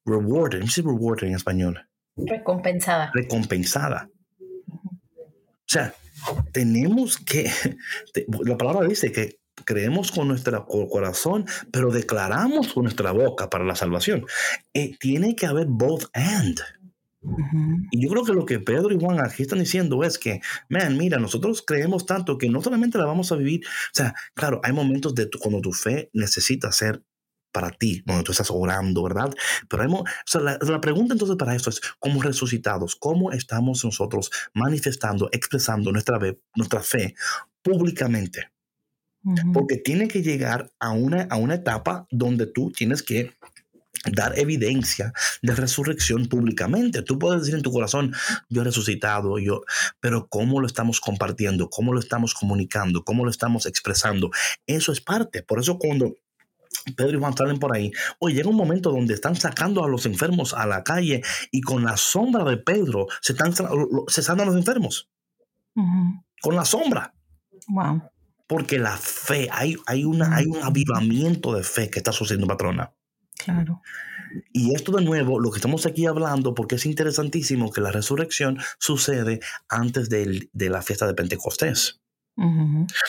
rewarded. 0.05 0.61
¿Qué 0.61 0.67
es 0.67 0.77
rewarded 0.77 1.29
en 1.29 1.35
español? 1.35 1.87
Recompensada. 2.17 3.11
Recompensada. 3.15 4.09
O 4.39 5.67
sea, 5.67 5.95
tenemos 6.53 7.17
que, 7.19 7.51
la 8.45 8.57
palabra 8.57 8.87
dice 8.87 9.11
que 9.11 9.41
creemos 9.65 10.13
con 10.13 10.29
nuestro 10.29 10.67
corazón, 10.67 11.47
pero 11.71 11.91
declaramos 11.91 12.73
con 12.73 12.85
nuestra 12.85 13.13
boca 13.13 13.49
para 13.49 13.65
la 13.65 13.75
salvación. 13.75 14.25
Eh, 14.75 14.97
tiene 14.99 15.35
que 15.35 15.47
haber 15.47 15.67
both 15.67 16.05
and. 16.13 16.61
Y 17.91 18.03
yo 18.03 18.09
creo 18.11 18.25
que 18.25 18.33
lo 18.33 18.45
que 18.45 18.59
Pedro 18.59 18.93
y 18.93 18.99
Juan 18.99 19.25
aquí 19.25 19.43
están 19.43 19.61
diciendo 19.61 20.03
es 20.03 20.19
que, 20.19 20.41
man, 20.69 20.97
mira, 20.97 21.19
nosotros 21.19 21.63
creemos 21.65 22.05
tanto 22.05 22.37
que 22.37 22.49
no 22.49 22.61
solamente 22.61 22.99
la 22.99 23.05
vamos 23.05 23.31
a 23.31 23.37
vivir, 23.37 23.65
o 23.65 23.95
sea, 23.95 24.15
claro, 24.35 24.61
hay 24.65 24.73
momentos 24.73 25.15
de 25.15 25.31
cuando 25.41 25.61
tu 25.61 25.73
fe 25.73 26.11
necesita 26.13 26.73
ser 26.73 27.03
para 27.53 27.71
ti, 27.71 28.03
cuando 28.05 28.25
tú 28.25 28.33
estás 28.33 28.51
orando, 28.51 29.03
¿verdad? 29.03 29.33
Pero 29.69 29.87
o 29.93 30.05
sea, 30.25 30.41
la, 30.41 30.81
pregunta 30.81 31.13
entonces 31.15 31.37
para 31.37 31.55
esto 31.55 31.71
es, 31.71 31.81
como 31.99 32.23
resucitados, 32.23 32.97
¿cómo 32.97 33.31
estamos 33.31 33.85
nosotros 33.85 34.31
manifestando, 34.55 35.29
expresando 35.33 35.93
nuestra, 35.93 36.19
nuestra 36.57 36.81
fe 36.81 37.15
públicamente? 37.63 38.51
Porque 39.53 39.77
tiene 39.77 40.09
que 40.09 40.23
llegar 40.23 40.73
a 40.81 40.91
una, 40.91 41.29
a 41.31 41.37
una 41.37 41.55
etapa 41.55 42.09
donde 42.11 42.47
tú 42.47 42.73
tienes 42.73 43.05
que 43.05 43.33
dar 44.11 44.39
evidencia 44.39 45.13
de 45.43 45.55
resurrección 45.55 46.27
públicamente. 46.27 47.03
Tú 47.03 47.19
puedes 47.19 47.43
decir 47.43 47.55
en 47.55 47.63
tu 47.63 47.73
corazón, 47.73 48.15
yo 48.49 48.63
he 48.63 48.65
resucitado, 48.65 49.39
yo, 49.39 49.63
pero 50.01 50.29
cómo 50.29 50.61
lo 50.61 50.67
estamos 50.67 51.01
compartiendo, 51.01 51.71
cómo 51.71 51.93
lo 51.93 52.01
estamos 52.01 52.35
comunicando, 52.35 53.05
cómo 53.05 53.25
lo 53.25 53.31
estamos 53.31 53.67
expresando, 53.67 54.31
eso 54.67 54.93
es 54.93 55.01
parte. 55.01 55.43
Por 55.43 55.61
eso 55.61 55.79
cuando 55.79 56.15
Pedro 56.97 57.17
y 57.17 57.21
Juan 57.21 57.37
salen 57.37 57.59
por 57.59 57.75
ahí. 57.75 57.93
Hoy 58.19 58.35
llega 58.35 58.49
un 58.49 58.57
momento 58.57 58.91
donde 58.91 59.15
están 59.15 59.37
sacando 59.37 59.85
a 59.85 59.89
los 59.89 60.07
enfermos 60.07 60.53
a 60.53 60.67
la 60.67 60.83
calle 60.83 61.23
y 61.51 61.61
con 61.61 61.85
la 61.85 61.97
sombra 61.97 62.45
de 62.45 62.57
Pedro 62.57 63.07
se 63.21 63.33
están 63.33 63.53
cesando 64.09 64.43
a 64.43 64.47
los 64.47 64.57
enfermos. 64.57 65.09
Con 66.41 66.57
la 66.57 66.65
sombra. 66.65 67.15
Wow. 67.69 68.03
Porque 68.49 68.79
la 68.79 68.97
fe, 68.97 69.49
hay, 69.53 69.77
hay, 69.87 70.05
una, 70.05 70.35
hay 70.35 70.47
un 70.47 70.63
avivamiento 70.63 71.55
de 71.55 71.63
fe 71.63 71.89
que 71.89 72.01
está 72.01 72.11
sucediendo, 72.13 72.47
patrona. 72.47 72.93
Claro. 73.45 73.83
Y 74.53 74.75
esto 74.75 74.93
de 74.93 75.05
nuevo, 75.05 75.41
lo 75.41 75.51
que 75.51 75.59
estamos 75.59 75.85
aquí 75.85 76.07
hablando, 76.07 76.55
porque 76.55 76.77
es 76.77 76.87
interesantísimo 76.87 77.71
que 77.71 77.81
la 77.81 77.93
resurrección 77.93 78.59
sucede 78.79 79.41
antes 79.69 80.09
de 80.09 80.49
la 80.53 80.83
fiesta 80.83 81.07
de 81.07 81.15
Pentecostés. 81.15 82.01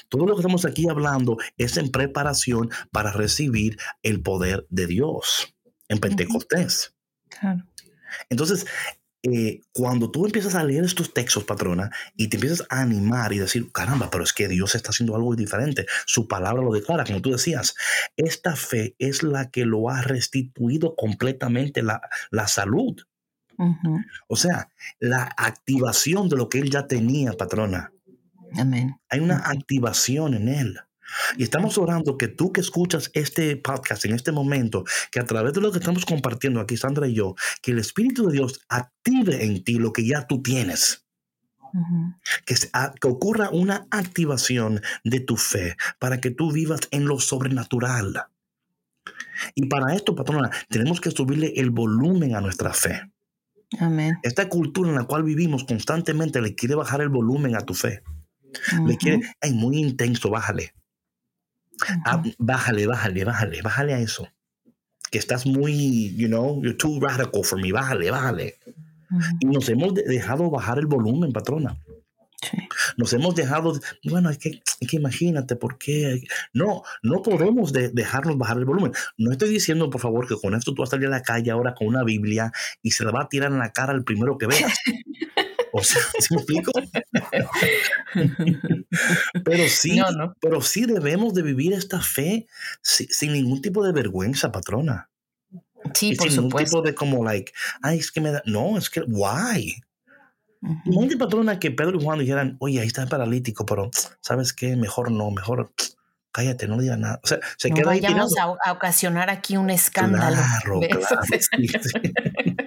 Todo 0.09 0.25
lo 0.25 0.36
que 0.36 0.41
estamos 0.41 0.65
aquí 0.65 0.89
hablando 0.89 1.38
es 1.57 1.77
en 1.77 1.91
preparación 1.91 2.69
para 2.91 3.11
recibir 3.13 3.77
el 4.01 4.21
poder 4.21 4.67
de 4.69 4.88
Dios 4.88 5.55
en 5.88 5.99
Pentecostés. 5.99 6.93
Claro. 7.29 7.63
Entonces, 8.29 8.65
eh, 9.24 9.61
cuando 9.71 10.11
tú 10.11 10.26
empiezas 10.26 10.53
a 10.55 10.63
leer 10.65 10.84
estos 10.84 11.13
textos, 11.13 11.45
patrona, 11.45 11.89
y 12.17 12.28
te 12.28 12.36
empiezas 12.36 12.67
a 12.69 12.82
animar 12.82 13.32
y 13.32 13.39
decir, 13.39 13.71
caramba, 13.71 14.09
pero 14.11 14.24
es 14.24 14.34
que 14.34 14.49
Dios 14.49 14.76
está 14.76 14.89
haciendo 14.89 15.15
algo 15.15 15.34
diferente, 15.36 15.86
su 16.05 16.28
palabra 16.28 16.61
lo 16.61 16.74
declara, 16.74 17.05
como 17.05 17.21
tú 17.21 17.32
decías, 17.32 17.74
esta 18.17 18.57
fe 18.57 18.95
es 18.99 19.24
la 19.24 19.49
que 19.49 19.65
lo 19.65 19.89
ha 19.89 20.01
restituido 20.01 20.95
completamente 20.95 21.82
la, 21.82 22.01
la 22.32 22.47
salud. 22.47 23.01
O 24.28 24.36
sea, 24.36 24.69
la 24.99 25.32
activación 25.38 26.28
de 26.28 26.36
lo 26.36 26.49
que 26.49 26.59
él 26.59 26.69
ya 26.69 26.88
tenía, 26.88 27.32
patrona. 27.34 27.93
Amén. 28.57 28.99
Hay 29.09 29.19
una 29.21 29.38
activación 29.38 30.34
en 30.34 30.49
él. 30.49 30.80
Y 31.38 31.43
estamos 31.43 31.78
orando 31.78 32.18
que 32.18 32.28
tú 32.28 32.51
que 32.51 32.62
escuchas 32.62 33.12
este 33.14 33.56
podcast 33.58 34.06
en 34.06 34.14
este 34.14 34.32
momento, 34.32 34.84
que 35.12 35.20
a 35.20 35.26
través 35.26 35.54
de 35.54 35.62
lo 35.62 35.72
que 35.72 35.80
estamos 35.80 36.06
compartiendo 36.06 36.60
aquí, 36.60 36.78
Sandra 36.78 37.08
y 37.08 37.14
yo, 37.14 37.36
que 37.62 37.72
el 37.72 37.80
Espíritu 37.80 38.28
de 38.28 38.34
Dios 38.34 38.62
active 38.70 39.45
en 39.45 39.64
ti 39.64 39.76
lo 39.76 39.93
que 39.93 40.06
ya 40.06 40.28
tú 40.28 40.41
tienes. 40.41 41.06
que, 42.45 42.56
que 43.01 43.08
ocurra 43.08 43.49
una 43.49 43.88
activación 43.89 44.82
de 45.04 45.20
tu 45.20 45.38
fe 45.38 45.76
para 45.99 46.22
que 46.22 46.30
tú 46.30 46.51
vivas 46.51 46.82
en 46.91 47.06
lo 47.06 47.20
sobrenatural. 47.20 48.28
Y 49.56 49.66
para 49.66 49.95
esto, 49.95 50.16
patrona, 50.16 50.51
tenemos 50.70 51.01
que 51.01 51.12
subirle 51.12 51.54
el 51.56 51.72
volumen 51.72 52.36
a 52.36 52.41
nuestra 52.41 52.74
fe. 52.74 53.12
Amén. 53.80 54.18
Esta 54.22 54.49
cultura 54.49 54.89
en 54.89 54.95
la 54.95 55.06
cual 55.06 55.24
vivimos 55.24 55.64
constantemente 55.64 56.41
le 56.41 56.56
quiere 56.56 56.76
bajar 56.76 57.01
el 57.01 57.10
volumen 57.10 57.56
a 57.56 57.62
tu 57.62 57.74
fe. 57.74 58.04
Le 58.86 58.97
quiere, 58.97 59.22
ay, 59.41 59.54
muy 59.54 59.78
intenso, 59.78 60.30
bájale. 60.30 60.74
Ah, 62.05 62.21
bájale, 62.38 62.88
bájale, 62.88 63.26
bájale, 63.26 63.61
bájale 63.61 63.93
a 63.93 63.99
eso. 63.99 64.28
Que 65.11 65.17
estás 65.17 65.45
muy, 65.45 66.15
you 66.15 66.28
know, 66.28 66.61
you're 66.63 66.78
too 66.78 66.99
radical 66.99 67.43
for 67.43 67.59
me, 67.59 67.71
bájale, 67.71 68.11
bájale. 68.11 68.55
Y 69.39 69.45
nos 69.45 69.69
hemos 69.69 69.93
dejado 69.93 70.49
bajar 70.49 70.80
el 70.80 70.88
volumen, 70.88 71.32
patrona. 71.32 71.78
Nos 72.97 73.13
hemos 73.13 73.36
dejado, 73.36 73.80
bueno, 74.03 74.30
es 74.30 74.38
que, 74.38 74.61
que 74.88 74.97
imagínate 74.97 75.55
por 75.55 75.78
qué. 75.78 76.24
No, 76.53 76.84
no 77.01 77.21
podemos 77.21 77.71
dejarnos 77.74 78.38
bajar 78.38 78.57
el 78.57 78.65
volumen. 78.65 78.91
No 79.17 79.32
estoy 79.32 79.49
diciendo, 79.49 79.89
por 79.89 80.01
favor, 80.01 80.28
que 80.28 80.36
con 80.36 80.55
esto 80.55 80.74
tú 80.74 80.82
vas 80.82 80.89
a 80.89 80.91
salir 80.91 81.07
a 81.07 81.11
la 81.11 81.21
calle 81.21 81.51
ahora 81.51 81.74
con 81.74 81.88
una 81.88 82.03
Biblia 82.03 82.51
y 82.82 82.91
se 82.91 83.05
la 83.05 83.11
va 83.11 83.24
a 83.24 83.30
tirar 83.30 83.51
en 83.51 83.59
la 83.59 83.71
cara 83.71 83.93
al 83.93 84.03
primero 84.03 84.38
que 84.38 84.47
veas. 84.47 84.74
O 85.74 85.84
sea, 85.84 86.01
¿sí 86.19 86.36
me 86.36 86.38
explico? 86.38 86.71
pero 89.43 89.67
sí, 89.67 89.99
pero 90.39 90.61
sí 90.61 90.86
debemos 90.86 91.34
de 91.34 91.41
vivir 91.41 91.74
esta 91.74 91.99
fe 91.99 92.47
sin, 92.82 93.34
ningún 93.34 93.61
tipo 93.61 93.84
de 93.84 93.91
vergüenza, 93.91 94.51
patrona. 94.51 95.09
Sí, 95.95 96.15
por 96.15 96.30
sin 96.30 96.43
ningún 96.43 96.63
tipo 96.63 96.82
de 96.84 96.93
como 96.93 97.26
like, 97.26 97.51
ay, 97.82 97.97
es 97.97 98.11
que 98.11 98.21
me 98.21 98.32
da, 98.32 98.43
no, 98.45 98.78
es 98.78 98.89
que, 98.89 99.01
why? 99.01 99.82
Uh 100.61 101.17
patrona, 101.17 101.59
que 101.59 101.71
Pedro 101.71 101.99
y 101.99 102.03
Juan 102.03 102.19
dijeran, 102.19 102.55
oye, 102.59 102.80
ahí 102.80 102.88
está 102.88 103.01
el 103.03 103.09
paralítico, 103.09 103.65
pero 103.65 103.89
¿sabes 104.21 104.53
qué? 104.53 104.78
Mejor 104.78 105.11
no, 105.11 105.30
mejor 105.32 105.74
cállate, 106.32 106.67
no 106.67 106.78
diga 106.78 106.97
nada. 106.97 107.19
O 107.24 107.28
sea, 107.28 107.39
se 107.57 107.69
no 107.69 107.76
queda 107.76 107.91
ahí 107.91 107.99
vayamos 107.99 108.38
a, 108.38 108.55
a, 108.63 108.71
ocasionar 108.71 109.30
aquí 109.30 109.57
un 109.57 109.69
escándalo. 109.69 110.36
Claro, 110.36 110.80
claro. 110.89 111.24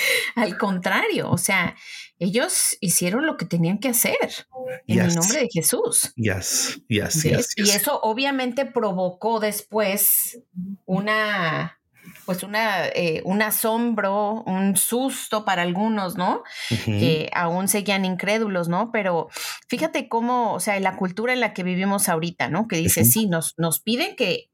Al 0.34 0.56
contrario, 0.58 1.30
o 1.30 1.38
sea, 1.38 1.76
ellos 2.18 2.76
hicieron 2.80 3.26
lo 3.26 3.36
que 3.36 3.46
tenían 3.46 3.78
que 3.78 3.88
hacer 3.88 4.46
en 4.86 5.00
el 5.00 5.14
nombre 5.14 5.40
de 5.40 5.48
Jesús. 5.50 6.12
Yes, 6.16 6.80
yes, 6.88 7.22
yes, 7.22 7.54
Y 7.56 7.70
eso 7.70 7.98
obviamente 8.02 8.66
provocó 8.66 9.40
después 9.40 10.38
una, 10.84 11.80
pues 12.26 12.42
una, 12.42 12.88
eh, 12.88 13.22
un 13.24 13.40
asombro, 13.40 14.42
un 14.46 14.76
susto 14.76 15.44
para 15.44 15.62
algunos, 15.62 16.16
¿no? 16.16 16.42
Que 16.84 17.30
aún 17.34 17.68
seguían 17.68 18.04
incrédulos, 18.04 18.68
¿no? 18.68 18.90
Pero 18.92 19.28
fíjate 19.68 20.08
cómo, 20.08 20.52
o 20.52 20.60
sea, 20.60 20.78
la 20.78 20.96
cultura 20.96 21.32
en 21.32 21.40
la 21.40 21.54
que 21.54 21.62
vivimos 21.62 22.08
ahorita, 22.08 22.48
¿no? 22.48 22.68
Que 22.68 22.76
dice, 22.76 23.04
sí, 23.04 23.26
nos, 23.26 23.54
nos 23.56 23.80
piden 23.80 24.14
que 24.14 24.50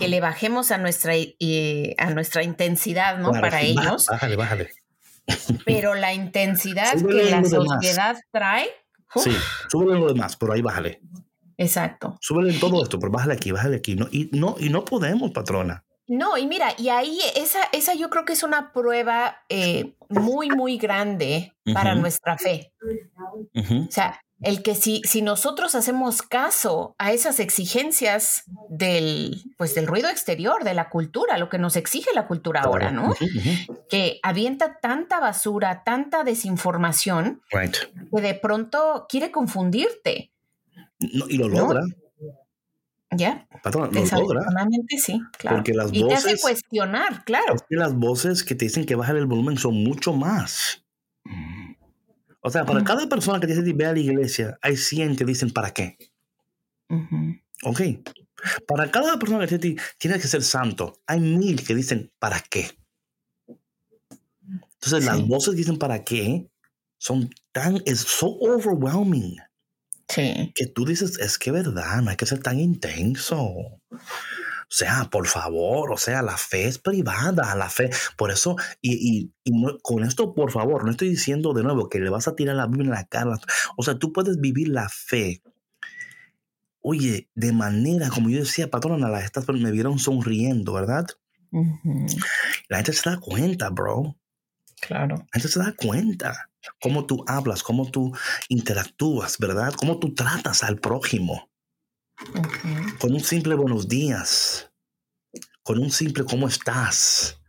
que 0.00 0.08
le 0.08 0.20
bajemos 0.20 0.70
a 0.70 0.78
nuestra, 0.78 1.12
eh, 1.14 1.94
a 1.98 2.10
nuestra 2.10 2.42
intensidad, 2.42 3.18
¿no? 3.18 3.32
Para 3.32 3.60
ellos. 3.60 4.06
Bájale, 4.10 4.34
bájale. 4.34 4.70
Pero 5.64 5.94
la 5.94 6.14
intensidad 6.14 6.94
que 6.94 7.30
la 7.30 7.44
sociedad 7.44 8.16
trae. 8.32 8.68
Sí, 9.14 9.30
súbele 9.68 10.00
lo 10.00 10.08
demás, 10.12 10.36
pero 10.36 10.54
ahí 10.54 10.62
bájale. 10.62 11.00
Exacto. 11.56 12.16
Súbele 12.20 12.58
todo 12.58 12.82
esto, 12.82 12.98
pero 12.98 13.12
bájale 13.12 13.34
aquí, 13.34 13.52
bájale 13.52 13.76
aquí. 13.76 13.94
No, 13.94 14.08
y, 14.10 14.30
no, 14.32 14.56
y 14.58 14.70
no 14.70 14.84
podemos, 14.84 15.30
patrona. 15.32 15.84
No, 16.08 16.38
y 16.38 16.46
mira, 16.46 16.74
y 16.78 16.88
ahí 16.88 17.20
esa, 17.36 17.60
esa 17.72 17.94
yo 17.94 18.10
creo 18.10 18.24
que 18.24 18.32
es 18.32 18.42
una 18.42 18.72
prueba 18.72 19.36
eh, 19.48 19.94
muy, 20.08 20.48
muy 20.48 20.78
grande 20.78 21.52
para 21.72 21.94
nuestra 21.94 22.38
fe. 22.38 22.72
O 23.54 23.90
sea, 23.90 24.20
el 24.42 24.62
que 24.62 24.74
si, 24.74 25.02
si 25.04 25.20
nosotros 25.22 25.74
hacemos 25.74 26.22
caso 26.22 26.94
a 26.98 27.12
esas 27.12 27.40
exigencias 27.40 28.44
del, 28.68 29.42
pues 29.58 29.74
del 29.74 29.86
ruido 29.86 30.08
exterior, 30.08 30.64
de 30.64 30.74
la 30.74 30.88
cultura, 30.88 31.36
lo 31.36 31.48
que 31.48 31.58
nos 31.58 31.76
exige 31.76 32.10
la 32.14 32.26
cultura 32.26 32.62
ahora, 32.62 32.90
¿no? 32.90 33.14
Que 33.90 34.18
avienta 34.22 34.78
tanta 34.80 35.20
basura, 35.20 35.82
tanta 35.84 36.24
desinformación, 36.24 37.42
que 37.50 38.20
de 38.22 38.34
pronto 38.34 39.06
quiere 39.08 39.30
confundirte. 39.30 40.32
y 40.98 41.36
lo 41.36 41.48
logra. 41.48 41.82
Ya. 43.12 43.48
Patrón, 43.62 43.90
lo 43.92 44.20
logra. 44.20 44.42
sí, 44.98 45.20
claro. 45.36 45.56
Porque 45.58 45.74
las 45.74 45.92
y 45.92 46.02
voces. 46.02 46.24
te 46.24 46.30
hace 46.30 46.40
cuestionar, 46.40 47.24
claro. 47.24 47.56
Es 47.56 47.62
que 47.68 47.76
las 47.76 47.94
voces 47.94 48.44
que 48.44 48.54
te 48.54 48.66
dicen 48.66 48.86
que 48.86 48.94
bajar 48.94 49.16
el 49.16 49.26
volumen 49.26 49.58
son 49.58 49.82
mucho 49.82 50.12
más. 50.12 50.84
O 52.40 52.50
sea, 52.50 52.64
para 52.64 52.82
cada 52.84 53.08
persona 53.08 53.38
que 53.38 53.46
dice 53.46 53.62
ve 53.72 53.86
a 53.86 53.92
la 53.92 53.98
iglesia, 53.98 54.58
hay 54.62 54.76
100 54.76 55.16
que 55.16 55.24
dicen 55.24 55.50
¿para 55.50 55.72
qué? 55.72 55.96
Ok. 57.64 57.80
Para 58.66 58.90
cada 58.90 59.18
persona 59.18 59.46
que 59.46 59.58
dice 59.58 59.82
tienes 59.98 60.22
que 60.22 60.28
ser 60.28 60.42
santo, 60.42 61.00
hay 61.06 61.20
mil 61.20 61.64
que 61.64 61.74
dicen 61.74 62.10
¿para 62.18 62.40
qué? 62.40 62.70
Entonces, 64.82 65.04
las 65.04 65.26
voces 65.26 65.52
que 65.52 65.58
dicen 65.58 65.78
¿para 65.78 66.02
qué? 66.04 66.50
son 67.00 67.30
tan, 67.52 67.82
es 67.86 68.00
so 68.00 68.36
overwhelming. 68.40 69.36
Sí. 70.08 70.52
Que 70.54 70.66
tú 70.66 70.84
dices, 70.84 71.18
es 71.18 71.38
que 71.38 71.50
verdad, 71.50 72.02
no 72.02 72.10
hay 72.10 72.16
que 72.16 72.26
ser 72.26 72.42
tan 72.42 72.60
intenso. 72.60 73.80
O 74.70 74.72
sea, 74.72 75.08
por 75.10 75.26
favor, 75.26 75.90
o 75.90 75.96
sea, 75.96 76.22
la 76.22 76.36
fe 76.36 76.68
es 76.68 76.78
privada, 76.78 77.56
la 77.56 77.68
fe. 77.68 77.90
Por 78.16 78.30
eso, 78.30 78.54
y, 78.80 79.32
con 79.82 80.04
esto, 80.04 80.32
por 80.32 80.52
favor, 80.52 80.84
no 80.84 80.92
estoy 80.92 81.08
diciendo 81.08 81.52
de 81.52 81.64
nuevo 81.64 81.88
que 81.88 81.98
le 81.98 82.08
vas 82.08 82.28
a 82.28 82.36
tirar 82.36 82.54
la 82.54 82.68
Biblia 82.68 82.84
en 82.84 82.90
la 82.90 83.04
cara. 83.04 83.36
O 83.76 83.82
sea, 83.82 83.98
tú 83.98 84.12
puedes 84.12 84.40
vivir 84.40 84.68
la 84.68 84.88
fe. 84.88 85.42
Oye, 86.82 87.28
de 87.34 87.50
manera, 87.50 88.10
como 88.10 88.30
yo 88.30 88.38
decía, 88.38 88.70
patrona, 88.70 89.08
las 89.08 89.24
estas 89.24 89.48
me 89.48 89.72
vieron 89.72 89.98
sonriendo, 89.98 90.74
¿verdad? 90.74 91.06
La 92.68 92.76
gente 92.76 92.92
se 92.92 93.10
da 93.10 93.18
cuenta, 93.18 93.70
bro. 93.70 94.16
Claro. 94.80 95.16
La 95.16 95.26
gente 95.32 95.48
se 95.48 95.58
da 95.58 95.74
cuenta 95.76 96.48
cómo 96.80 97.06
tú 97.06 97.24
hablas, 97.26 97.64
cómo 97.64 97.90
tú 97.90 98.16
interactúas, 98.48 99.36
¿verdad? 99.38 99.74
Cómo 99.74 99.98
tú 99.98 100.14
tratas 100.14 100.62
al 100.62 100.78
prójimo. 100.78 101.49
Con 102.98 103.12
un 103.14 103.20
simple 103.20 103.54
buenos 103.54 103.88
días, 103.88 104.70
con 105.62 105.78
un 105.78 105.90
simple 105.90 106.24
cómo 106.24 106.48
estás, 106.48 107.40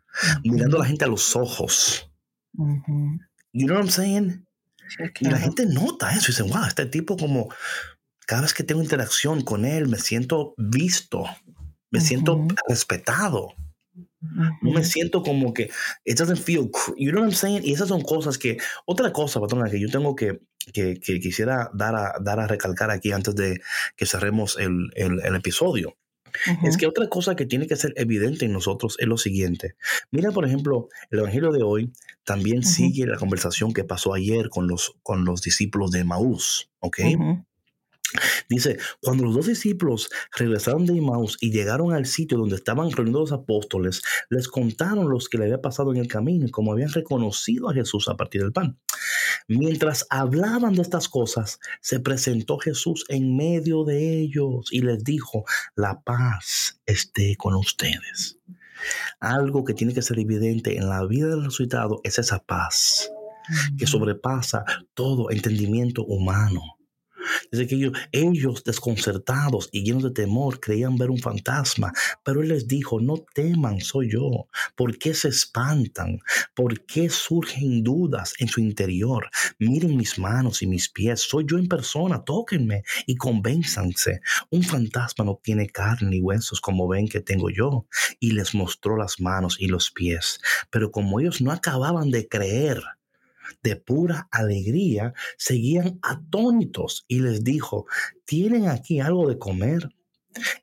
mirando 0.44 0.78
a 0.78 0.80
la 0.82 0.86
gente 0.86 1.06
a 1.06 1.10
los 1.10 1.36
ojos. 1.36 2.10
You 2.54 3.68
know 3.68 3.76
what 3.76 3.84
I'm 3.84 3.90
saying? 3.90 4.46
Y 5.20 5.26
la 5.30 5.38
gente 5.38 5.66
nota 5.66 6.12
eso 6.12 6.32
y 6.32 6.34
dice, 6.34 6.44
wow, 6.44 6.66
este 6.66 6.86
tipo 6.86 7.18
como, 7.18 7.50
cada 8.26 8.44
vez 8.44 8.54
que 8.54 8.64
tengo 8.64 8.82
interacción 8.82 9.42
con 9.42 9.66
él, 9.66 9.88
me 9.88 9.98
siento 9.98 10.54
visto, 10.58 11.26
me 11.90 12.00
siento 12.02 12.46
respetado. 12.68 13.54
No 14.22 14.72
me 14.72 14.84
siento 14.84 15.24
como 15.24 15.54
que 15.54 15.72
it 16.06 16.18
doesn't 16.18 16.38
feel, 16.38 16.70
you 16.96 17.12
know 17.12 17.22
what 17.22 17.30
I'm 17.30 17.36
saying? 17.36 17.62
Y 17.64 17.74
esas 17.74 17.88
son 17.88 18.02
cosas 18.02 18.38
que, 18.38 18.58
otra 18.86 19.12
cosa, 19.12 19.40
patrona, 19.40 19.70
que 19.70 19.80
yo 19.80 19.90
tengo 19.90 20.16
que, 20.16 20.42
que, 20.74 21.00
quisiera 21.00 21.72
dar 21.74 21.96
a, 21.96 22.14
dar 22.22 22.40
a 22.40 22.48
recalcar 22.48 22.92
aquí 22.92 23.12
antes 23.12 23.36
de 23.36 23.62
que 23.96 24.06
cerremos 24.06 24.58
el, 24.60 24.92
el, 24.96 25.36
episodio. 25.36 25.98
Es 26.64 26.78
que 26.78 26.88
otra 26.88 27.10
cosa 27.10 27.36
que 27.36 27.46
tiene 27.46 27.68
que 27.68 27.76
ser 27.76 27.94
evidente 27.98 28.46
en 28.46 28.54
nosotros 28.54 28.96
es 29.00 29.08
lo 29.08 29.18
siguiente. 29.18 29.76
Mira, 30.12 30.32
por 30.32 30.46
ejemplo, 30.46 30.88
el 31.10 31.20
Evangelio 31.20 31.52
de 31.52 31.62
hoy 31.62 31.92
también 32.24 32.64
sigue 32.64 33.06
la 33.06 33.18
conversación 33.18 33.74
que 33.74 33.84
pasó 33.84 34.14
ayer 34.14 34.50
con 34.50 34.68
los, 34.68 34.94
con 35.04 35.26
los 35.26 35.42
discípulos 35.42 35.92
de 35.92 36.06
Maús, 36.06 36.70
¿ok? 36.80 37.00
Dice, 38.50 38.78
cuando 39.02 39.24
los 39.24 39.36
dos 39.36 39.48
discípulos 39.48 40.10
regresaron 40.38 40.86
de 40.86 40.98
Emmaus 40.98 41.38
y 41.40 41.52
llegaron 41.52 41.94
al 41.94 42.06
sitio 42.06 42.38
donde 42.38 42.56
estaban 42.56 42.92
reunidos 42.92 43.32
los 43.32 43.40
apóstoles, 43.40 44.02
les 44.30 44.48
contaron 44.48 45.10
los 45.10 45.30
que 45.30 45.38
le 45.38 45.46
había 45.46 45.62
pasado 45.62 45.92
en 45.92 45.98
el 45.98 46.08
camino 46.08 46.46
y 46.46 46.52
cómo 46.52 46.74
habían 46.74 46.92
reconocido 46.92 47.70
a 47.70 47.74
Jesús 47.74 48.08
a 48.08 48.18
partir 48.18 48.42
del 48.42 48.52
pan. 48.52 48.78
Mientras 49.48 50.06
hablaban 50.10 50.74
de 50.74 50.82
estas 50.82 51.08
cosas, 51.08 51.60
se 51.82 52.00
presentó 52.00 52.58
Jesús 52.58 53.06
en 53.10 53.36
medio 53.36 53.84
de 53.84 54.20
ellos 54.20 54.68
y 54.72 54.82
les 54.82 55.04
dijo, 55.04 55.46
la 55.76 56.02
paz 56.02 56.82
esté 56.86 57.36
con 57.38 57.56
ustedes. 57.56 58.40
Algo 59.20 59.64
que 59.64 59.74
tiene 59.74 59.94
que 59.94 60.02
ser 60.02 60.20
evidente 60.20 60.78
en 60.78 60.90
la 60.90 61.06
vida 61.06 61.28
del 61.28 61.44
resucitado 61.44 62.02
es 62.04 62.20
esa 62.20 62.40
paz 62.40 63.12
que 63.78 63.88
sobrepasa 63.88 64.66
todo 64.94 65.32
entendimiento 65.32 66.04
humano. 66.06 66.62
Dice 67.52 67.68
que 67.68 67.76
ellos, 67.76 67.94
ellos, 68.12 68.64
desconcertados 68.64 69.70
y 69.72 69.84
llenos 69.84 70.04
de 70.04 70.12
temor 70.12 70.60
creían 70.60 70.96
ver 70.98 71.10
un 71.10 71.20
fantasma, 71.20 71.94
pero 72.24 72.42
él 72.42 72.50
les 72.50 72.68
dijo, 72.68 73.00
no 73.00 73.24
teman, 73.34 73.82
soy 73.82 74.12
yo. 74.12 74.48
¿Por 74.76 74.98
qué 74.98 75.14
se 75.14 75.30
espantan? 75.30 76.20
¿Por 76.56 76.86
qué 76.86 77.10
surgen 77.10 77.84
dudas 77.84 78.34
en 78.40 78.48
su 78.48 78.60
interior? 78.62 79.30
Miren 79.60 79.98
mis 79.98 80.18
manos 80.20 80.62
y 80.62 80.68
mis 80.68 80.90
pies, 80.90 81.22
soy 81.22 81.46
yo 81.48 81.58
en 81.58 81.68
persona, 81.68 82.24
tóquenme 82.24 82.84
y 83.06 83.16
convénzanse. 83.16 84.22
Un 84.50 84.64
fantasma 84.64 85.26
no 85.26 85.40
tiene 85.42 85.68
carne 85.68 86.10
ni 86.10 86.22
huesos 86.22 86.62
como 86.62 86.88
ven 86.88 87.08
que 87.08 87.22
tengo 87.22 87.50
yo. 87.50 87.86
Y 88.20 88.32
les 88.32 88.54
mostró 88.54 88.98
las 88.98 89.20
manos 89.20 89.58
y 89.60 89.68
los 89.68 89.92
pies. 89.92 90.40
Pero 90.70 90.92
como 90.92 91.20
ellos 91.20 91.42
no 91.42 91.52
acababan 91.52 92.12
de 92.12 92.28
creer, 92.28 92.84
de 93.64 93.76
pura 93.76 94.28
alegría, 94.32 95.14
seguían 95.38 96.00
atónitos 96.02 97.06
y 97.08 97.20
les 97.20 97.44
dijo, 97.44 97.86
¿tienen 98.26 98.68
aquí 98.68 99.00
algo 99.00 99.28
de 99.30 99.38
comer? 99.38 99.90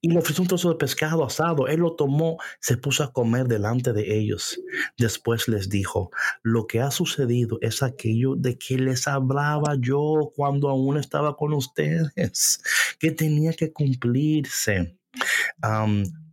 Y 0.00 0.10
le 0.10 0.18
ofreció 0.18 0.42
un 0.42 0.48
trozo 0.48 0.70
de 0.70 0.76
pescado 0.76 1.24
asado. 1.24 1.68
Él 1.68 1.80
lo 1.80 1.94
tomó, 1.94 2.38
se 2.60 2.76
puso 2.76 3.04
a 3.04 3.12
comer 3.12 3.46
delante 3.48 3.92
de 3.92 4.18
ellos. 4.18 4.58
Después 4.96 5.48
les 5.48 5.68
dijo, 5.68 6.10
lo 6.42 6.66
que 6.66 6.80
ha 6.80 6.90
sucedido 6.90 7.58
es 7.60 7.82
aquello 7.82 8.34
de 8.34 8.56
que 8.56 8.78
les 8.78 9.06
hablaba 9.06 9.76
yo 9.78 10.32
cuando 10.34 10.68
aún 10.68 10.96
estaba 10.96 11.36
con 11.36 11.52
ustedes, 11.52 12.62
que 12.98 13.10
tenía 13.10 13.52
que 13.52 13.72
cumplirse 13.72 14.96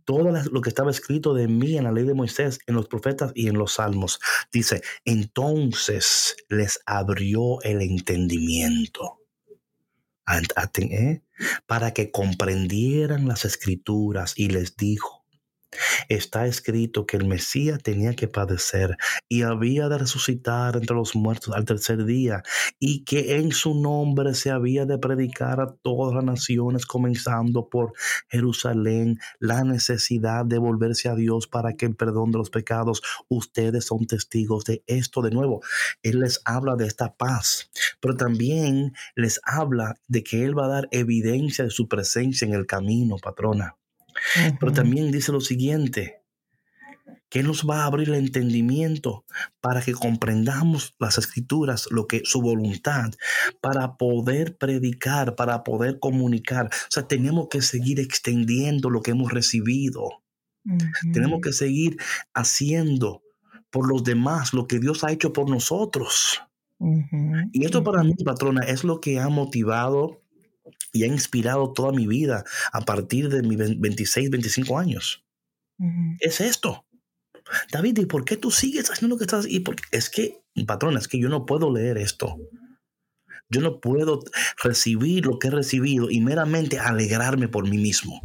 todo 0.06 0.22
lo 0.22 0.60
que 0.62 0.70
estaba 0.70 0.90
escrito 0.90 1.34
de 1.34 1.48
mí 1.48 1.76
en 1.76 1.84
la 1.84 1.92
ley 1.92 2.04
de 2.04 2.14
Moisés, 2.14 2.60
en 2.66 2.76
los 2.76 2.86
profetas 2.88 3.32
y 3.34 3.48
en 3.48 3.58
los 3.58 3.74
salmos. 3.74 4.20
Dice, 4.52 4.80
entonces 5.04 6.36
les 6.48 6.80
abrió 6.86 7.60
el 7.62 7.82
entendimiento. 7.82 9.20
¿eh? 10.78 11.22
Para 11.66 11.92
que 11.92 12.10
comprendieran 12.10 13.28
las 13.28 13.44
escrituras 13.44 14.34
y 14.36 14.48
les 14.48 14.76
dijo, 14.76 15.25
Está 16.08 16.46
escrito 16.46 17.06
que 17.06 17.16
el 17.16 17.26
Mesías 17.26 17.82
tenía 17.82 18.14
que 18.14 18.28
padecer 18.28 18.96
y 19.28 19.42
había 19.42 19.88
de 19.88 19.98
resucitar 19.98 20.76
entre 20.76 20.96
los 20.96 21.14
muertos 21.14 21.54
al 21.54 21.64
tercer 21.64 22.04
día 22.04 22.42
y 22.78 23.04
que 23.04 23.36
en 23.36 23.52
su 23.52 23.74
nombre 23.74 24.34
se 24.34 24.50
había 24.50 24.86
de 24.86 24.98
predicar 24.98 25.60
a 25.60 25.74
todas 25.82 26.14
las 26.14 26.24
naciones, 26.24 26.86
comenzando 26.86 27.68
por 27.68 27.92
Jerusalén, 28.28 29.18
la 29.38 29.64
necesidad 29.64 30.44
de 30.44 30.58
volverse 30.58 31.08
a 31.08 31.14
Dios 31.14 31.46
para 31.46 31.74
que 31.74 31.86
el 31.86 31.96
perdón 31.96 32.30
de 32.32 32.38
los 32.38 32.50
pecados, 32.50 33.02
ustedes 33.28 33.86
son 33.86 34.06
testigos 34.06 34.64
de 34.64 34.82
esto 34.86 35.22
de 35.22 35.30
nuevo. 35.30 35.60
Él 36.02 36.20
les 36.20 36.40
habla 36.44 36.76
de 36.76 36.86
esta 36.86 37.16
paz, 37.16 37.70
pero 38.00 38.16
también 38.16 38.92
les 39.14 39.40
habla 39.44 39.96
de 40.08 40.22
que 40.22 40.44
Él 40.44 40.58
va 40.58 40.66
a 40.66 40.68
dar 40.68 40.88
evidencia 40.90 41.64
de 41.64 41.70
su 41.70 41.88
presencia 41.88 42.46
en 42.46 42.54
el 42.54 42.66
camino, 42.66 43.16
patrona. 43.16 43.76
Pero 44.58 44.72
también 44.72 45.10
dice 45.10 45.32
lo 45.32 45.40
siguiente, 45.40 46.22
que 47.28 47.42
nos 47.42 47.68
va 47.68 47.82
a 47.82 47.86
abrir 47.86 48.08
el 48.08 48.14
entendimiento 48.14 49.24
para 49.60 49.82
que 49.82 49.92
comprendamos 49.92 50.94
las 50.98 51.18
escrituras, 51.18 51.88
lo 51.90 52.06
que 52.06 52.22
su 52.24 52.40
voluntad, 52.40 53.10
para 53.60 53.96
poder 53.96 54.56
predicar, 54.56 55.34
para 55.34 55.64
poder 55.64 55.98
comunicar. 55.98 56.66
O 56.66 56.90
sea, 56.90 57.08
tenemos 57.08 57.48
que 57.50 57.62
seguir 57.62 58.00
extendiendo 58.00 58.90
lo 58.90 59.02
que 59.02 59.10
hemos 59.10 59.32
recibido. 59.32 60.22
Tenemos 61.12 61.40
que 61.42 61.52
seguir 61.52 61.96
haciendo 62.34 63.22
por 63.70 63.88
los 63.88 64.04
demás 64.04 64.52
lo 64.52 64.66
que 64.66 64.78
Dios 64.78 65.04
ha 65.04 65.12
hecho 65.12 65.32
por 65.32 65.48
nosotros. 65.50 66.42
Y 67.52 67.64
esto 67.64 67.82
para 67.82 68.02
mí, 68.02 68.14
patrona, 68.24 68.62
es 68.62 68.84
lo 68.84 69.00
que 69.00 69.18
ha 69.20 69.28
motivado 69.28 70.22
y 70.96 71.04
ha 71.04 71.06
inspirado 71.06 71.72
toda 71.72 71.92
mi 71.92 72.06
vida 72.06 72.44
a 72.72 72.80
partir 72.80 73.28
de 73.28 73.42
mis 73.42 73.78
26, 73.78 74.30
25 74.30 74.78
años. 74.78 75.24
Es 76.20 76.40
esto. 76.40 76.86
David, 77.70 77.98
¿y 77.98 78.06
por 78.06 78.24
qué 78.24 78.36
tú 78.36 78.50
sigues 78.50 78.90
haciendo 78.90 79.14
lo 79.14 79.18
que 79.18 79.24
estás? 79.24 79.46
Y 79.48 79.60
porque 79.60 79.84
es 79.92 80.10
que, 80.10 80.42
patrona, 80.66 80.98
es 80.98 81.06
que 81.06 81.20
yo 81.20 81.28
no 81.28 81.46
puedo 81.46 81.72
leer 81.72 81.98
esto. 81.98 82.36
Yo 83.48 83.60
no 83.60 83.80
puedo 83.80 84.24
recibir 84.62 85.26
lo 85.26 85.38
que 85.38 85.48
he 85.48 85.50
recibido 85.50 86.10
y 86.10 86.20
meramente 86.20 86.80
alegrarme 86.80 87.46
por 87.46 87.68
mí 87.68 87.78
mismo. 87.78 88.20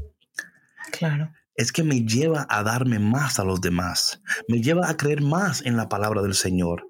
Claro. 0.92 1.32
Es 1.56 1.72
que 1.72 1.84
me 1.84 2.06
lleva 2.06 2.48
a 2.50 2.64
darme 2.64 2.98
más 2.98 3.40
a 3.40 3.44
los 3.44 3.62
demás. 3.62 4.22
Me 4.48 4.62
lleva 4.62 4.90
a 4.90 4.98
creer 4.98 5.22
más 5.22 5.64
en 5.64 5.78
la 5.78 5.90
palabra 5.90 6.22
del 6.22 6.34
Señor 6.34 6.88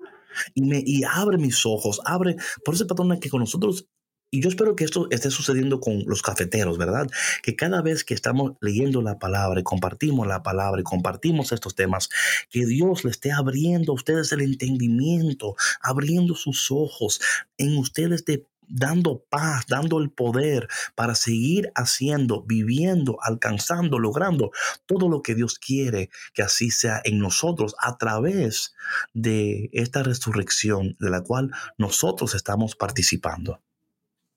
y 0.54 0.62
me 0.62 0.82
y 0.86 1.04
abre 1.04 1.38
mis 1.38 1.66
ojos, 1.66 2.02
abre, 2.06 2.36
por 2.64 2.76
ese 2.76 2.86
patrón 2.86 3.20
que 3.20 3.30
con 3.30 3.42
nosotros 3.42 3.88
y 4.32 4.42
yo 4.42 4.48
espero 4.48 4.78
que 4.78 4.86
esto 4.86 5.08
esté 5.12 5.30
sucediendo 5.30 5.82
con 5.82 6.04
los 6.08 6.22
cafeteros, 6.22 6.78
¿verdad? 6.78 7.08
Que 7.44 7.58
cada 7.58 7.82
vez 7.82 8.06
que 8.06 8.14
estamos 8.14 8.54
leyendo 8.62 9.02
la 9.02 9.20
palabra 9.20 9.62
compartimos 9.62 10.26
la 10.26 10.42
palabra 10.42 10.82
compartimos 10.84 11.52
estos 11.52 11.76
temas, 11.76 12.10
que 12.50 12.66
Dios 12.66 13.04
le 13.04 13.12
esté 13.12 13.34
abriendo 13.34 13.92
a 13.92 13.96
ustedes 13.96 14.32
el 14.32 14.42
entendimiento, 14.42 15.56
abriendo 15.82 16.34
sus 16.36 16.72
ojos 16.72 17.20
en 17.58 17.78
ustedes 17.78 18.24
de 18.24 18.48
dando 18.70 19.26
paz, 19.30 19.66
dando 19.68 20.00
el 20.00 20.12
poder 20.12 20.70
para 20.96 21.14
seguir 21.14 21.74
haciendo, 21.76 22.44
viviendo, 22.44 23.18
alcanzando, 23.22 24.00
logrando 24.00 24.52
todo 24.86 25.10
lo 25.10 25.22
que 25.22 25.36
Dios 25.36 25.60
quiere 25.60 26.10
que 26.34 26.42
así 26.42 26.72
sea 26.72 27.02
en 27.04 27.20
nosotros 27.20 27.76
a 27.80 27.98
través 27.98 28.74
de 29.14 29.70
esta 29.74 30.04
resurrección 30.04 30.96
de 31.02 31.10
la 31.10 31.22
cual 31.22 31.52
nosotros 31.78 32.34
estamos 32.34 32.78
participando. 32.78 33.62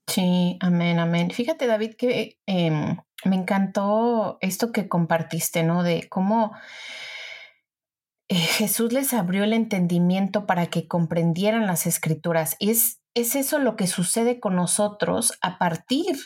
Sí, 0.06 0.58
amén, 0.60 0.98
amén. 0.98 1.30
Fíjate, 1.30 1.66
David, 1.66 1.94
que 1.96 2.38
em, 2.46 2.98
me 3.24 3.36
encantó 3.36 4.38
esto 4.40 4.72
que 4.72 4.88
compartiste, 4.88 5.62
¿no? 5.62 5.82
De 5.82 6.08
cómo 6.08 6.52
eh, 8.28 8.34
Jesús 8.36 8.92
les 8.92 9.12
abrió 9.14 9.44
el 9.44 9.52
entendimiento 9.52 10.46
para 10.46 10.66
que 10.66 10.88
comprendieran 10.88 11.66
las 11.66 11.86
escrituras. 11.86 12.56
Y 12.58 12.70
es 12.70 13.00
es 13.14 13.36
eso 13.36 13.58
lo 13.58 13.76
que 13.76 13.86
sucede 13.86 14.40
con 14.40 14.56
nosotros 14.56 15.38
a 15.40 15.56
partir 15.58 16.16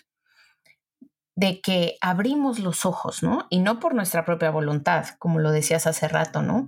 de 1.37 1.61
que 1.61 1.97
abrimos 2.01 2.59
los 2.59 2.85
ojos, 2.85 3.23
¿no? 3.23 3.47
Y 3.51 3.61
no 3.61 3.79
por 3.79 3.95
nuestra 3.95 4.25
propia 4.25 4.51
voluntad, 4.51 5.07
como 5.19 5.39
lo 5.39 5.53
decías 5.53 5.87
hace 5.87 6.09
rato, 6.09 6.43
¿no? 6.43 6.67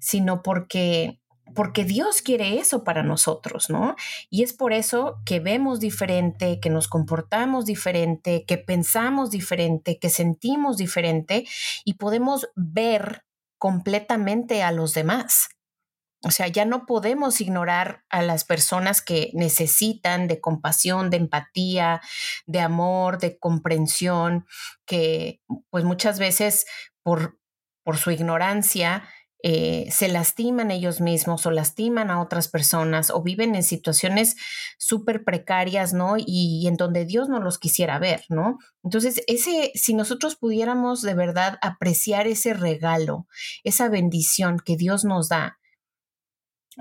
Sino 0.00 0.42
porque 0.42 1.20
porque 1.54 1.84
Dios 1.84 2.22
quiere 2.22 2.58
eso 2.58 2.84
para 2.84 3.02
nosotros, 3.02 3.70
¿no? 3.70 3.96
Y 4.28 4.42
es 4.42 4.52
por 4.52 4.72
eso 4.72 5.20
que 5.24 5.40
vemos 5.40 5.80
diferente, 5.80 6.60
que 6.60 6.70
nos 6.70 6.88
comportamos 6.88 7.66
diferente, 7.66 8.44
que 8.46 8.58
pensamos 8.58 9.30
diferente, 9.30 9.98
que 9.98 10.10
sentimos 10.10 10.76
diferente 10.76 11.46
y 11.84 11.94
podemos 11.94 12.48
ver 12.54 13.24
completamente 13.58 14.62
a 14.62 14.72
los 14.72 14.94
demás. 14.94 15.48
O 16.22 16.30
sea, 16.30 16.48
ya 16.48 16.66
no 16.66 16.84
podemos 16.84 17.40
ignorar 17.40 18.04
a 18.10 18.20
las 18.20 18.44
personas 18.44 19.00
que 19.00 19.30
necesitan 19.32 20.28
de 20.28 20.40
compasión, 20.40 21.08
de 21.08 21.16
empatía, 21.16 22.02
de 22.46 22.60
amor, 22.60 23.18
de 23.18 23.38
comprensión, 23.38 24.46
que 24.84 25.40
pues 25.70 25.84
muchas 25.84 26.18
veces 26.18 26.66
por, 27.02 27.38
por 27.82 27.96
su 27.96 28.10
ignorancia 28.10 29.08
eh, 29.42 29.88
se 29.90 30.08
lastiman 30.08 30.70
ellos 30.70 31.00
mismos 31.00 31.46
o 31.46 31.50
lastiman 31.50 32.10
a 32.10 32.20
otras 32.20 32.48
personas 32.48 33.10
o 33.10 33.22
viven 33.22 33.54
en 33.54 33.62
situaciones 33.62 34.36
súper 34.78 35.24
precarias, 35.24 35.92
¿no? 35.92 36.14
Y, 36.18 36.66
en 36.66 36.76
donde 36.76 37.04
Dios 37.04 37.28
no 37.28 37.40
los 37.40 37.58
quisiera 37.58 37.98
ver, 37.98 38.24
¿no? 38.28 38.58
Entonces, 38.82 39.22
ese, 39.26 39.72
si 39.74 39.94
nosotros 39.94 40.36
pudiéramos 40.36 41.02
de 41.02 41.14
verdad 41.14 41.58
apreciar 41.62 42.26
ese 42.26 42.54
regalo, 42.54 43.26
esa 43.64 43.88
bendición 43.88 44.58
que 44.64 44.76
Dios 44.76 45.04
nos 45.04 45.28
da, 45.28 45.58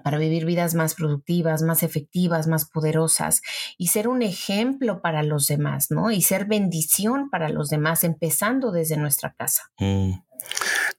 para 0.03 0.17
vivir 0.17 0.45
vidas 0.45 0.75
más 0.75 0.95
productivas, 0.95 1.61
más 1.61 1.83
efectivas, 1.83 2.47
más 2.47 2.65
poderosas 2.69 3.41
y 3.77 3.87
ser 3.87 4.07
un 4.07 4.21
ejemplo 4.21 5.01
para 5.01 5.23
los 5.23 5.47
demás, 5.47 5.87
¿no? 5.89 6.11
Y 6.11 6.21
ser 6.21 6.45
bendición 6.45 7.29
para 7.29 7.49
los 7.49 7.69
demás, 7.69 8.03
empezando 8.03 8.71
desde 8.71 8.97
nuestra 8.97 9.33
casa. 9.33 9.63
Mm. 9.79 10.13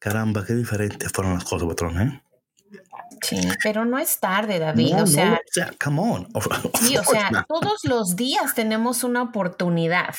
Caramba, 0.00 0.44
qué 0.44 0.54
diferentes 0.54 1.12
fueron 1.12 1.34
las 1.34 1.44
cosas, 1.44 1.68
patrón, 1.68 2.00
¿eh? 2.00 2.22
Sí, 3.22 3.38
pero 3.62 3.84
no 3.84 3.98
es 3.98 4.18
tarde, 4.18 4.58
David. 4.58 5.02
o, 5.02 5.06
sea, 5.06 5.38
come 5.82 6.00
on. 6.00 6.28
sí, 6.80 6.96
o 6.96 7.04
sea, 7.04 7.44
todos 7.46 7.84
los 7.84 8.16
días 8.16 8.54
tenemos 8.54 9.04
una 9.04 9.22
oportunidad 9.22 10.14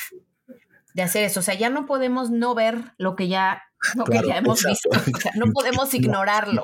de 0.94 1.02
hacer 1.02 1.24
eso. 1.24 1.40
O 1.40 1.44
sea, 1.44 1.56
ya 1.56 1.70
no 1.70 1.88
podemos 1.88 2.30
no 2.30 2.54
ver 2.54 2.94
lo 2.98 3.16
que 3.16 3.28
ya 3.28 3.64
no, 3.96 4.04
que 4.04 4.22
ya 4.28 4.38
hemos 4.38 4.64
visto. 4.64 4.90
no 5.36 5.48
podemos 5.54 5.92
ignorarlo. 5.96 6.64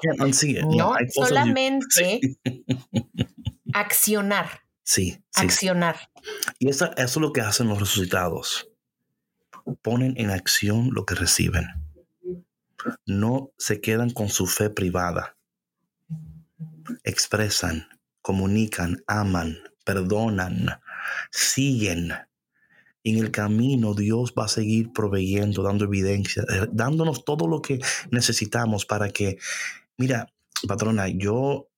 No, 0.76 0.96
solamente 1.12 2.22
accionar. 3.74 4.62
Sí, 4.84 5.22
Accionar. 5.36 5.98
Y 6.60 6.70
eso, 6.70 6.86
eso 6.96 7.02
es 7.02 7.18
lo 7.18 7.34
que 7.34 7.42
hacen 7.42 7.68
los 7.68 7.80
resucitados. 7.80 8.70
Ponen 9.82 10.14
en 10.18 10.30
acción 10.30 10.92
lo 10.94 11.06
que 11.06 11.16
reciben. 11.16 11.87
No 13.06 13.52
se 13.58 13.82
quedan 13.82 14.10
con 14.12 14.30
su 14.30 14.48
fe 14.48 14.70
privada. 14.70 15.38
Expresan, 17.04 17.88
comunican, 18.22 19.04
aman, 19.08 19.58
perdonan, 19.84 20.80
siguen 21.32 22.14
en 23.10 23.18
el 23.20 23.32
camino 23.32 23.94
Dios 23.94 24.34
va 24.38 24.46
a 24.46 24.50
seguir 24.50 24.92
proveyendo, 24.92 25.64
dando 25.64 25.86
evidencia, 25.86 26.44
eh, 26.50 26.68
dándonos 26.72 27.24
todo 27.24 27.48
lo 27.48 27.62
que 27.62 27.80
necesitamos 28.12 28.86
para 28.86 29.10
que, 29.10 29.38
mira, 29.98 30.28
patrona, 30.68 31.08
yo 31.08 31.70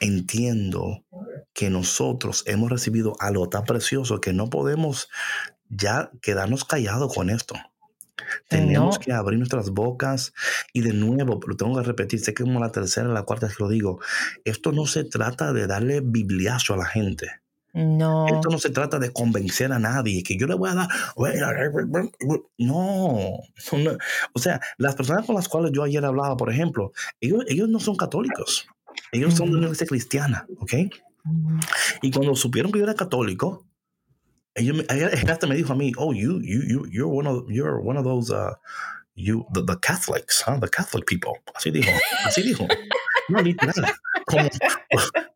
entiendo 0.00 1.04
que 1.52 1.70
nosotros 1.70 2.42
hemos 2.46 2.70
recibido 2.70 3.16
algo 3.20 3.48
tan 3.48 3.64
precioso 3.64 4.20
que 4.20 4.32
no 4.32 4.50
podemos 4.50 5.08
ya 5.68 6.10
quedarnos 6.20 6.64
callados 6.64 7.14
con 7.14 7.30
esto. 7.30 7.54
Tenemos 8.48 8.98
que 8.98 9.12
abrir 9.12 9.38
nuestras 9.38 9.70
bocas 9.70 10.32
y 10.72 10.82
de 10.82 10.92
nuevo, 10.92 11.40
lo 11.46 11.56
tengo 11.56 11.76
que 11.76 11.86
repetir, 11.86 12.20
sé 12.20 12.34
que 12.34 12.44
como 12.44 12.60
la 12.60 12.70
tercera, 12.70 13.08
la 13.08 13.22
cuarta 13.22 13.46
vez 13.46 13.56
que 13.56 13.64
lo 13.64 13.68
digo, 13.68 14.00
esto 14.44 14.72
no 14.72 14.86
se 14.86 15.04
trata 15.04 15.52
de 15.52 15.66
darle 15.66 16.00
bibliazo 16.00 16.74
a 16.74 16.76
la 16.76 16.86
gente. 16.86 17.28
No. 17.72 18.28
Esto 18.28 18.50
no 18.50 18.58
se 18.58 18.70
trata 18.70 19.00
de 19.00 19.12
convencer 19.12 19.72
a 19.72 19.80
nadie, 19.80 20.22
que 20.22 20.36
yo 20.36 20.46
le 20.46 20.54
voy 20.54 20.70
a 20.70 20.74
dar... 20.74 20.88
No, 22.58 23.40
O 24.32 24.38
sea, 24.38 24.60
las 24.78 24.94
personas 24.94 25.26
con 25.26 25.34
las 25.34 25.48
cuales 25.48 25.72
yo 25.72 25.82
ayer 25.82 26.04
hablaba, 26.04 26.36
por 26.36 26.52
ejemplo, 26.52 26.92
ellos, 27.20 27.44
ellos 27.48 27.68
no 27.68 27.80
son 27.80 27.96
católicos. 27.96 28.68
Ellos 29.10 29.34
son 29.34 29.50
de 29.50 29.56
una 29.56 29.66
iglesia 29.66 29.88
cristiana, 29.88 30.46
¿ok? 30.60 30.72
Y 32.02 32.12
cuando 32.12 32.36
supieron 32.36 32.70
que 32.70 32.78
yo 32.78 32.84
era 32.84 32.94
católico, 32.94 33.66
ellos 34.54 34.76
me, 34.76 34.84
hasta 35.30 35.46
me 35.46 35.56
dijo 35.56 35.72
a 35.72 35.76
mí, 35.76 35.92
oh, 35.96 36.12
you, 36.12 36.40
you, 36.42 36.62
you, 36.66 36.86
you're 36.90 37.08
one 37.08 37.26
of, 37.26 37.44
you're 37.48 37.80
one 37.80 37.96
of 37.96 38.04
those, 38.04 38.30
uh, 38.30 38.54
you, 39.14 39.46
the, 39.52 39.62
the 39.62 39.76
Catholics, 39.76 40.42
huh? 40.42 40.58
the 40.60 40.68
Catholic 40.68 41.06
people. 41.06 41.34
Así 41.54 41.70
dijo, 41.70 41.90
así 42.24 42.42
dijo. 42.42 42.66
No, 43.28 43.40
literal. 43.40 43.74
Como, 44.26 44.48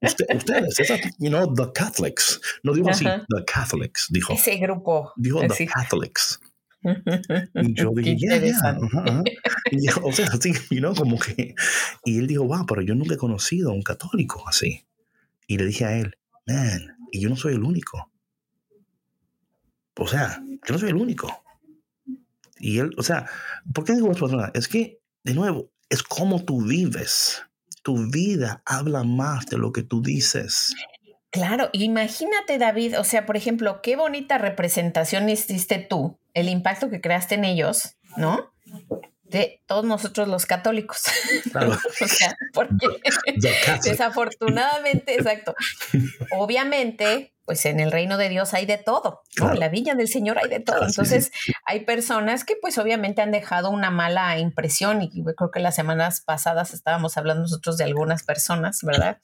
ustedes, 0.03 0.79
esa, 0.79 0.99
you 1.19 1.31
know, 1.31 1.47
the 1.55 1.71
Catholics. 1.73 2.41
No 2.63 2.75
digo 2.75 2.91
así, 2.91 3.05
the 3.05 3.45
Catholics, 3.45 4.09
dijo. 4.11 4.35
Ese 4.35 4.59
grupo. 4.59 5.13
Dijo 5.17 5.41
the 5.41 5.67
Catholics. 5.67 6.39
Y 6.85 7.75
yo 7.75 7.91
dije, 7.91 8.17
yeah, 8.17 8.39
yeah. 8.39 9.23
Y 9.73 9.87
yo, 9.87 9.95
o 10.05 10.13
sea, 10.13 10.27
así, 10.27 10.53
you 10.71 10.79
know, 10.79 10.95
como 10.95 11.19
que. 11.19 11.55
Y 12.05 12.19
él 12.19 12.27
dijo, 12.29 12.45
wow, 12.45 12.65
pero 12.67 12.83
yo 12.83 12.95
nunca 12.95 13.15
he 13.15 13.19
conocido 13.19 13.71
a 13.71 13.73
un 13.73 13.83
católico 13.83 14.45
así. 14.47 14.87
Y 15.49 15.59
le 15.59 15.67
dije 15.67 15.85
a 15.87 15.99
él, 15.99 16.15
man, 16.47 16.97
y 17.11 17.21
yo 17.21 17.29
no 17.29 17.37
soy 17.37 17.55
el 17.55 17.65
único. 17.65 18.13
O 19.99 20.07
sea, 20.07 20.43
yo 20.67 20.73
no 20.73 20.79
soy 20.79 20.91
el 20.91 20.97
único. 20.97 21.45
Y 22.59 22.79
él, 22.79 22.91
o 22.97 23.03
sea, 23.03 23.29
¿por 23.75 23.85
qué 23.85 23.95
digo 23.95 24.11
esto? 24.11 24.29
Es 24.55 24.69
que, 24.69 25.01
de 25.25 25.35
nuevo, 25.35 25.71
es 25.91 26.03
como 26.03 26.45
tú 26.45 26.63
vives 26.63 27.43
tu 27.89 28.11
vida 28.11 28.63
habla 28.67 29.03
más 29.03 29.47
de 29.47 29.57
lo 29.57 29.73
que 29.73 29.83
tú 29.83 30.03
dices. 30.03 30.75
Claro, 31.31 31.71
imagínate 31.73 32.59
David, 32.59 32.99
o 32.99 33.05
sea, 33.05 33.25
por 33.25 33.37
ejemplo, 33.37 33.81
qué 33.83 33.97
bonita 33.97 34.37
representación 34.37 35.29
hiciste 35.31 35.79
tú, 35.79 36.19
el 36.35 36.51
impacto 36.51 36.91
que 36.91 37.01
creaste 37.01 37.37
en 37.37 37.47
ellos, 37.47 37.97
¿no? 38.19 38.53
De 39.29 39.63
todos 39.67 39.85
nosotros 39.85 40.29
los 40.29 40.47
católicos. 40.47 41.03
o 41.55 42.09
sea, 42.09 42.37
porque 42.53 42.87
desafortunadamente, 43.85 45.15
exacto. 45.19 45.55
Obviamente, 46.33 47.35
pues 47.45 47.65
en 47.65 47.81
el 47.81 47.93
reino 47.93 48.19
de 48.19 48.29
Dios 48.29 48.53
hay 48.55 48.67
de 48.67 48.77
todo, 48.77 49.23
¿no? 49.39 49.53
En 49.53 49.61
la 49.61 49.69
villa 49.69 49.95
del 49.95 50.09
Señor 50.09 50.39
hay 50.39 50.51
de 50.51 50.61
todo. 50.61 50.85
Entonces, 50.87 51.31
hay 51.65 51.81
personas 51.81 52.45
que 52.45 52.57
pues 52.57 52.77
obviamente 52.79 53.23
han 53.23 53.31
dejado 53.31 53.71
una 53.71 53.91
mala 53.91 54.39
impresión 54.39 55.01
y 55.01 55.11
creo 55.11 55.51
que 55.51 55.61
las 55.61 55.75
semanas 55.75 56.21
pasadas 56.21 56.75
estábamos 56.75 57.17
hablando 57.17 57.43
nosotros 57.43 57.79
de 57.79 57.85
algunas 57.85 58.23
personas, 58.23 58.81
¿verdad? 58.83 59.19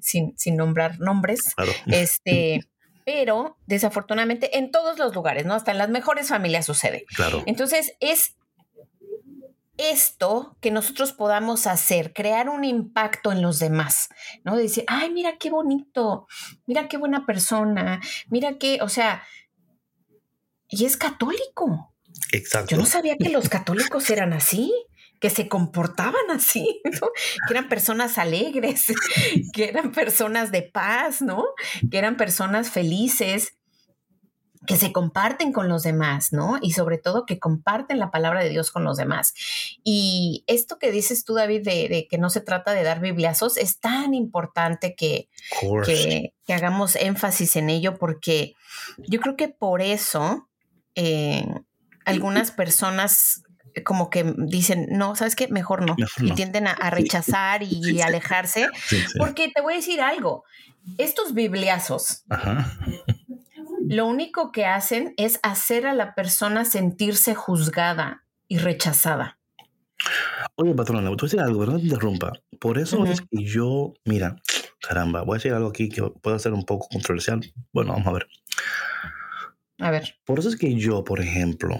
sin, 0.00 0.38
sin 0.38 0.56
nombrar 0.56 1.00
nombres. 1.00 1.54
Este, 1.86 2.60
pero 3.04 3.58
desafortunadamente 3.66 4.56
en 4.56 4.70
todos 4.70 4.98
los 4.98 5.14
lugares, 5.14 5.44
¿no? 5.44 5.54
Hasta 5.54 5.72
en 5.72 5.78
las 5.78 5.88
mejores 5.88 6.28
familias 6.28 6.66
sucede. 6.66 7.04
Claro. 7.16 7.42
Entonces, 7.46 7.94
es 7.98 8.36
esto 9.76 10.56
que 10.60 10.70
nosotros 10.70 11.12
podamos 11.12 11.66
hacer, 11.66 12.12
crear 12.12 12.48
un 12.48 12.64
impacto 12.64 13.32
en 13.32 13.42
los 13.42 13.58
demás, 13.58 14.08
¿no? 14.44 14.56
decir, 14.56 14.84
ay, 14.86 15.10
mira 15.10 15.36
qué 15.38 15.50
bonito, 15.50 16.26
mira 16.66 16.88
qué 16.88 16.96
buena 16.96 17.26
persona, 17.26 18.00
mira 18.28 18.58
qué, 18.58 18.78
o 18.82 18.88
sea, 18.88 19.24
y 20.68 20.84
es 20.84 20.96
católico. 20.96 21.94
Exacto. 22.32 22.70
Yo 22.70 22.76
no 22.76 22.86
sabía 22.86 23.16
que 23.16 23.28
los 23.28 23.48
católicos 23.48 24.08
eran 24.10 24.32
así, 24.32 24.72
que 25.20 25.30
se 25.30 25.48
comportaban 25.48 26.30
así, 26.30 26.80
¿no? 27.00 27.08
que 27.46 27.54
eran 27.54 27.68
personas 27.68 28.18
alegres, 28.18 28.86
que 29.52 29.68
eran 29.68 29.92
personas 29.92 30.52
de 30.52 30.62
paz, 30.62 31.22
¿no? 31.22 31.44
Que 31.90 31.98
eran 31.98 32.16
personas 32.16 32.70
felices 32.70 33.56
que 34.66 34.76
se 34.76 34.92
comparten 34.92 35.52
con 35.52 35.68
los 35.68 35.82
demás, 35.82 36.32
¿no? 36.32 36.58
Y 36.60 36.72
sobre 36.72 36.98
todo 36.98 37.26
que 37.26 37.38
comparten 37.38 37.98
la 37.98 38.10
palabra 38.10 38.42
de 38.42 38.48
Dios 38.48 38.70
con 38.70 38.84
los 38.84 38.96
demás. 38.96 39.34
Y 39.82 40.44
esto 40.46 40.78
que 40.78 40.90
dices 40.90 41.24
tú, 41.24 41.34
David, 41.34 41.62
de, 41.64 42.06
que 42.08 42.18
no 42.18 42.30
se 42.30 42.40
trata 42.40 42.72
de 42.72 42.82
dar 42.82 43.00
bibliazos, 43.00 43.56
es 43.56 43.80
tan 43.80 44.14
importante 44.14 44.94
que, 44.94 45.28
que, 45.84 46.32
hagamos 46.48 46.96
énfasis 46.96 47.56
en 47.56 47.70
ello, 47.70 47.98
porque 47.98 48.54
yo 48.98 49.20
creo 49.20 49.36
que 49.36 49.48
por 49.48 49.82
eso 49.82 50.48
eh, 50.94 51.46
algunas 52.04 52.50
personas 52.50 53.42
como 53.84 54.08
que 54.08 54.34
dicen, 54.36 54.86
no, 54.90 55.16
¿sabes 55.16 55.34
qué? 55.34 55.48
Mejor 55.48 55.84
no. 55.84 55.96
Y 56.18 56.30
tienden 56.32 56.68
a, 56.68 56.90
rechazar 56.90 57.64
y 57.64 58.00
alejarse, 58.02 58.68
porque 59.18 59.50
te 59.52 59.60
voy 59.62 59.72
a 59.72 59.76
decir 59.76 60.00
algo, 60.00 60.44
estos 60.98 61.34
bibliazos 61.34 62.22
lo 63.88 64.06
único 64.06 64.52
que 64.52 64.66
hacen 64.66 65.14
es 65.16 65.40
hacer 65.42 65.86
a 65.86 65.94
la 65.94 66.14
persona 66.14 66.64
sentirse 66.64 67.34
juzgada 67.34 68.24
y 68.48 68.58
rechazada. 68.58 69.38
Oye, 70.56 70.74
patrona, 70.74 71.08
voy 71.08 71.18
a 71.20 71.24
decir 71.24 71.40
algo, 71.40 71.66
no 71.66 71.76
te 71.76 71.84
interrumpa. 71.84 72.32
Por 72.58 72.78
eso 72.78 73.04
es 73.04 73.20
que 73.20 73.44
yo, 73.44 73.94
mira, 74.04 74.36
caramba, 74.80 75.22
voy 75.22 75.34
a 75.34 75.38
decir 75.38 75.52
algo 75.52 75.68
aquí 75.68 75.88
que 75.88 76.02
puede 76.02 76.38
ser 76.38 76.52
un 76.52 76.64
poco 76.64 76.88
controversial. 76.88 77.40
Bueno, 77.72 77.92
vamos 77.92 78.06
a 78.06 78.12
ver. 78.12 78.26
A 79.78 79.90
ver. 79.90 80.16
Por 80.24 80.38
eso 80.38 80.48
es 80.48 80.56
que 80.56 80.74
yo, 80.74 81.04
por 81.04 81.20
ejemplo, 81.20 81.76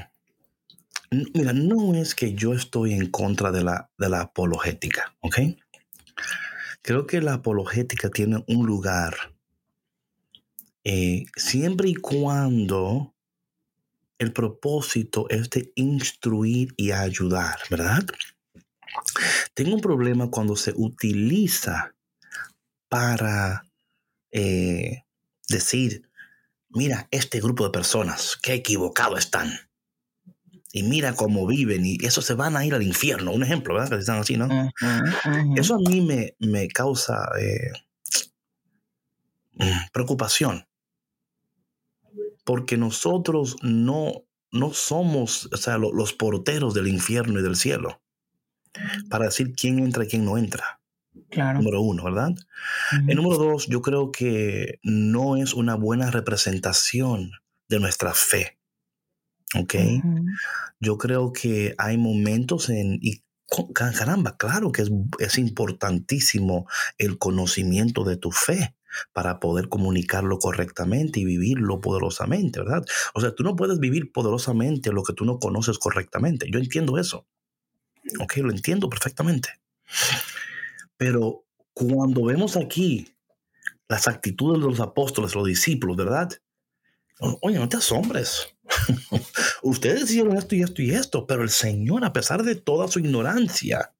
mira, 1.34 1.52
no 1.52 1.94
es 1.94 2.14
que 2.14 2.34
yo 2.34 2.54
estoy 2.54 2.92
en 2.92 3.10
contra 3.10 3.52
de 3.52 3.62
la, 3.62 3.90
de 3.98 4.08
la 4.08 4.22
apologética, 4.22 5.14
¿ok? 5.20 5.38
Creo 6.82 7.06
que 7.06 7.20
la 7.20 7.34
apologética 7.34 8.10
tiene 8.10 8.44
un 8.46 8.66
lugar 8.66 9.33
eh, 10.84 11.24
siempre 11.34 11.88
y 11.88 11.94
cuando 11.94 13.14
el 14.18 14.32
propósito 14.32 15.26
es 15.30 15.48
de 15.50 15.72
instruir 15.76 16.74
y 16.76 16.92
ayudar, 16.92 17.58
¿verdad? 17.70 18.04
Tengo 19.54 19.74
un 19.74 19.80
problema 19.80 20.30
cuando 20.30 20.56
se 20.56 20.72
utiliza 20.76 21.94
para 22.88 23.66
eh, 24.30 25.04
decir, 25.48 26.08
mira, 26.68 27.08
este 27.10 27.40
grupo 27.40 27.64
de 27.64 27.70
personas, 27.70 28.38
qué 28.42 28.54
equivocado 28.54 29.16
están. 29.16 29.52
Y 30.70 30.82
mira 30.82 31.14
cómo 31.14 31.46
viven 31.46 31.86
y 31.86 31.96
eso 32.04 32.20
se 32.20 32.34
van 32.34 32.56
a 32.56 32.66
ir 32.66 32.74
al 32.74 32.82
infierno. 32.82 33.30
Un 33.30 33.44
ejemplo, 33.44 33.74
¿verdad? 33.74 33.90
Que 33.90 34.00
están 34.00 34.18
así, 34.18 34.36
¿no? 34.36 34.48
Eso 35.56 35.76
a 35.76 35.78
mí 35.78 36.00
me, 36.00 36.34
me 36.40 36.66
causa 36.66 37.28
eh, 37.38 37.70
mm, 39.52 39.90
preocupación 39.92 40.66
porque 42.44 42.76
nosotros 42.76 43.56
no, 43.62 44.24
no 44.52 44.72
somos 44.72 45.48
o 45.52 45.56
sea, 45.56 45.78
los 45.78 46.12
porteros 46.12 46.74
del 46.74 46.88
infierno 46.88 47.40
y 47.40 47.42
del 47.42 47.56
cielo 47.56 48.00
para 49.08 49.26
decir 49.26 49.54
quién 49.54 49.78
entra 49.78 50.04
y 50.04 50.08
quién 50.08 50.24
no 50.24 50.36
entra. 50.36 50.80
Claro. 51.30 51.58
Número 51.60 51.80
uno, 51.80 52.04
¿verdad? 52.04 52.34
El 53.06 53.16
número 53.16 53.38
dos, 53.38 53.66
yo 53.68 53.82
creo 53.82 54.10
que 54.10 54.78
no 54.82 55.36
es 55.36 55.54
una 55.54 55.74
buena 55.76 56.10
representación 56.10 57.30
de 57.68 57.80
nuestra 57.80 58.14
fe. 58.14 58.58
¿Ok? 59.56 59.74
Yo 60.80 60.98
creo 60.98 61.32
que 61.32 61.74
hay 61.78 61.96
momentos 61.96 62.68
en, 62.68 62.98
y 63.00 63.22
caramba, 63.72 64.36
claro 64.36 64.72
que 64.72 64.82
es, 64.82 64.90
es 65.20 65.38
importantísimo 65.38 66.66
el 66.98 67.18
conocimiento 67.18 68.02
de 68.02 68.16
tu 68.16 68.32
fe 68.32 68.74
para 69.12 69.40
poder 69.40 69.68
comunicarlo 69.68 70.38
correctamente 70.38 71.20
y 71.20 71.24
vivirlo 71.24 71.80
poderosamente, 71.80 72.60
¿verdad? 72.60 72.84
O 73.14 73.20
sea, 73.20 73.34
tú 73.34 73.42
no 73.42 73.56
puedes 73.56 73.78
vivir 73.78 74.12
poderosamente 74.12 74.92
lo 74.92 75.02
que 75.02 75.12
tú 75.12 75.24
no 75.24 75.38
conoces 75.38 75.78
correctamente. 75.78 76.46
Yo 76.50 76.58
entiendo 76.58 76.98
eso. 76.98 77.26
Ok, 78.20 78.36
lo 78.38 78.50
entiendo 78.50 78.88
perfectamente. 78.88 79.48
Pero 80.96 81.44
cuando 81.72 82.24
vemos 82.24 82.56
aquí 82.56 83.08
las 83.88 84.08
actitudes 84.08 84.60
de 84.60 84.68
los 84.68 84.80
apóstoles, 84.80 85.34
los 85.34 85.46
discípulos, 85.46 85.96
¿verdad? 85.96 86.30
Oye, 87.40 87.58
no 87.58 87.68
te 87.68 87.76
asombres. 87.76 88.54
Ustedes 89.62 90.04
hicieron 90.04 90.36
esto 90.36 90.54
y 90.54 90.62
esto 90.62 90.82
y 90.82 90.90
esto, 90.90 91.26
pero 91.26 91.42
el 91.42 91.50
Señor, 91.50 92.04
a 92.04 92.12
pesar 92.12 92.42
de 92.42 92.54
toda 92.54 92.88
su 92.88 92.98
ignorancia, 92.98 93.93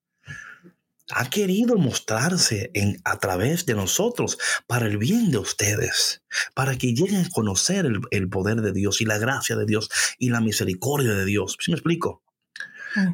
ha 1.13 1.29
querido 1.29 1.77
mostrarse 1.77 2.71
en, 2.73 2.97
a 3.03 3.19
través 3.19 3.65
de 3.65 3.75
nosotros 3.75 4.37
para 4.67 4.87
el 4.87 4.97
bien 4.97 5.31
de 5.31 5.37
ustedes, 5.37 6.23
para 6.53 6.77
que 6.77 6.93
lleguen 6.93 7.25
a 7.25 7.29
conocer 7.29 7.85
el, 8.11 8.29
poder 8.29 8.61
de 8.61 8.73
Dios 8.73 9.01
y 9.01 9.05
la 9.05 9.17
gracia 9.17 9.55
de 9.55 9.65
Dios 9.65 9.89
y 10.17 10.29
la 10.29 10.41
misericordia 10.41 11.13
de 11.13 11.25
Dios. 11.25 11.57
¿Sí 11.59 11.71
me 11.71 11.75
explico? 11.75 12.23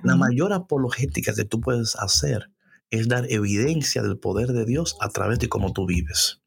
La 0.04 0.16
mayor 0.16 0.54
apologética 0.54 1.34
que 1.34 1.44
tú 1.44 1.60
puedes 1.60 1.96
hacer 1.96 2.52
es 2.92 3.08
dar 3.08 3.26
evidencia 3.32 4.04
del 4.04 4.20
poder 4.20 4.50
de 4.50 4.66
Dios 4.66 4.96
a 5.02 5.10
través 5.10 5.40
de 5.40 5.50
cómo 5.50 5.74
tú 5.74 5.88
vives 5.88 6.42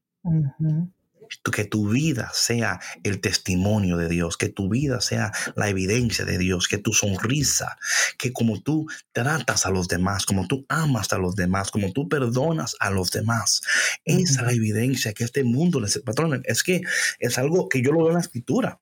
que 1.42 1.64
tu 1.64 1.88
vida 1.88 2.30
sea 2.32 2.80
el 3.02 3.20
testimonio 3.20 3.96
de 3.96 4.08
Dios, 4.08 4.36
que 4.36 4.48
tu 4.48 4.68
vida 4.68 5.00
sea 5.00 5.32
la 5.56 5.68
evidencia 5.68 6.24
de 6.24 6.38
Dios, 6.38 6.68
que 6.68 6.78
tu 6.78 6.92
sonrisa, 6.92 7.76
que 8.18 8.32
como 8.32 8.60
tú 8.60 8.86
tratas 9.12 9.66
a 9.66 9.70
los 9.70 9.88
demás, 9.88 10.26
como 10.26 10.46
tú 10.46 10.66
amas 10.68 11.12
a 11.12 11.18
los 11.18 11.36
demás, 11.36 11.70
como 11.70 11.92
tú 11.92 12.08
perdonas 12.08 12.76
a 12.80 12.90
los 12.90 13.10
demás, 13.10 13.62
esa 14.04 14.40
es 14.40 14.46
la 14.46 14.52
evidencia 14.52 15.12
que 15.12 15.24
este 15.24 15.44
mundo 15.44 15.80
necesita. 15.80 16.04
Patrón, 16.04 16.42
es 16.44 16.62
que 16.62 16.82
es 17.18 17.38
algo 17.38 17.68
que 17.68 17.82
yo 17.82 17.92
lo 17.92 18.00
veo 18.00 18.08
en 18.08 18.14
la 18.14 18.20
escritura 18.20 18.80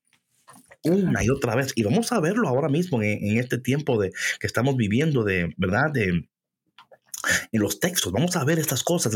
una 0.85 1.23
y 1.23 1.31
otra 1.31 1.55
vez. 1.55 1.73
Y 1.77 1.85
vamos 1.85 2.13
a 2.13 2.21
verlo 2.21 2.49
ahora 2.49 2.69
mismo 2.69 3.03
en, 3.03 3.25
en, 3.25 3.39
este 3.39 3.59
tiempo 3.59 4.01
de, 4.01 4.13
que 4.41 4.47
estamos 4.47 4.77
viviendo 4.77 5.25
de, 5.25 5.55
¿verdad? 5.57 5.93
De, 5.93 6.29
en 7.51 7.61
los 7.61 7.81
textos. 7.81 8.13
Vamos 8.13 8.37
a 8.37 8.45
ver 8.45 8.59
estas 8.59 8.83
cosas 8.83 9.15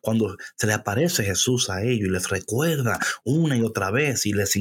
cuando 0.00 0.36
se 0.56 0.66
le 0.66 0.72
aparece 0.72 1.24
Jesús 1.24 1.70
a 1.70 1.82
ellos 1.82 2.08
y 2.08 2.10
les 2.10 2.28
recuerda 2.28 2.98
una 3.24 3.56
y 3.56 3.62
otra 3.62 3.90
vez 3.90 4.26
y 4.26 4.32
les, 4.32 4.54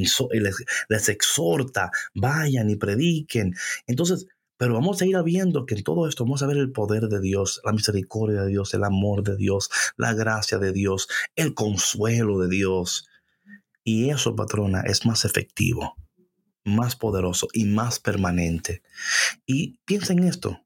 les, 0.89 1.09
exhorta, 1.09 1.91
vayan 2.13 2.69
y 2.69 2.75
prediquen. 2.75 3.53
Entonces, 3.85 4.27
pero 4.57 4.73
vamos 4.73 5.01
a 5.01 5.05
ir 5.05 5.15
viendo 5.23 5.65
que 5.65 5.75
en 5.75 5.83
todo 5.83 6.07
esto 6.07 6.23
vamos 6.23 6.41
a 6.41 6.47
ver 6.47 6.57
el 6.57 6.71
poder 6.71 7.07
de 7.07 7.19
Dios, 7.19 7.61
la 7.63 7.73
misericordia 7.73 8.41
de 8.41 8.49
Dios, 8.49 8.73
el 8.73 8.83
amor 8.83 9.23
de 9.23 9.35
Dios, 9.35 9.69
la 9.97 10.13
gracia 10.13 10.57
de 10.57 10.71
Dios, 10.73 11.07
el 11.35 11.53
consuelo 11.53 12.39
de 12.39 12.49
Dios. 12.49 13.07
Y 13.83 14.09
eso, 14.09 14.35
patrona, 14.35 14.81
es 14.81 15.05
más 15.05 15.25
efectivo, 15.25 15.95
más 16.65 16.95
poderoso 16.95 17.47
y 17.53 17.65
más 17.65 17.99
permanente. 17.99 18.81
Y 19.45 19.79
piensa 19.85 20.13
en 20.13 20.23
esto, 20.23 20.59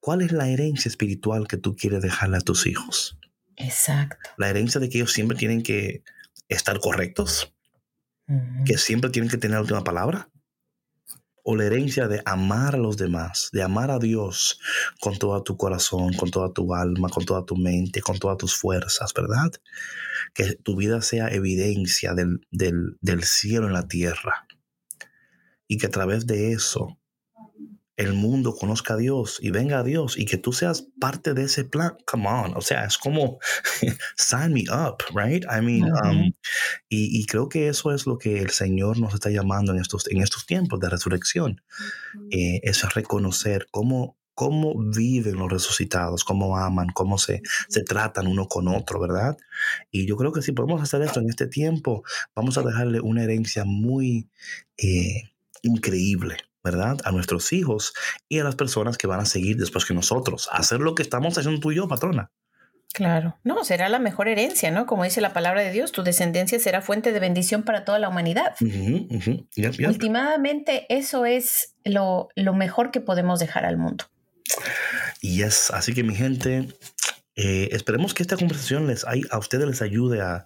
¿Cuál 0.00 0.22
es 0.22 0.32
la 0.32 0.48
herencia 0.48 0.88
espiritual 0.88 1.46
que 1.46 1.56
tú 1.56 1.76
quieres 1.76 2.02
dejarle 2.02 2.38
a 2.38 2.40
tus 2.40 2.66
hijos? 2.66 3.18
Exacto. 3.56 4.30
La 4.36 4.48
herencia 4.48 4.80
de 4.80 4.88
que 4.88 4.98
ellos 4.98 5.12
siempre 5.12 5.36
tienen 5.36 5.62
que 5.62 6.02
estar 6.48 6.80
correctos, 6.80 7.54
que 8.64 8.78
siempre 8.78 9.10
tienen 9.10 9.30
que 9.30 9.38
tener 9.38 9.56
la 9.56 9.62
última 9.62 9.84
palabra. 9.84 10.30
O 11.42 11.56
la 11.56 11.64
herencia 11.64 12.06
de 12.06 12.22
amar 12.26 12.74
a 12.74 12.78
los 12.78 12.98
demás, 12.98 13.48
de 13.52 13.62
amar 13.62 13.90
a 13.90 13.98
Dios 13.98 14.60
con 15.00 15.18
todo 15.18 15.42
tu 15.42 15.56
corazón, 15.56 16.12
con 16.12 16.30
toda 16.30 16.52
tu 16.52 16.74
alma, 16.74 17.08
con 17.08 17.24
toda 17.24 17.46
tu 17.46 17.56
mente, 17.56 18.02
con 18.02 18.18
todas 18.18 18.36
tus 18.36 18.54
fuerzas, 18.54 19.14
¿verdad? 19.14 19.50
Que 20.34 20.54
tu 20.56 20.76
vida 20.76 21.00
sea 21.00 21.28
evidencia 21.28 22.12
del, 22.14 22.46
del 22.50 23.24
cielo 23.24 23.66
en 23.66 23.72
la 23.72 23.88
tierra. 23.88 24.46
Y 25.66 25.78
que 25.78 25.86
a 25.86 25.90
través 25.90 26.26
de 26.26 26.52
eso 26.52 26.99
el 28.00 28.14
mundo 28.14 28.54
conozca 28.54 28.94
a 28.94 28.96
Dios 28.96 29.38
y 29.42 29.50
venga 29.50 29.78
a 29.78 29.82
Dios 29.82 30.16
y 30.16 30.24
que 30.24 30.38
tú 30.38 30.54
seas 30.54 30.86
parte 30.98 31.34
de 31.34 31.42
ese 31.42 31.64
plan, 31.64 31.98
come 32.06 32.28
on, 32.28 32.56
o 32.56 32.62
sea, 32.62 32.86
es 32.86 32.96
como 32.96 33.38
sign 34.16 34.54
me 34.54 34.64
up, 34.70 35.04
right? 35.14 35.44
I 35.44 35.60
mean, 35.60 35.92
um, 36.04 36.32
y, 36.88 37.26
creo 37.26 37.50
que 37.50 37.68
eso 37.68 37.92
es 37.92 38.06
lo 38.06 38.16
que 38.16 38.40
el 38.40 38.50
Señor 38.50 38.98
nos 38.98 39.12
está 39.12 39.28
llamando 39.28 39.72
en 39.72 39.80
estos, 39.80 40.08
en 40.08 40.22
estos 40.22 40.46
tiempos 40.46 40.80
de 40.80 40.88
resurrección, 40.88 41.60
eh, 42.30 42.60
es 42.62 42.82
reconocer 42.94 43.66
cómo 43.70 44.16
cómo 44.34 44.72
viven 44.74 45.36
los 45.36 45.52
resucitados, 45.52 46.24
cómo 46.24 46.56
aman, 46.56 46.86
cómo 46.94 47.18
se, 47.18 47.42
se 47.68 47.82
tratan 47.82 48.26
uno 48.26 48.48
con 48.48 48.68
otro, 48.68 48.98
¿verdad? 48.98 49.36
Y 49.90 50.06
yo 50.06 50.16
creo 50.16 50.32
que 50.32 50.40
si 50.40 50.52
podemos 50.52 50.80
hacer 50.80 51.02
esto 51.02 51.20
en 51.20 51.28
este 51.28 51.46
tiempo, 51.46 52.04
vamos 52.34 52.56
a 52.56 52.62
dejarle 52.62 53.02
una 53.02 53.22
herencia 53.22 53.64
muy 53.66 54.30
eh, 54.78 55.24
increíble, 55.60 56.38
¿verdad? 56.62 56.98
A 57.04 57.12
nuestros 57.12 57.52
hijos 57.52 57.92
y 58.28 58.38
a 58.38 58.44
las 58.44 58.56
personas 58.56 58.98
que 58.98 59.06
van 59.06 59.20
a 59.20 59.26
seguir 59.26 59.56
después 59.56 59.84
que 59.84 59.94
nosotros. 59.94 60.48
Hacer 60.52 60.80
lo 60.80 60.94
que 60.94 61.02
estamos 61.02 61.36
haciendo 61.36 61.60
tú 61.60 61.72
y 61.72 61.76
yo, 61.76 61.88
patrona. 61.88 62.30
Claro, 62.92 63.38
no, 63.44 63.64
será 63.64 63.88
la 63.88 64.00
mejor 64.00 64.26
herencia, 64.26 64.72
¿no? 64.72 64.86
Como 64.86 65.04
dice 65.04 65.20
la 65.20 65.32
palabra 65.32 65.62
de 65.62 65.70
Dios, 65.70 65.92
tu 65.92 66.02
descendencia 66.02 66.58
será 66.58 66.82
fuente 66.82 67.12
de 67.12 67.20
bendición 67.20 67.62
para 67.62 67.84
toda 67.84 68.00
la 68.00 68.08
humanidad. 68.08 68.54
Últimamente 69.86 70.86
eso 70.88 71.24
es 71.24 71.76
lo, 71.84 72.28
lo 72.34 72.52
mejor 72.52 72.90
que 72.90 73.00
podemos 73.00 73.38
dejar 73.38 73.64
al 73.64 73.76
mundo. 73.76 74.06
Y 75.20 75.42
es 75.42 75.70
así 75.70 75.94
que 75.94 76.02
mi 76.02 76.16
gente, 76.16 76.68
eh, 77.42 77.70
esperemos 77.72 78.12
que 78.12 78.22
esta 78.22 78.36
conversación 78.36 78.86
les, 78.86 79.06
a 79.06 79.38
ustedes 79.38 79.66
les 79.66 79.80
ayude 79.80 80.20
a, 80.20 80.44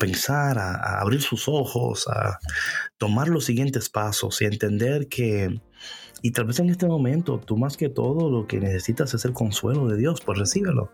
pensar, 0.00 0.58
a, 0.58 0.98
abrir 1.00 1.22
sus 1.22 1.46
ojos, 1.46 2.08
a 2.08 2.40
tomar 2.98 3.28
los 3.28 3.44
siguientes 3.44 3.88
pasos 3.88 4.42
y 4.42 4.46
a 4.46 4.48
entender 4.48 5.06
que, 5.06 5.60
y 6.22 6.32
tal 6.32 6.46
vez 6.46 6.58
en 6.58 6.70
este 6.70 6.86
momento, 6.88 7.38
tú 7.38 7.56
más 7.56 7.76
que 7.76 7.88
todo 7.88 8.28
lo 8.30 8.48
que 8.48 8.58
necesitas 8.58 9.14
es 9.14 9.24
el 9.24 9.32
consuelo 9.32 9.86
de 9.86 9.96
Dios, 9.96 10.22
pues 10.22 10.36
recíbelo. 10.36 10.90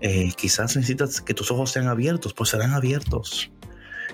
Eh, 0.00 0.32
quizás 0.36 0.74
necesitas 0.74 1.20
que 1.20 1.32
tus 1.32 1.52
ojos 1.52 1.70
sean 1.70 1.86
abiertos, 1.86 2.34
pues 2.34 2.50
serán 2.50 2.72
abiertos. 2.72 3.52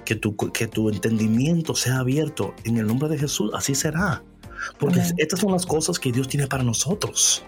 Que 0.05 0.17
tu, 0.17 0.37
que 0.37 0.67
tu 0.67 0.91
entendimiento 0.91 1.75
sea 1.75 2.01
abierto. 2.01 2.55
En 2.65 2.77
el 2.77 2.87
nombre 2.87 3.09
de 3.09 3.17
Jesús, 3.17 3.53
así 3.55 3.75
será. 3.75 4.23
Porque 4.79 5.01
estas 5.17 5.41
son 5.41 5.53
las 5.53 5.65
cosas 5.65 5.99
que 5.99 6.13
Dios 6.13 6.29
tiene 6.29 6.47
para 6.47 6.63
nosotros 6.63 7.43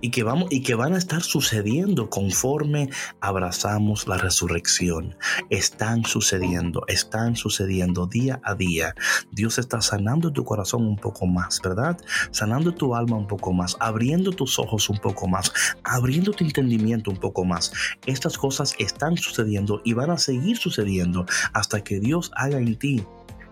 y 0.00 0.10
que, 0.10 0.22
vamos, 0.22 0.48
y 0.50 0.62
que 0.62 0.74
van 0.74 0.94
a 0.94 0.98
estar 0.98 1.22
sucediendo 1.22 2.10
conforme 2.10 2.90
abrazamos 3.20 4.06
la 4.06 4.18
resurrección. 4.18 5.16
Están 5.50 6.04
sucediendo, 6.04 6.84
están 6.88 7.36
sucediendo 7.36 8.06
día 8.06 8.40
a 8.44 8.54
día. 8.54 8.94
Dios 9.30 9.58
está 9.58 9.80
sanando 9.80 10.32
tu 10.32 10.44
corazón 10.44 10.86
un 10.86 10.96
poco 10.96 11.26
más, 11.26 11.60
¿verdad? 11.62 11.98
Sanando 12.30 12.72
tu 12.72 12.94
alma 12.94 13.16
un 13.16 13.26
poco 13.26 13.52
más, 13.52 13.76
abriendo 13.80 14.32
tus 14.32 14.58
ojos 14.58 14.88
un 14.90 14.98
poco 14.98 15.26
más, 15.28 15.52
abriendo 15.84 16.32
tu 16.32 16.44
entendimiento 16.44 17.10
un 17.10 17.18
poco 17.18 17.44
más. 17.44 17.72
Estas 18.06 18.36
cosas 18.38 18.74
están 18.78 19.16
sucediendo 19.16 19.80
y 19.84 19.92
van 19.92 20.10
a 20.10 20.18
seguir 20.18 20.56
sucediendo 20.56 21.26
hasta 21.52 21.82
que 21.82 22.00
Dios 22.00 22.30
haga 22.36 22.58
en 22.58 22.76
ti 22.78 23.04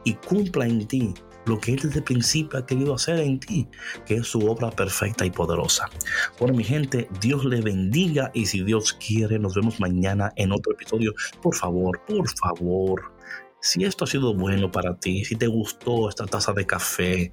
y 0.04 0.14
cumpla 0.14 0.66
en 0.66 0.86
ti 0.86 1.14
lo 1.46 1.60
que 1.60 1.72
Él 1.72 1.80
desde 1.82 1.98
el 1.98 2.04
principio 2.04 2.58
ha 2.58 2.66
querido 2.66 2.94
hacer 2.94 3.20
en 3.20 3.40
ti, 3.40 3.68
que 4.06 4.16
es 4.16 4.26
su 4.26 4.40
obra 4.40 4.70
perfecta 4.70 5.24
y 5.24 5.30
poderosa. 5.30 5.88
Bueno, 6.38 6.54
mi 6.54 6.64
gente, 6.64 7.08
Dios 7.20 7.44
le 7.44 7.60
bendiga 7.60 8.30
y 8.34 8.46
si 8.46 8.62
Dios 8.64 8.92
quiere, 8.94 9.38
nos 9.38 9.54
vemos 9.54 9.80
mañana 9.80 10.32
en 10.36 10.52
otro 10.52 10.72
episodio. 10.72 11.12
Por 11.42 11.54
favor, 11.54 12.00
por 12.06 12.28
favor, 12.38 13.14
si 13.64 13.82
esto 13.82 14.04
ha 14.04 14.06
sido 14.06 14.34
bueno 14.34 14.70
para 14.70 14.94
ti, 14.98 15.24
si 15.24 15.36
te 15.36 15.46
gustó 15.46 16.10
esta 16.10 16.26
taza 16.26 16.52
de 16.52 16.66
café, 16.66 17.32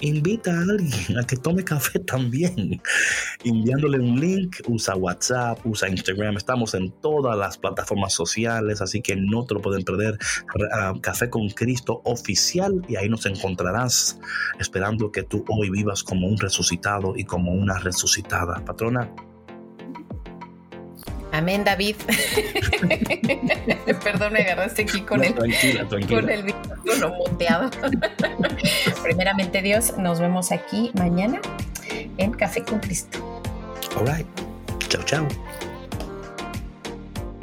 invita 0.00 0.52
a 0.52 0.62
alguien 0.62 1.18
a 1.18 1.26
que 1.26 1.36
tome 1.36 1.64
café 1.64 1.98
también. 1.98 2.80
Enviándole 3.44 3.98
un 3.98 4.20
link, 4.20 4.56
usa 4.68 4.96
WhatsApp, 4.96 5.58
usa 5.64 5.88
Instagram. 5.88 6.36
Estamos 6.36 6.74
en 6.74 6.90
todas 7.00 7.36
las 7.36 7.58
plataformas 7.58 8.12
sociales, 8.12 8.80
así 8.80 9.00
que 9.02 9.16
no 9.16 9.44
te 9.44 9.54
lo 9.54 9.60
pueden 9.60 9.82
perder. 9.82 10.18
Ah, 10.72 10.94
café 11.00 11.30
con 11.30 11.48
Cristo 11.50 12.00
oficial 12.04 12.82
y 12.88 12.96
ahí 12.96 13.08
nos 13.08 13.26
encontrarás 13.26 14.18
esperando 14.58 15.10
que 15.10 15.22
tú 15.22 15.44
hoy 15.48 15.70
vivas 15.70 16.02
como 16.02 16.26
un 16.26 16.38
resucitado 16.38 17.14
y 17.16 17.24
como 17.24 17.52
una 17.52 17.78
resucitada. 17.78 18.64
Patrona. 18.64 19.10
Amén, 21.32 21.64
David. 21.64 21.96
Perdón, 24.04 24.34
me 24.34 24.40
agarraste 24.40 24.82
aquí 24.82 25.00
con 25.00 25.24
el, 25.24 25.34
con 25.34 26.30
el 26.30 26.44
micrófono 26.44 27.14
monteado. 27.16 27.70
Primeramente, 29.02 29.62
Dios, 29.62 29.96
nos 29.96 30.20
vemos 30.20 30.52
aquí 30.52 30.90
mañana 30.94 31.40
en 32.18 32.32
Café 32.32 32.62
con 32.62 32.80
Cristo. 32.80 33.42
All 33.96 34.06
right. 34.06 34.26
Chao, 34.88 35.02
chao. 35.04 35.26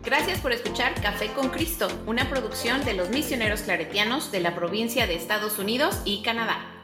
Gracias 0.04 0.40
por 0.40 0.52
escuchar 0.52 0.94
Café 1.02 1.28
con 1.34 1.50
Cristo, 1.50 1.88
una 2.06 2.30
producción 2.30 2.86
de 2.86 2.94
los 2.94 3.10
misioneros 3.10 3.62
claretianos 3.62 4.32
de 4.32 4.40
la 4.40 4.56
provincia 4.56 5.08
de 5.08 5.16
Estados 5.16 5.60
Unidos 5.60 6.00
y 6.06 6.22
Canadá. 6.22 6.79